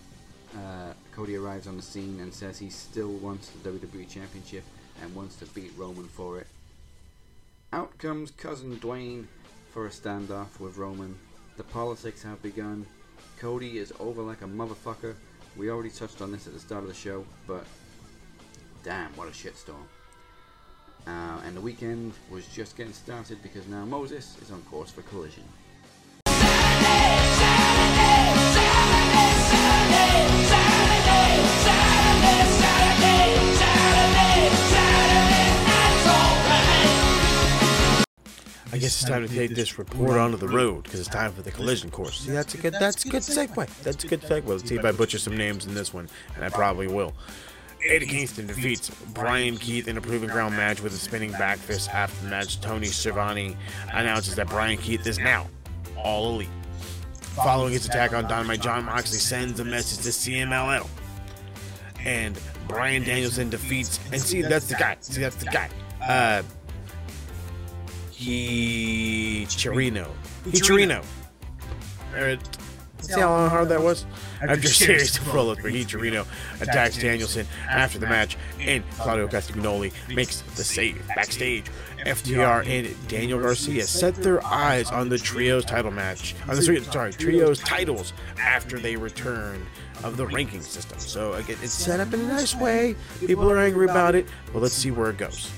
[0.54, 4.62] uh, Cody arrives on the scene and says he still wants the WWE Championship
[5.02, 6.46] and wants to beat Roman for it.
[7.72, 9.24] Out comes cousin Dwayne
[9.72, 11.18] for a standoff with Roman.
[11.56, 12.86] The politics have begun.
[13.38, 15.14] Cody is over like a motherfucker.
[15.56, 17.66] We already touched on this at the start of the show, but
[18.82, 19.84] damn, what a shitstorm.
[21.06, 25.02] Uh, and the weekend was just getting started because now Moses is on course for
[25.02, 25.44] collision.
[38.72, 41.42] I guess it's time to take this report onto the road because it's time for
[41.42, 42.20] the collision course.
[42.20, 42.72] See, that's a good.
[42.72, 43.82] That's a good segue.
[43.82, 44.46] That's a good segue.
[44.46, 47.12] Let's see if I butcher some names in this one, and I probably will.
[47.86, 51.90] Eddie Kingston defeats Bryan Keith in a proven ground match with a spinning back fist
[51.92, 52.60] after the match.
[52.60, 53.56] Tony Schiavone
[53.92, 55.48] announces that Bryan Keith is now
[55.96, 56.48] all elite.
[57.20, 60.88] Following his attack on Dynamite, Jon Moxley sends a message to CMLL.
[62.04, 62.38] And
[62.68, 64.96] Bryan Danielson defeats, and see, that's the guy.
[65.00, 65.68] See, that's the guy.
[66.06, 66.42] Uh,
[68.22, 70.08] he Chirino.
[70.44, 71.04] He Chirino.
[73.00, 74.06] See how hard that was?
[74.40, 76.24] After a series of roll where he Chirino
[76.60, 81.04] attacks Danielson after the match, and Claudio Castagnoli makes the save.
[81.08, 81.66] Backstage,
[82.06, 86.36] FTR and Daniel Garcia set their eyes on the trios title match.
[86.48, 89.66] On the sorry, trios titles after they return
[90.04, 90.98] of the ranking system.
[91.00, 92.94] So again, it's set up in a nice way.
[93.18, 95.50] People are angry about it, but let's see where it goes.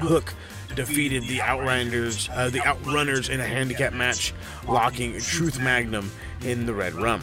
[0.00, 0.34] Hook
[0.74, 4.32] defeated the Outlanders, uh, the Outrunners in a handicap match,
[4.66, 6.10] locking Truth Magnum
[6.44, 7.22] in the Red Rum.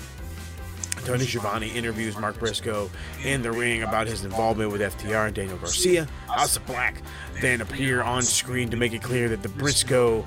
[1.05, 2.89] Tony Schiavone interviews Mark Briscoe
[3.23, 6.07] in the ring about his involvement with FTR and Daniel Garcia.
[6.27, 7.01] House Black
[7.41, 10.25] then appear on screen to make it clear that the Briscoe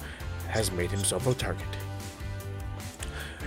[0.49, 1.67] has made himself a target.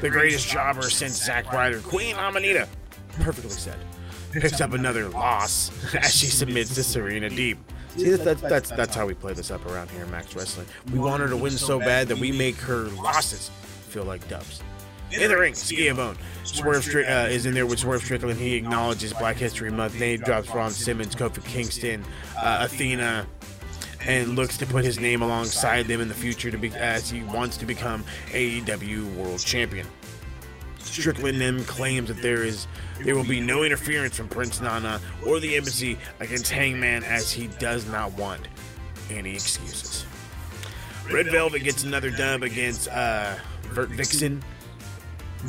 [0.02, 2.68] The greatest jobber since Zack Ryder, Queen Amanita,
[3.20, 3.78] perfectly said,
[4.32, 7.58] picks up another loss as she submits to Serena Deeb.
[7.98, 10.68] See, that's, that's, that's, that's how we play this up around here in Max Wrestling.
[10.92, 13.50] We want her to win so bad that we make her losses
[13.88, 14.62] feel like dubs.
[15.12, 15.54] In the ring.
[16.44, 18.40] Swerve uh, is in there with Swerve Strickland.
[18.40, 20.00] He acknowledges Black History Month.
[20.00, 22.04] Name drops Ron Simmons, Kofi Kingston,
[22.42, 23.26] uh, Athena,
[24.06, 27.24] and looks to put his name alongside them in the future to be as he
[27.24, 29.88] wants to become AEW World Champion.
[30.86, 32.68] Strickland then claims that there is
[33.02, 37.48] there will be no interference from Prince Nana or the embassy against Hangman as he
[37.60, 38.48] does not want
[39.10, 40.06] any excuses.
[41.12, 44.44] Red Velvet gets another dub against uh, Vert Vixen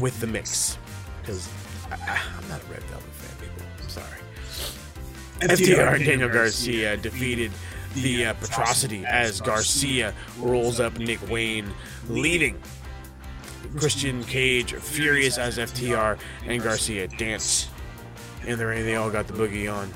[0.01, 0.79] with the mix
[1.21, 1.49] because
[1.91, 3.67] I'm not a Red Velvet fan, people.
[3.83, 4.19] I'm sorry.
[5.41, 7.53] FTR and Daniel Garcia defeated
[7.95, 11.73] the uh, Petrosity as Garcia rolls up Nick Wayne,
[12.09, 12.61] leaving
[13.79, 17.69] Christian Cage furious as FTR and Garcia dance
[18.47, 18.85] in the ring.
[18.85, 19.93] They all got the boogie on.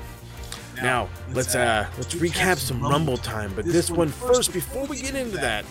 [0.83, 5.15] Now let's uh let's recap some Rumble time, but this one first before we get
[5.15, 5.65] into that.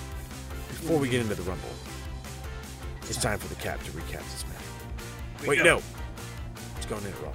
[0.70, 1.70] Before we get into the Rumble,
[3.04, 5.48] it's time for the cap to recap this match.
[5.48, 5.82] Wait, no,
[6.78, 7.34] it's going in at Raw.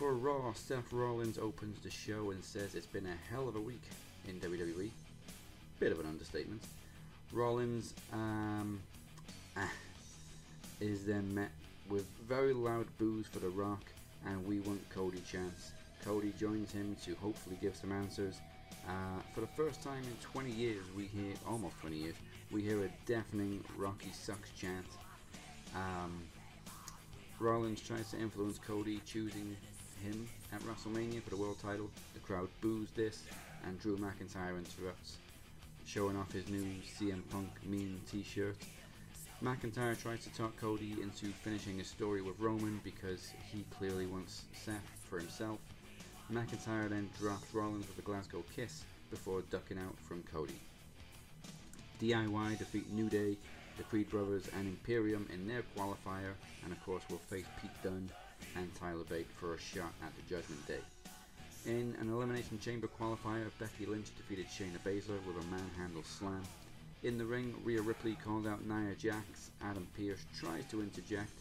[0.00, 3.60] For Raw, Seth Rollins opens the show and says it's been a hell of a
[3.60, 3.82] week
[4.26, 4.88] in WWE.
[5.78, 6.62] Bit of an understatement.
[7.34, 8.80] Rollins um,
[9.58, 9.70] ah,
[10.80, 11.50] is then met
[11.90, 13.82] with very loud boos for The Rock,
[14.24, 15.72] and we want Cody chants.
[16.02, 18.36] Cody joins him to hopefully give some answers.
[18.88, 22.14] Uh, for the first time in 20 years, we hear almost 20 years,
[22.50, 24.86] we hear a deafening Rocky sucks chant.
[25.76, 26.22] Um,
[27.38, 29.56] Rollins tries to influence Cody, choosing
[30.00, 31.90] him at WrestleMania for the world title.
[32.14, 33.22] The crowd boos this,
[33.64, 35.18] and Drew McIntyre interrupts,
[35.86, 36.64] showing off his new
[36.98, 38.56] CM Punk mean t-shirt.
[39.42, 44.42] McIntyre tries to talk Cody into finishing his story with Roman because he clearly wants
[44.52, 45.58] Seth for himself.
[46.32, 50.60] McIntyre then drops Rollins with a Glasgow kiss before ducking out from Cody.
[52.00, 53.36] DIY defeat New Day,
[53.76, 58.10] the Creed Brothers, and Imperium in their qualifier, and of course will face Pete Dunne
[58.56, 60.80] and Tyler Bate for a shot at the Judgment Day.
[61.66, 66.42] In an Elimination Chamber qualifier, Becky Lynch defeated Shayna Baszler with a manhandle slam.
[67.02, 69.50] In the ring, Rhea Ripley called out Nia Jax.
[69.62, 71.32] Adam Pearce tries to interject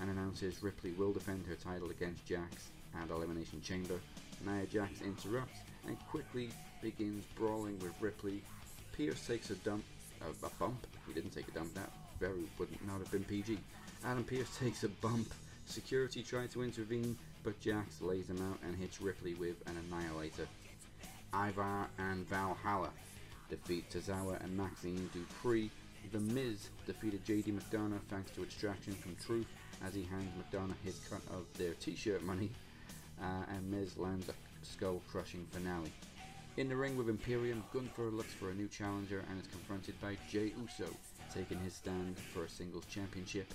[0.00, 2.70] and announces Ripley will defend her title against Jax
[3.00, 4.00] at Elimination Chamber.
[4.44, 6.50] Nia Jax interrupts and quickly
[6.82, 8.42] begins brawling with Ripley.
[8.96, 9.84] Pearce takes a dump,
[10.22, 10.86] uh, a bump.
[11.06, 11.74] He didn't take a dump.
[11.74, 11.90] That
[12.20, 13.58] very would not have been PG.
[14.04, 15.32] Adam Pearce takes a bump.
[15.66, 20.46] Security try to intervene, but Jax lays him out and hits Ripley with an annihilator.
[21.32, 22.90] Ivar and Valhalla
[23.50, 25.70] defeat Tozawa and Maxxine Dupri.
[26.12, 29.46] The Miz defeated JD McDonagh thanks to extraction from Truth
[29.84, 32.50] as he hands McDonagh his cut of their t-shirt money,
[33.20, 34.32] uh, and Miz lands a
[34.64, 35.92] skull-crushing finale.
[36.56, 40.16] In the ring with Imperium, Gunther looks for a new challenger and is confronted by
[40.30, 40.88] Jey Uso,
[41.32, 43.52] taking his stand for a singles championship.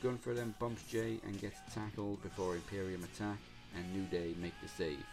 [0.00, 3.38] Gunther then bumps Jay and gets tackled before Imperium attack,
[3.74, 5.04] and New Day make the save.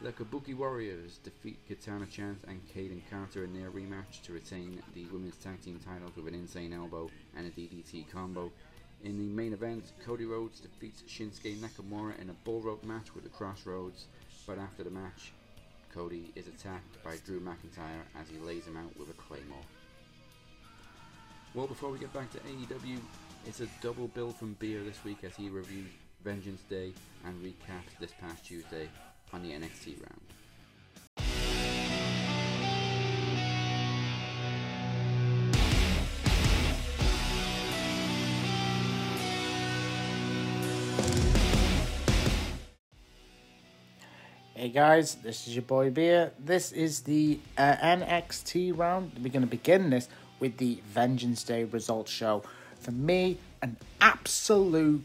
[0.00, 5.06] The Kabuki Warriors defeat Katana Chance and Kayden Carter in their rematch to retain the
[5.06, 8.52] women's tag team titles with an insane elbow and a DDT combo.
[9.02, 13.24] In the main event, Cody Rhodes defeats Shinsuke Nakamura in a bull rope match with
[13.24, 14.06] the Crossroads,
[14.46, 15.32] but after the match,
[15.92, 19.64] Cody is attacked by Drew McIntyre as he lays him out with a claymore.
[21.54, 23.00] Well, before we get back to AEW,
[23.46, 25.86] it's a double bill from Beer this week as he reviews
[26.24, 26.92] Vengeance Day
[27.24, 28.88] and recaps this past Tuesday
[29.32, 30.20] on the NXT round.
[44.54, 46.32] Hey guys, this is your boy Beer.
[46.40, 49.12] This is the uh, NXT round.
[49.22, 50.08] We're going to begin this
[50.40, 52.42] with the Vengeance Day results show.
[52.80, 55.02] For me, an absolute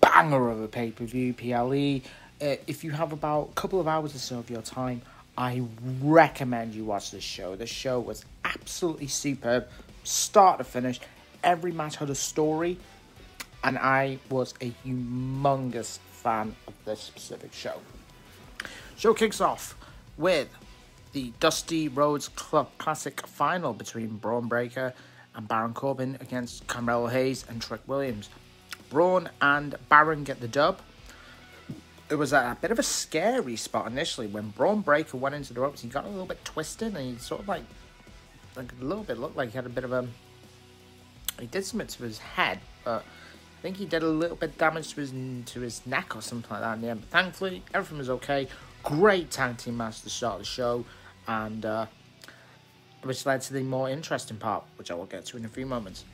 [0.00, 2.00] banger of a pay per view, PLE.
[2.40, 5.02] Uh, if you have about a couple of hours or so of your time,
[5.36, 5.62] I
[6.02, 7.56] recommend you watch this show.
[7.56, 9.68] The show was absolutely superb,
[10.04, 11.00] start to finish.
[11.42, 12.78] Every match had a story,
[13.64, 17.80] and I was a humongous fan of this specific show.
[18.96, 19.76] Show kicks off
[20.18, 20.48] with
[21.12, 24.94] the Dusty Rhodes Club Classic final between Bron Breakker
[25.34, 28.28] and Baron Corbin against Carmelo Hayes and Trick Williams.
[28.88, 30.80] Bron and Baron get the dub.
[32.10, 35.60] It was a bit of a scary spot initially when Bron Breakker went into the
[35.60, 35.82] ropes.
[35.82, 37.62] He got a little bit twisted and he sort of like,
[38.56, 40.08] like a little bit looked like he had a bit of a.
[41.38, 43.04] He did something to his head, but
[43.60, 45.12] I think he did a little bit damage to his
[45.52, 47.00] to his neck or something like that in the end.
[47.02, 48.48] But thankfully, everything was okay.
[48.82, 50.84] Great tag team match to start the show,
[51.28, 51.86] and uh,
[53.02, 55.66] which led to the more interesting part, which I will get to in a few
[55.66, 56.04] moments.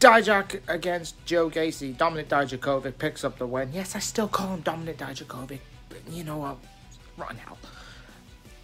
[0.00, 1.96] Dijak against Joe Gacy.
[1.96, 3.70] Dominic Dijakovic picks up the win.
[3.72, 5.58] Yes, I still call him Dominic Dijakovic,
[5.90, 6.56] but you know what?
[7.18, 7.58] Rotten hell.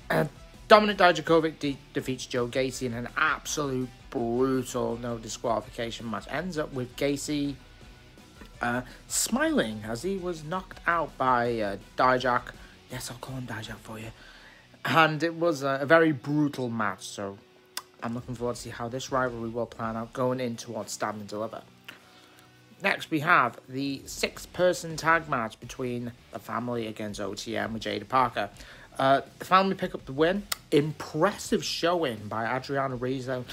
[0.09, 0.25] Uh,
[0.69, 6.25] Dominic Dijakovic de- defeats Joe Gacy in an absolute brutal no disqualification match.
[6.31, 7.55] Ends up with Gacy
[8.63, 12.43] uh, smiling as he was knocked out by uh, Dijak.
[12.91, 14.11] Yes, I'll call him Dijak for you.
[14.87, 17.39] And it was a, a very brutal match, so
[18.05, 21.19] I'm looking forward to see how this rivalry will plan out going in towards Stand
[21.19, 21.63] and Deliver.
[22.83, 28.49] Next, we have the six-person tag match between the family against OTM with Jaida Parker.
[28.97, 30.45] Uh, the family pick up the win.
[30.71, 33.45] Impressive showing by Adriana Rizzo,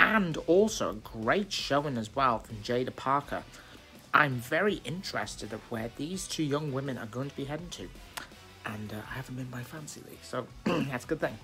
[0.00, 3.44] and also a great showing as well from Jaida Parker.
[4.12, 7.88] I'm very interested of where these two young women are going to be heading to,
[8.66, 11.36] and uh, I haven't been my fancy league, so that's a good thing.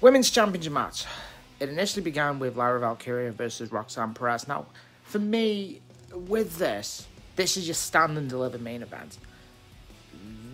[0.00, 1.04] Women's Championship match.
[1.58, 4.46] It initially began with Lyra Valkyria versus Roxanne Perez.
[4.46, 4.66] Now,
[5.04, 5.80] for me,
[6.12, 7.06] with this,
[7.36, 9.16] this is your stand and deliver main event.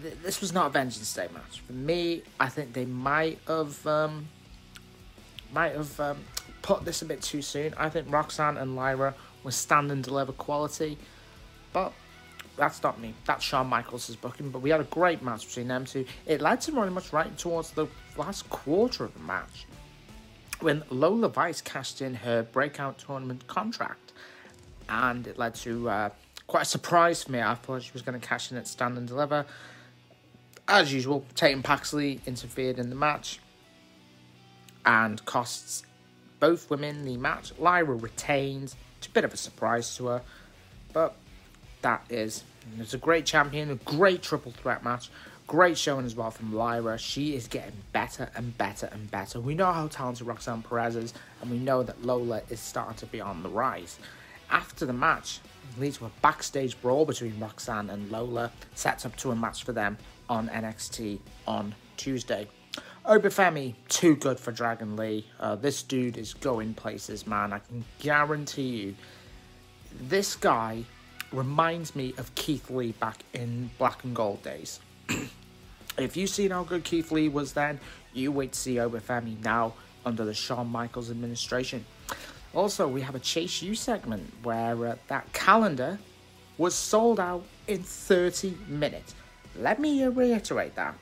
[0.02, 1.60] Th- This was not a Vengeance Day match.
[1.66, 4.28] For me, I think they might have um,
[5.52, 6.18] might have um,
[6.62, 7.74] put this a bit too soon.
[7.76, 10.98] I think Roxanne and Lyra were stand and deliver quality,
[11.72, 11.92] but
[12.56, 13.14] that's not me.
[13.24, 14.50] That's Shawn Michaels' booking.
[14.50, 16.04] But we had a great match between them two.
[16.26, 19.66] It led to pretty much right towards the last quarter of the match
[20.60, 24.12] when Lola Vice cashed in her breakout tournament contract,
[24.88, 26.10] and it led to uh,
[26.46, 27.40] quite a surprise for me.
[27.40, 29.44] I thought she was going to cash in at Stand and Deliver.
[30.68, 33.40] As usual, Tatum Paxley interfered in the match
[34.86, 35.84] and costs
[36.38, 37.52] both women the match.
[37.58, 38.76] Lyra retains.
[38.98, 40.22] It's a bit of a surprise to her,
[40.92, 41.16] but
[41.82, 42.44] that is.
[42.78, 45.10] It's a great champion, a great triple threat match.
[45.46, 46.96] Great showing as well from Lyra.
[46.96, 49.40] She is getting better and better and better.
[49.40, 53.06] We know how talented Roxanne Perez is, and we know that Lola is starting to
[53.06, 53.98] be on the rise.
[54.50, 55.40] After the match,
[55.78, 59.72] leads to a backstage brawl between Roxanne and Lola, sets up to a match for
[59.72, 59.98] them
[60.28, 62.46] on NXT on Tuesday.
[63.04, 65.26] Oba Femi, too good for Dragon Lee.
[65.40, 67.52] Uh, this dude is going places, man.
[67.52, 68.94] I can guarantee you.
[70.02, 70.84] This guy
[71.32, 74.80] reminds me of Keith Lee back in Black and Gold days.
[75.98, 77.80] if you've seen how good Keith Lee was then,
[78.12, 81.84] you wait to see Oba Femi now under the Shawn Michaels administration.
[82.54, 85.98] Also, we have a Chase U segment where uh, that calendar
[86.58, 89.14] was sold out in 30 minutes.
[89.58, 90.96] Let me uh, reiterate that.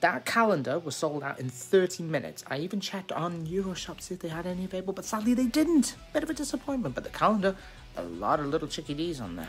[0.00, 2.44] That calendar was sold out in 30 minutes.
[2.48, 5.46] I even checked on Euroshop to see if they had any available, but sadly they
[5.46, 5.96] didn't.
[6.12, 7.56] Bit of a disappointment, but the calendar,
[7.96, 9.48] a lot of little chickadees on there.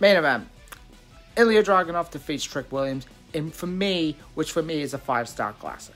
[0.00, 0.48] Main event.
[1.36, 5.52] Ilya Dragunov defeats Trick Williams in for me, which for me is a five star
[5.54, 5.94] classic.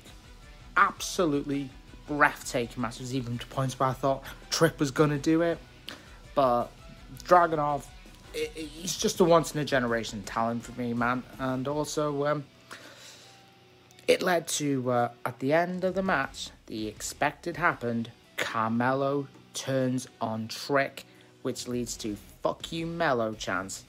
[0.76, 1.70] Absolutely
[2.06, 2.98] breathtaking match.
[2.98, 5.58] There's even to points where I thought Trick was gonna do it,
[6.34, 6.66] but
[7.24, 7.84] Dragunov,
[8.34, 11.22] i- i- he's just a once in a generation talent for me, man.
[11.38, 12.44] And also, um,
[14.06, 18.10] it led to uh, at the end of the match, the expected happened.
[18.36, 21.04] Carmelo turns on Trick,
[21.44, 23.84] which leads to "fuck you, Mello" chance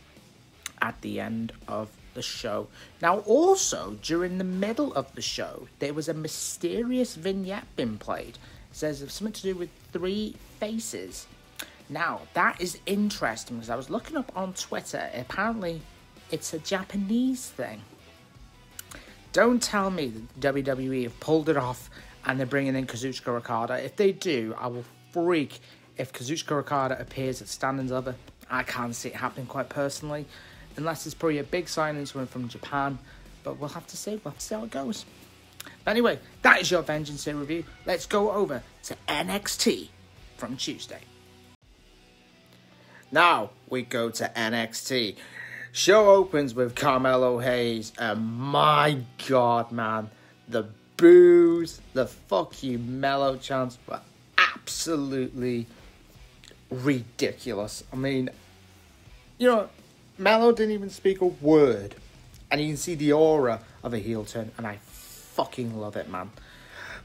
[0.81, 2.67] at the end of the show.
[3.01, 8.37] Now, also during the middle of the show, there was a mysterious vignette being played.
[8.71, 11.27] It says something to do with three faces.
[11.87, 15.09] Now, that is interesting because I was looking up on Twitter.
[15.13, 15.81] Apparently,
[16.31, 17.81] it's a Japanese thing.
[19.31, 20.07] Don't tell me
[20.41, 21.89] that WWE have pulled it off
[22.25, 23.83] and they're bringing in Kazuchika Okada.
[23.83, 25.59] If they do, I will freak
[25.97, 28.15] if Kazuchika Okada appears at standings and Deliver.
[28.49, 30.25] I can't see it happening quite personally,
[30.77, 32.99] unless it's probably a big signing him from Japan.
[33.43, 34.11] But we'll have to see.
[34.11, 35.05] We'll have to see how it goes.
[35.83, 37.63] But anyway, that is your Vengeance Day review.
[37.85, 39.89] Let's go over to NXT
[40.37, 41.01] from Tuesday.
[43.11, 45.15] Now we go to NXT.
[45.71, 50.09] Show opens with Carmelo Hayes, and my god, man,
[50.47, 50.67] the
[50.97, 53.99] boos, the fuck you mellow chants were
[54.37, 55.67] absolutely
[56.83, 57.83] ridiculous.
[57.91, 58.29] I mean,
[59.37, 59.69] you know,
[60.17, 61.95] Mello didn't even speak a word
[62.51, 66.09] and you can see the aura of a heel turn, and I fucking love it,
[66.09, 66.31] man.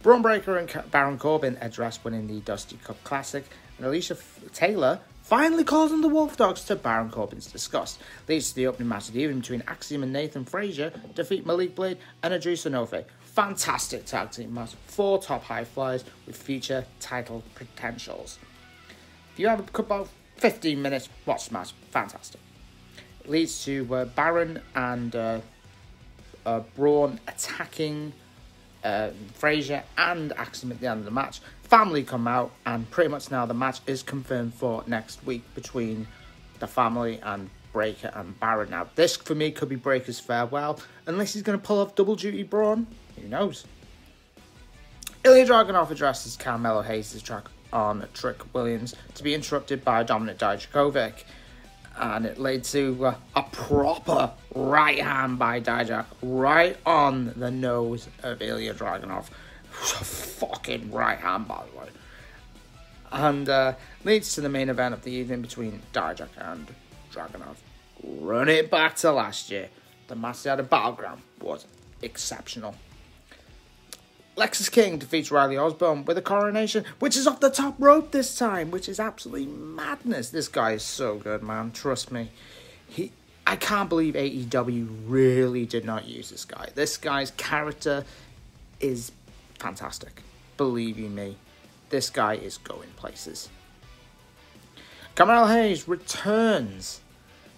[0.03, 3.45] Bron Breakker and Baron Corbin address winning the Dusty Cup Classic,
[3.77, 4.17] and Alicia
[4.53, 8.01] Taylor finally calls on the Wolf Dogs to Baron Corbin's disgust.
[8.29, 11.75] Leads to the opening match of the evening between Axiom and Nathan Frazer, defeat Malik
[11.75, 13.05] Blade and Edris Enofé.
[13.25, 18.39] Fantastic tag team match, four top high flyers with future title potentials.
[19.41, 21.73] You have about 15 minutes, watch match.
[21.93, 22.43] Fantastic.
[23.25, 25.41] It leads to uh, Baron and uh,
[26.45, 28.13] uh, Bron attacking
[28.85, 31.41] uh, Frazer and Axiom at the end of the match.
[31.63, 36.07] Family come out, and pretty much now the match is confirmed for next week between
[36.59, 38.69] the family and Breakker and Baron.
[38.69, 42.15] Now, this for me could be Breakker's farewell, unless he's going to pull off double
[42.15, 42.87] duty Bron.
[43.19, 43.65] Who knows?
[45.25, 51.25] Ilya Dragunov addresses Carmelo Hayes' track on Trick Williams to be interrupted by Dominic Dijakovic.
[51.97, 58.09] And it led to uh, a proper right hand by Dijak right on the nose
[58.23, 59.27] of Ilya Dragunov.
[59.71, 61.89] fucking right hand, by the way.
[63.13, 63.75] And uh,
[64.05, 66.69] leads to the main event of the evening between Dijak and
[67.13, 67.57] Dragunov.
[68.03, 69.69] Run it back to last year.
[70.09, 71.67] The the Battleground was
[72.03, 72.75] exceptional.
[74.41, 78.39] Lexis King defeats Riley Osborne with a coronation, which is off the top rope this
[78.39, 80.31] time, which is absolutely madness.
[80.31, 81.73] This guy is so good, man.
[81.73, 82.31] Trust me.
[82.89, 83.13] He
[83.47, 86.69] I can't believe AEW really did not use this guy.
[86.75, 88.05] This guy's character
[88.81, 89.13] is
[89.59, 90.23] fantastic.
[90.57, 91.37] Believe you me.
[91.91, 93.51] This guy is going places.
[95.17, 97.01] Carmelo Hayes returns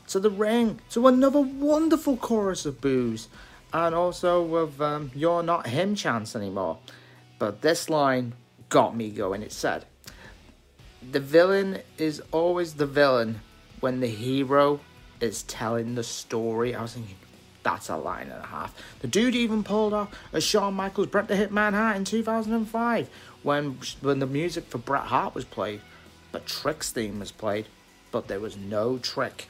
[0.08, 3.28] to the ring to another wonderful chorus of boos
[3.72, 6.78] and also with um, You're Not Him chance anymore.
[7.38, 8.34] But this line
[8.68, 9.42] got me going.
[9.42, 9.84] It said,
[11.10, 13.40] The villain is always the villain
[13.80, 14.80] when the hero
[15.20, 16.74] is telling the story.
[16.74, 17.16] I was thinking,
[17.62, 18.74] that's a line and a half.
[19.00, 23.08] The dude even pulled off a Shawn Michaels Bret the Hitman Hart in 2005
[23.42, 25.80] when, when the music for Bret Hart was played,
[26.32, 27.66] but Trick's theme was played,
[28.10, 29.48] but there was no Trick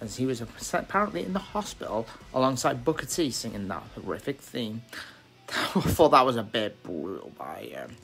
[0.00, 0.40] as he was
[0.72, 4.82] apparently in the hospital alongside Booker T singing that horrific theme.
[5.48, 7.96] I thought that was a bit brutal by um,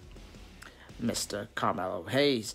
[1.03, 1.49] Mr.
[1.55, 2.55] Carmelo Hayes.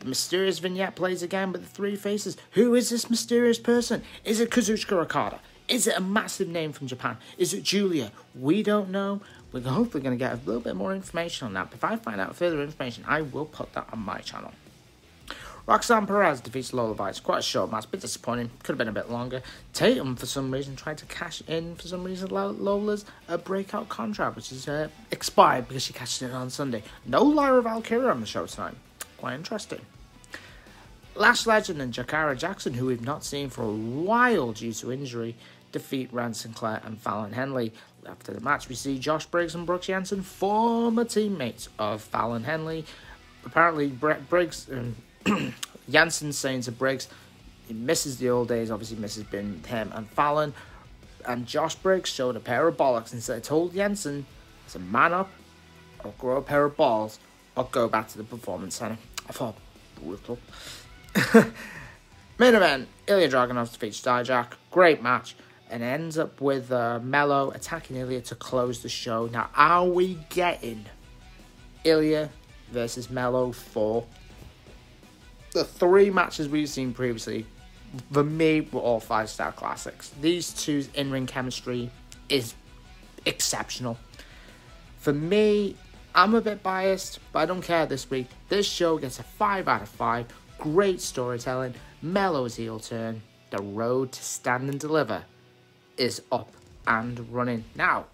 [0.00, 2.36] The mysterious vignette plays again with the three faces.
[2.52, 4.02] Who is this mysterious person?
[4.24, 5.40] Is it Kazuchika Okada?
[5.68, 7.16] Is it a massive name from Japan?
[7.38, 8.10] Is it Giulia?
[8.34, 9.20] We don't know.
[9.52, 11.70] We're hopefully going to get a little bit more information on that.
[11.70, 14.52] But if I find out further information, I will put that on my channel.
[15.66, 17.20] Roxanne Perez defeats Lola Vice.
[17.20, 18.50] Quite a short match, bit disappointing.
[18.62, 19.42] Could have been a bit longer.
[19.72, 24.34] Tatum, for some reason, tried to cash in for some reason Lola's a breakout contract,
[24.34, 26.82] which is uh, expired because she cashed it on Sunday.
[27.06, 28.74] No Lyra Valkyria on the show tonight.
[29.18, 29.80] Quite interesting.
[31.14, 35.36] Lash Legend and Jakara Jackson, who we've not seen for a while due to injury,
[35.70, 37.72] defeat Rand Sinclair and Fallon Henley.
[38.04, 42.84] After the match, we see Josh Briggs and Brooks Jensen, former teammates of Fallon Henley.
[43.44, 44.66] Apparently, Brett Briggs.
[44.72, 44.96] Um,
[45.90, 47.08] Jensen saying to Briggs,
[47.68, 50.54] he misses the old days, obviously misses being him and Fallon.
[51.26, 54.26] And Josh Briggs showed a pair of bollocks and said, told Jensen
[54.70, 55.30] to man up
[56.04, 57.18] or grow a pair of balls
[57.56, 58.98] or go back to the performance center.
[59.28, 59.56] I thought
[60.02, 60.38] brutal.
[62.38, 64.52] Main event, Ilya Dragunov defeats Dijak.
[64.70, 65.36] Great match.
[65.70, 69.26] And ends up with uh, Mello attacking Ilya to close the show.
[69.26, 70.84] Now, are we getting
[71.84, 72.30] Ilya
[72.70, 74.04] versus Mello for
[75.52, 77.46] the three matches we've seen previously,
[78.10, 80.10] for me, were all five star classics.
[80.20, 81.90] These two's in ring chemistry
[82.28, 82.54] is
[83.26, 83.98] exceptional.
[84.98, 85.76] For me,
[86.14, 88.26] I'm a bit biased, but I don't care this week.
[88.48, 90.26] This show gets a 5 out of 5.
[90.58, 93.22] Great storytelling, Mello's heel turn.
[93.50, 95.24] The road to stand and deliver
[95.96, 96.52] is up
[96.86, 97.64] and running.
[97.74, 98.06] Now,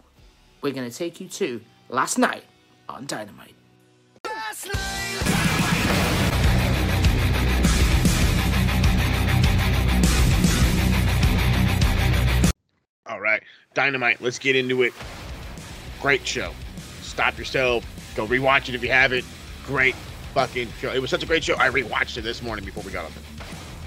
[0.63, 2.45] we're going to take you to last night
[2.89, 3.55] on Dynamite.
[13.09, 14.21] All right, Dynamite.
[14.21, 14.93] Let's get into it.
[16.03, 16.53] Great show.
[17.01, 17.83] Stop yourself.
[18.15, 19.25] Go rewatch it if you haven't.
[19.65, 19.95] Great
[20.35, 20.93] fucking show.
[20.93, 21.55] It was such a great show.
[21.57, 23.13] I rewatched it this morning before we got up.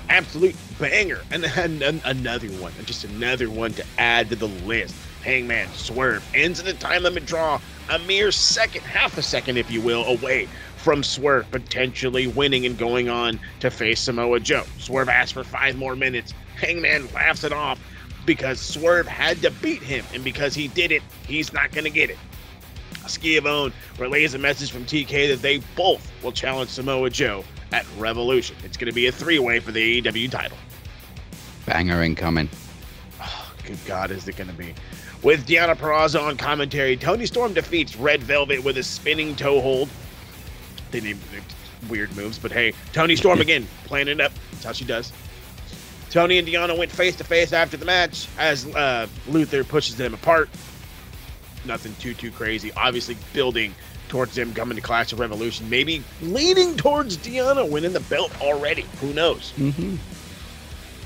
[0.10, 1.22] Absolute banger.
[1.30, 4.96] And then another one, just another one to add to the list.
[5.24, 7.62] Hangman Swerve ends in a time limit draw,
[7.92, 12.76] a mere second, half a second, if you will, away from Swerve potentially winning and
[12.76, 14.64] going on to face Samoa Joe.
[14.80, 16.34] Swerve asks for five more minutes.
[16.60, 17.80] Hangman laughs it off
[18.26, 21.90] because Swerve had to beat him, and because he did it, he's not going to
[21.90, 22.18] get it.
[23.08, 28.56] Schiavone relays a message from TK that they both will challenge Samoa Joe at Revolution.
[28.64, 30.58] It's going to be a three way for the AEW title.
[31.66, 32.50] Banger incoming.
[33.22, 34.74] Oh, good God, is it going to be?
[35.24, 39.90] With Deonna Purrazzo on commentary, Toni Storm defeats Red Velvet with a spinning toe hold.
[40.90, 41.44] They named it
[41.90, 44.32] weird moves, but hey, Toni Storm again, playing it up.
[44.52, 45.12] That's how she does.
[46.12, 50.14] Toni and Deonna went face to face after the match as uh, Luther pushes them
[50.14, 50.50] apart.
[51.66, 52.72] Nothing too too crazy.
[52.76, 53.74] Obviously, building
[54.10, 55.70] towards them coming to Clash of Revolution.
[55.70, 58.86] Maybe leaning towards Deonna winning the belt already.
[59.00, 59.54] Who knows?
[59.56, 59.96] Mm-hmm.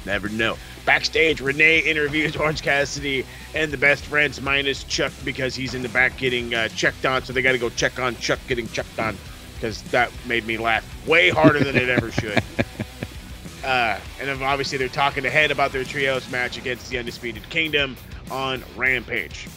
[0.08, 0.58] Never know.
[0.86, 5.90] Backstage, Renee interviews Orange Cassidy and the best friends minus Chuck because he's in the
[5.90, 7.24] back getting uh, checked on.
[7.24, 9.18] So they got to go check on Chuck getting checked on
[9.54, 12.42] because that made me laugh way harder than it ever should.
[13.66, 17.98] Uh, and then obviously they're talking ahead about their trios match against the Undisputed Kingdom
[18.30, 19.48] on Rampage.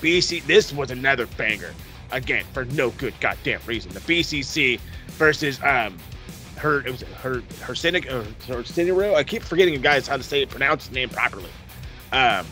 [0.00, 1.74] BC, this was another banger.
[2.10, 3.92] Again, for no good goddamn reason.
[3.92, 4.80] The BCC
[5.18, 5.98] versus um,
[6.56, 9.14] her it was her her cynic or her Cinero.
[9.14, 11.50] I keep forgetting guys how to say it, pronounce his name properly.
[12.12, 12.46] Um,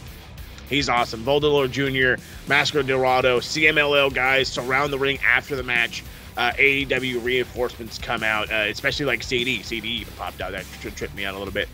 [0.69, 1.25] he's awesome.
[1.25, 6.05] Volador Jr., Mascara Dorada, CMLL guys surround the ring after the match.
[6.37, 9.63] Uh, AEW reinforcements come out, uh, especially like CD.
[9.63, 10.53] CD even popped out.
[10.53, 11.69] That tri- tripped me out a little bit.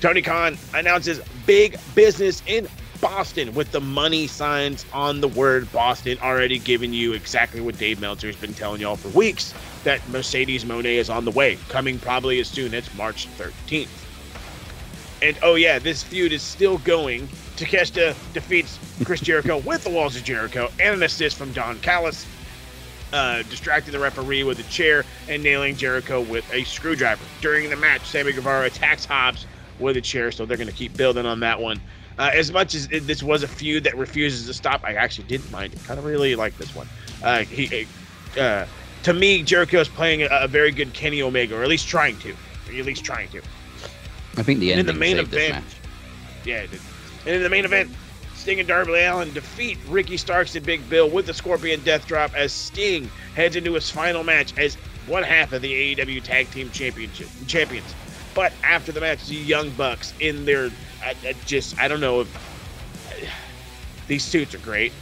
[0.00, 2.68] Tony Khan announces big business in
[3.02, 8.00] Boston with the money signs on the word Boston, already giving you exactly what Dave
[8.00, 9.52] Meltzer's been telling y'all for weeks
[9.84, 13.88] that Mercedes Moné is on the way, coming probably as soon as March 13th.
[15.20, 17.28] And oh, yeah, this feud is still going.
[17.56, 22.24] Takeshita defeats Chris Jericho with the Walls of Jericho and an assist from Don Callis,
[23.12, 27.24] uh, distracting the referee with a chair and nailing Jericho with a screwdriver.
[27.40, 29.46] During the match, Sammy Guevara attacks Hobbs
[29.78, 31.80] with a chair, so they're going to keep building on that one.
[32.18, 35.26] Uh, as much as it, this was a feud that refuses to stop, I actually
[35.28, 35.82] didn't mind it.
[35.84, 36.86] Kind of really like this one.
[37.22, 37.86] Uh, he,
[38.38, 38.66] uh,
[39.02, 42.18] to me, Jericho is playing a, a very good Kenny Omega, or at least trying
[42.18, 43.40] to, or at least trying to.
[44.36, 45.76] I think the And in ending the main event, match.
[46.44, 46.80] yeah, it did.
[47.26, 47.90] And in the main event,
[48.42, 52.34] Sting and Darby Allin defeat Ricky Starks and Big Bill with the Scorpion Death Drop
[52.34, 54.74] as Sting heads into his final match as
[55.06, 57.94] one half of the AEW Tag Team Championship champions.
[58.34, 60.70] But after the match, the Young Bucks in their,
[61.04, 63.28] I, I just I don't know if
[64.08, 64.92] these suits are great.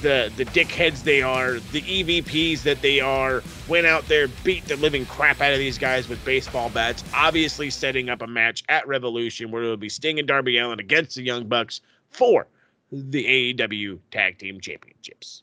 [0.00, 4.76] The the dickheads they are, the EVPs that they are, went out there, beat the
[4.76, 7.02] living crap out of these guys with baseball bats.
[7.12, 10.78] Obviously, setting up a match at Revolution where it will be Sting and Darby Allin
[10.78, 11.80] against the Young Bucks
[12.12, 12.46] for
[12.94, 15.42] the AEW Tag Team Championships.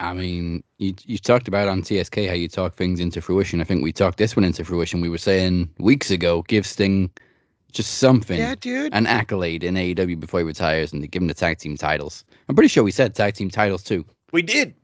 [0.00, 3.60] I mean, you you talked about on TSK how you talk things into fruition.
[3.60, 5.00] I think we talked this one into fruition.
[5.00, 7.10] We were saying weeks ago, give Sting
[7.72, 8.94] just something, Yeah, dude.
[8.94, 12.24] an accolade in AEW before he retires, and they give him the tag team titles.
[12.48, 14.04] I'm pretty sure we said tag team titles too.
[14.32, 14.74] We did.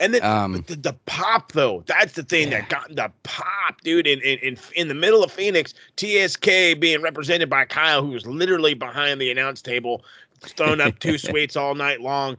[0.00, 4.06] And then Um, the, the pop though, that's the thing that got the pop, dude.
[4.06, 6.46] In, in in in the middle of Phoenix, TSK
[6.80, 10.02] being represented by Kyle, who was literally behind the announce table,
[10.40, 12.36] throwing up two sweets all night long.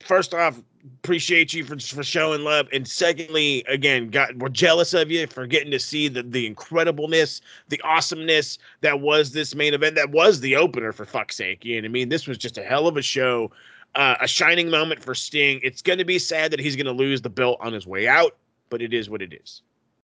[0.00, 0.60] First off,
[0.94, 5.46] appreciate you for for showing love, and secondly, again, got we're jealous of you for
[5.46, 9.94] getting to see the the incredibleness, the awesomeness that was this main event.
[9.94, 11.64] That was the opener for fuck's sake.
[11.64, 12.08] You know what I mean?
[12.08, 13.52] This was just a hell of a show
[13.94, 15.60] uh, a shining moment for Sting.
[15.62, 18.08] It's going to be sad that he's going to lose the belt on his way
[18.08, 18.36] out,
[18.70, 19.62] but it is what it is.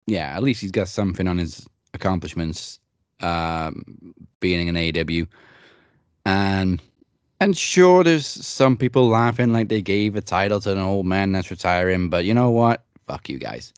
[0.07, 2.81] Yeah, at least he's got something on his accomplishments,
[3.21, 5.27] um, being an AEW,
[6.25, 6.81] and
[7.41, 11.33] and sure, there's some people laughing like they gave a title to an old man
[11.33, 12.85] that's retiring, but you know what?
[13.09, 13.73] Fuck you guys.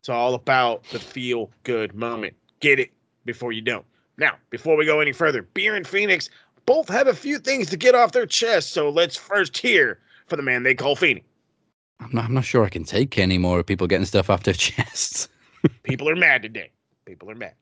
[0.00, 2.34] It's all about the feel good moment.
[2.60, 2.90] Get it
[3.26, 3.84] before you don't.
[4.16, 6.30] Now, before we go any further, Beer and Phoenix
[6.64, 10.36] both have a few things to get off their chest, so let's first hear for
[10.36, 11.26] the man they call Phoenix.
[12.00, 14.44] I'm not, I'm not sure I can take any more of people getting stuff off
[14.44, 15.28] their chests.
[15.82, 16.70] People are mad today.
[17.04, 17.54] People are mad.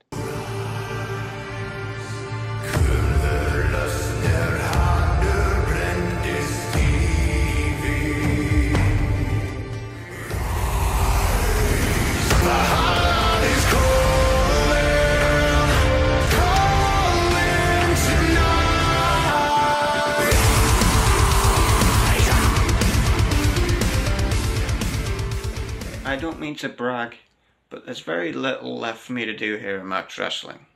[26.20, 27.16] Don't mean to brag,
[27.70, 30.66] but there's very little left for me to do here in Max Wrestling.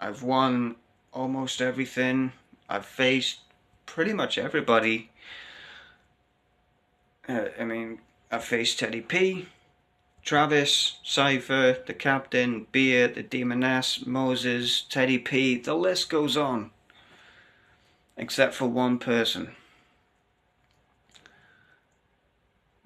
[0.00, 0.74] I've won
[1.12, 2.32] almost everything.
[2.68, 3.38] I've faced
[3.86, 5.10] pretty much everybody.
[7.28, 8.00] Uh, I mean,
[8.32, 9.46] I've faced Teddy P,
[10.24, 15.58] Travis, Cypher, the Captain, Beer, the Demoness, Moses, Teddy P.
[15.58, 16.72] The list goes on.
[18.16, 19.52] Except for one person.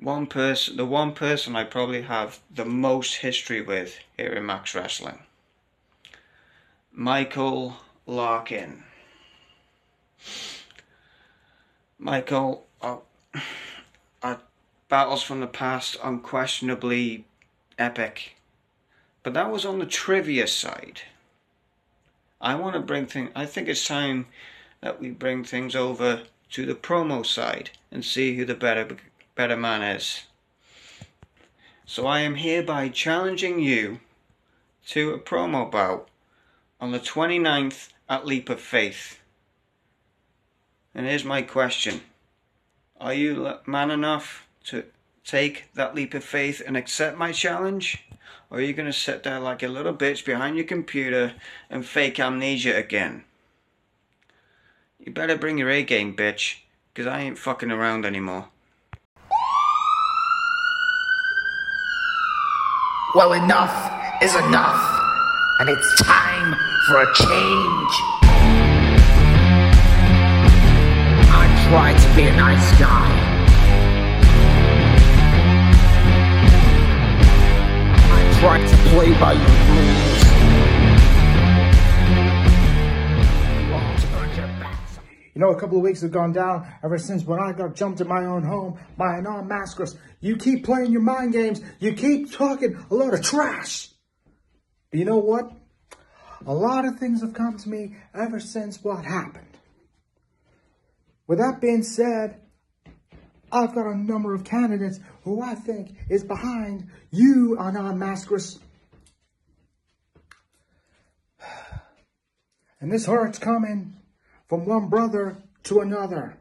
[0.06, 4.72] One person, the one person I probably have the most history with here in Max
[4.72, 5.18] Wrestling.
[6.92, 8.84] Michael Larkin.
[11.98, 12.98] Michael, uh,
[13.34, 13.40] our,
[14.22, 14.40] our
[14.88, 17.24] battles from the past unquestionably
[17.76, 18.36] epic,
[19.24, 21.00] but that was on the trivia side.
[22.40, 23.32] I want to bring things.
[23.34, 24.26] I think it's time
[24.82, 28.96] that we bring things over to the promo side and see who the better
[29.36, 30.22] better manners.
[31.84, 34.00] So I am hereby challenging you
[34.88, 36.08] to a promo bout
[36.80, 39.20] on the 29th at Leap of Faith.
[40.94, 42.00] And here's my question
[43.00, 44.84] Are you man enough to
[45.24, 48.02] take that leap of faith and accept my challenge?
[48.48, 51.34] Or are you going to sit there like a little bitch behind your computer
[51.68, 53.24] and fake amnesia again?
[54.98, 56.60] You better bring your A game, bitch,
[56.94, 58.48] because I ain't fucking around anymore.
[63.16, 65.00] Well, enough is enough,
[65.58, 66.54] and it's time
[66.86, 67.92] for a change.
[71.32, 73.08] I tried to be a nice guy.
[78.12, 80.25] I tried to play by your rules.
[85.36, 88.00] You know, a couple of weeks have gone down ever since when I got jumped
[88.00, 89.90] in my own home by an armed masquerade.
[90.18, 91.60] You keep playing your mind games.
[91.78, 93.90] You keep talking a lot of trash.
[94.90, 95.52] But you know what?
[96.46, 99.58] A lot of things have come to me ever since what happened.
[101.26, 102.40] With that being said,
[103.52, 108.58] I've got a number of candidates who I think is behind you, Anon Mascaras.
[112.78, 113.95] And this hurt's coming
[114.48, 116.38] from one brother to another.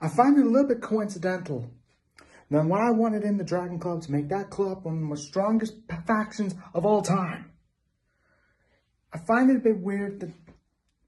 [0.00, 1.70] I find it a little bit coincidental
[2.50, 5.16] that when I wanted in the Dragon Club to make that club one of the
[5.16, 5.74] strongest
[6.06, 7.50] factions of all time,
[9.12, 10.32] I find it a bit weird that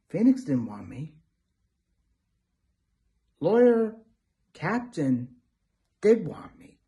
[0.08, 1.14] Phoenix didn't want me.
[3.40, 3.96] Lawyer
[4.54, 5.28] Captain
[6.00, 6.78] did want me.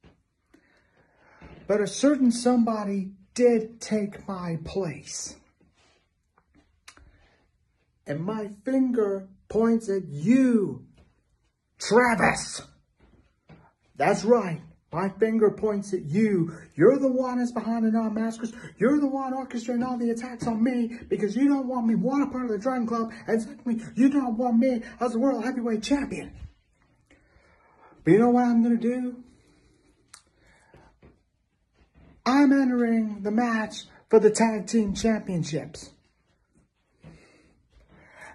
[1.66, 5.36] But a certain somebody did take my place.
[8.10, 10.84] And my finger points at you,
[11.78, 12.60] Travis.
[13.94, 14.62] That's right.
[14.92, 16.50] My finger points at you.
[16.74, 18.52] You're the one that's behind the non-maskers.
[18.78, 22.28] You're the one orchestrating all the attacks on me because you don't want me one
[22.30, 25.84] part of the Dragon Club, and secondly, you don't want me as the world heavyweight
[25.84, 26.32] champion.
[28.02, 29.22] But you know what I'm gonna do?
[32.26, 35.90] I'm entering the match for the tag team championships.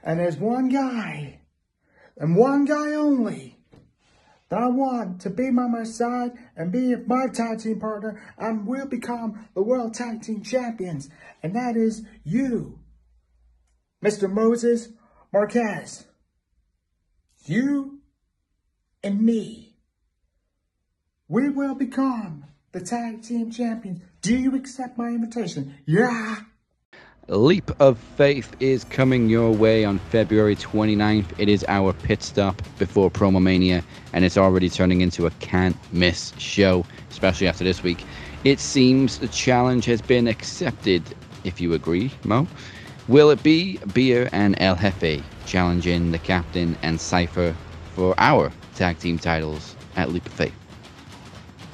[0.06, 1.40] And there's one guy,
[2.15, 3.57] and one guy only,
[4.49, 8.68] that I want to be by my side and be my tag team partner and
[8.68, 11.10] will become the world tag team champions.
[11.41, 12.80] And that is you,
[14.03, 14.32] Mr.
[14.32, 14.90] Moses
[15.34, 16.06] Marquez.
[17.45, 18.02] You
[19.03, 19.76] and me.
[21.27, 24.02] We will become the tag team champions.
[24.22, 25.76] Do you accept my invitation?
[25.88, 26.41] Yeah.
[27.27, 31.26] Leap of Faith is coming your way on February 29th.
[31.39, 33.84] It is our pit stop before Promomania,
[34.14, 38.06] and it's already turning into a can't miss show, especially after this week.
[38.43, 41.02] It seems the challenge has been accepted,
[41.43, 42.47] if you agree, Mo.
[43.07, 47.56] Will it be Beer and El Jefe challenging the captain and Cypher
[47.95, 50.65] for our tag team titles at Leap of Faith?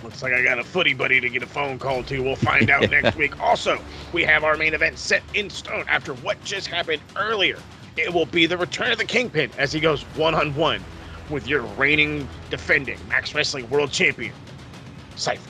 [0.04, 2.22] Looks like I got a footy buddy to get a phone call to.
[2.22, 3.40] We'll find out next week.
[3.40, 3.80] Also,
[4.14, 7.60] we have our main event set in stone after what just happened earlier.
[7.98, 10.84] It will be the return of the Kingpin as he goes one on one
[11.30, 14.34] with your reigning, defending Max Wrestling World Champion,
[15.16, 15.50] Cypher.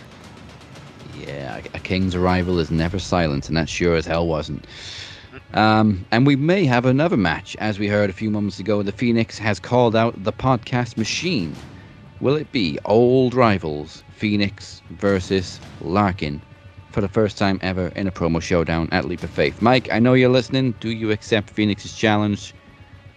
[1.18, 4.66] Yeah, a king's arrival is never silent, and that sure as hell wasn't.
[5.54, 8.82] Um, and we may have another match, as we heard a few moments ago.
[8.84, 11.56] The Phoenix has called out the podcast machine.
[12.20, 16.40] Will it be old rivals, Phoenix versus Larkin,
[16.92, 19.60] for the first time ever in a promo showdown at Leap of Faith?
[19.64, 20.76] Mike, I know you're listening.
[20.80, 22.54] Do you accept Phoenix's challenge?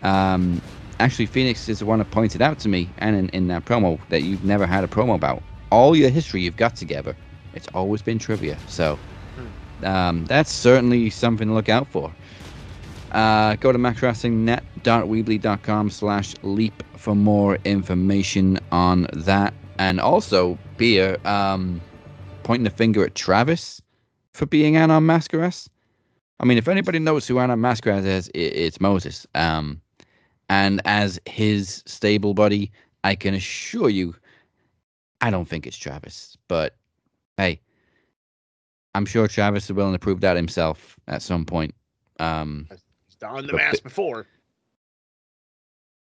[0.01, 0.63] Um,
[1.01, 4.01] actually, Phoenix is the one that pointed out to me, and in, in that promo,
[4.09, 5.43] that you've never had a promo about.
[5.71, 7.15] All your history you've got together,
[7.53, 8.57] it's always been trivia.
[8.67, 8.99] So
[9.83, 12.11] um, that's certainly something to look out for.
[13.13, 19.53] Uh, go to maxwrestlingnet.weebly.com slash leap for more information on that.
[19.79, 21.81] And also, Beer, um,
[22.43, 23.81] pointing the finger at Travis
[24.33, 25.69] for being Anon Mascaras.
[26.41, 29.27] I mean, if anybody knows who Anon Mascaras is, it, it's Moses.
[29.35, 29.81] Um,
[30.49, 32.71] and as his stable buddy,
[33.05, 34.15] I can assure you,
[35.21, 36.37] I don't think it's Travis.
[36.49, 36.77] But
[37.37, 37.61] hey,
[38.95, 41.75] I'm sure Travis is willing to prove that himself at some point.
[42.21, 44.27] Um, He's donned the mask before.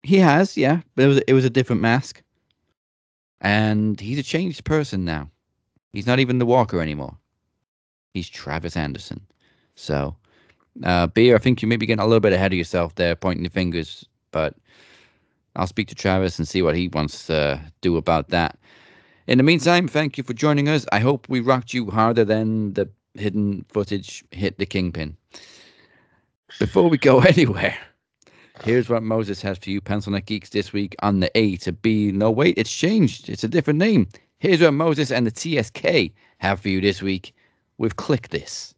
[0.03, 2.23] He has, yeah, but it was it was a different mask,
[3.41, 5.29] and he's a changed person now.
[5.93, 7.17] He's not even the Walker anymore.
[8.13, 9.19] He's Travis Anderson.
[9.75, 10.15] So,
[10.83, 13.15] uh, Beer, I think you may be getting a little bit ahead of yourself there,
[13.15, 14.05] pointing your fingers.
[14.31, 14.55] But
[15.55, 18.57] I'll speak to Travis and see what he wants to do about that.
[19.27, 20.85] In the meantime, thank you for joining us.
[20.91, 25.17] I hope we rocked you harder than the hidden footage hit the kingpin.
[26.59, 27.77] Before we go anywhere,
[28.63, 31.71] here's what Moses has for you, Pencil Neck Geeks, this week on the A to
[31.71, 32.11] B.
[32.11, 33.29] No, wait, it's changed.
[33.29, 34.07] It's a different name.
[34.39, 37.33] Here's what Moses and the TSK have for you this week
[37.77, 38.75] We've clicked This.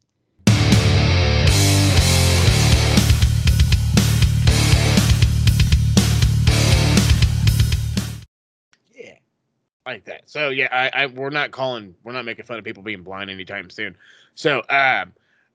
[8.95, 9.15] Yeah.
[9.85, 10.21] Like that.
[10.25, 13.29] So yeah, I, I we're not calling we're not making fun of people being blind
[13.29, 13.97] anytime soon.
[14.35, 15.11] So um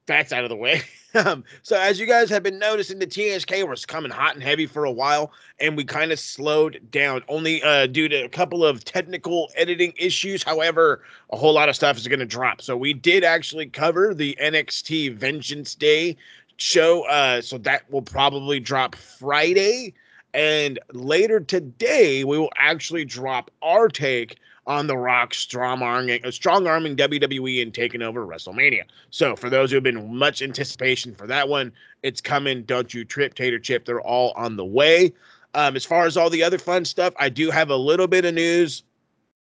[0.09, 0.83] that's out of the way.
[1.15, 4.67] um, so as you guys have been noticing, the TSK was coming hot and heavy
[4.67, 5.31] for a while,
[5.61, 9.93] and we kind of slowed down only uh, due to a couple of technical editing
[9.97, 10.43] issues.
[10.43, 12.61] However, a whole lot of stuff is going to drop.
[12.61, 16.17] So we did actually cover the NXT Vengeance Day
[16.57, 17.07] show.
[17.09, 19.95] Uh, so that will probably drop Friday.
[20.35, 26.31] And later today, we will actually drop our take on The Rock strong arming, uh,
[26.31, 28.83] strong arming WWE and taking over WrestleMania.
[29.11, 31.73] So, for those who have been much anticipation for that one,
[32.03, 32.63] it's coming.
[32.63, 33.87] Don't you trip, Tater Chip.
[33.87, 35.13] They're all on the way.
[35.55, 38.27] Um, as far as all the other fun stuff, I do have a little bit
[38.27, 38.83] of news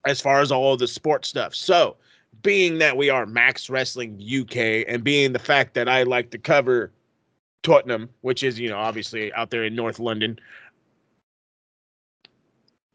[0.06, 1.53] as far as all the sports stuff.
[1.53, 1.95] So,
[2.41, 6.39] being that we are Max Wrestling UK and being the fact that I like to
[6.39, 6.91] cover
[7.61, 10.39] Tottenham, which is, you know, obviously out there in North London,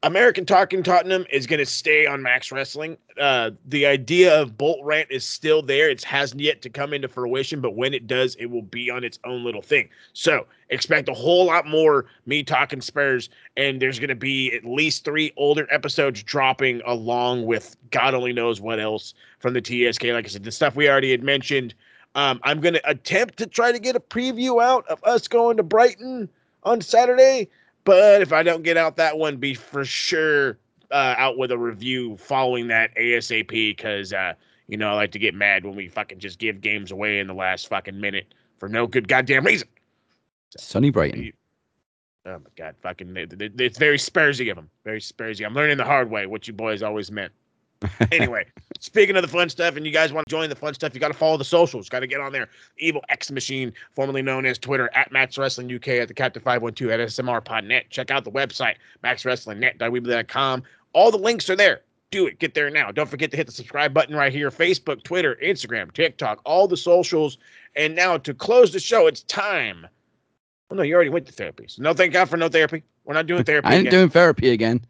[0.06, 2.96] American Talking Tottenham is going to stay on Max Wrestling.
[3.20, 5.90] Uh, the idea of Bolt Rant is still there.
[5.90, 9.02] It hasn't yet to come into fruition, but when it does, it will be on
[9.02, 9.88] its own little thing.
[10.12, 14.64] So expect a whole lot more me talking Spurs, and there's going to be at
[14.64, 20.04] least three older episodes dropping along with God only knows what else from the TSK.
[20.04, 21.74] Like I said, the stuff we already had mentioned.
[22.14, 25.56] Um, I'm going to attempt to try to get a preview out of us going
[25.56, 26.28] to Brighton
[26.62, 27.48] on Saturday.
[27.86, 30.58] But if I don't get out that one, be for sure
[30.90, 34.34] uh, out with a review following that ASAP because uh,
[34.66, 37.28] you know I like to get mad when we fucking just give games away in
[37.28, 39.68] the last fucking minute for no good goddamn reason.
[40.58, 41.32] Sunny Brighton.
[42.26, 43.14] Oh my god, fucking!
[43.16, 44.68] It's very Spursy of them.
[44.84, 45.46] Very Spursy.
[45.46, 47.32] I'm learning the hard way what you boys always meant.
[48.12, 48.46] Anyway,
[48.80, 51.00] speaking of the fun stuff, and you guys want to join the fun stuff, you
[51.00, 51.88] got to follow the socials.
[51.88, 52.48] Got to get on there.
[52.78, 56.90] Evil X Machine, formerly known as Twitter, at Max Wrestling UK, at the Captain 512,
[56.92, 57.84] at SMR Podnet.
[57.90, 60.62] Check out the website, maxwrestlingnet.weebly.com.
[60.92, 61.82] All the links are there.
[62.10, 62.38] Do it.
[62.38, 62.92] Get there now.
[62.92, 66.76] Don't forget to hit the subscribe button right here Facebook, Twitter, Instagram, TikTok, all the
[66.76, 67.38] socials.
[67.74, 69.86] And now to close the show, it's time.
[70.70, 71.66] Oh, no, you already went to therapy.
[71.68, 72.82] So no, thank God for no therapy.
[73.04, 73.68] We're not doing therapy.
[73.68, 74.84] I ain't again doing therapy again.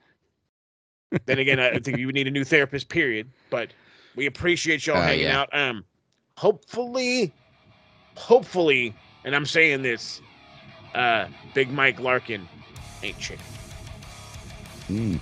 [1.26, 2.88] Then again, I think you would need a new therapist.
[2.88, 3.28] Period.
[3.50, 3.70] But
[4.14, 5.40] we appreciate y'all Uh, hanging yeah.
[5.40, 5.48] out.
[5.54, 5.84] Um,
[6.36, 7.32] hopefully,
[8.16, 10.20] hopefully, and I'm saying this,
[10.94, 12.48] uh, Big Mike Larkin
[13.02, 13.44] ain't chicken.
[14.90, 15.20] Mm.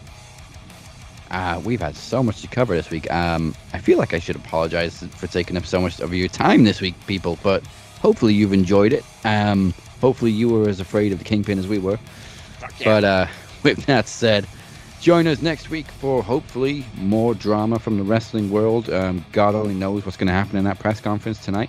[1.31, 3.11] Uh, we've had so much to cover this week.
[3.11, 6.65] Um, I feel like I should apologize for taking up so much of your time
[6.65, 7.65] this week, people, but
[8.01, 9.05] hopefully you've enjoyed it.
[9.25, 11.99] Um, hopefully you were as afraid of the Kingpin as we were.
[12.85, 13.27] But uh,
[13.65, 14.47] with that said,
[15.05, 18.89] join us next week for hopefully more drama from the wrestling world.
[18.89, 21.69] Um, God only knows what's going to happen in that press conference tonight.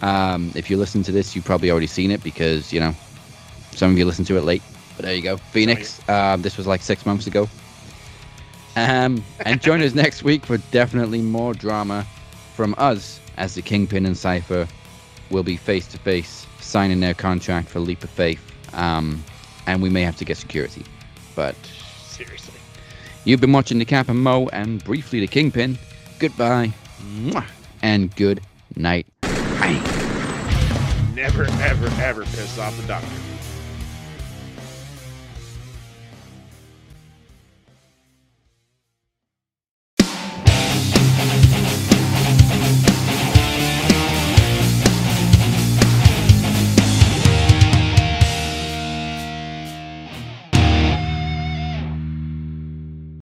[0.00, 2.94] Um, if you listen to this, you've probably already seen it because, you know,
[3.72, 4.62] some of you listen to it late.
[4.96, 5.36] But there you go.
[5.36, 7.46] Phoenix, um, this was like six months ago.
[8.74, 12.06] Um, and join us next week for definitely more drama
[12.54, 14.66] from us as the Kingpin and Cypher
[15.30, 18.40] will be face to face signing their contract for Leap of Faith.
[18.72, 19.22] Um,
[19.66, 20.86] and we may have to get security.
[21.34, 21.54] But
[23.26, 25.76] you've been watching the Cap and Mo and briefly the Kingpin.
[26.18, 26.72] Goodbye.
[27.82, 28.40] And good
[28.74, 29.06] night.
[31.14, 33.35] Never, ever, ever piss off the doctor.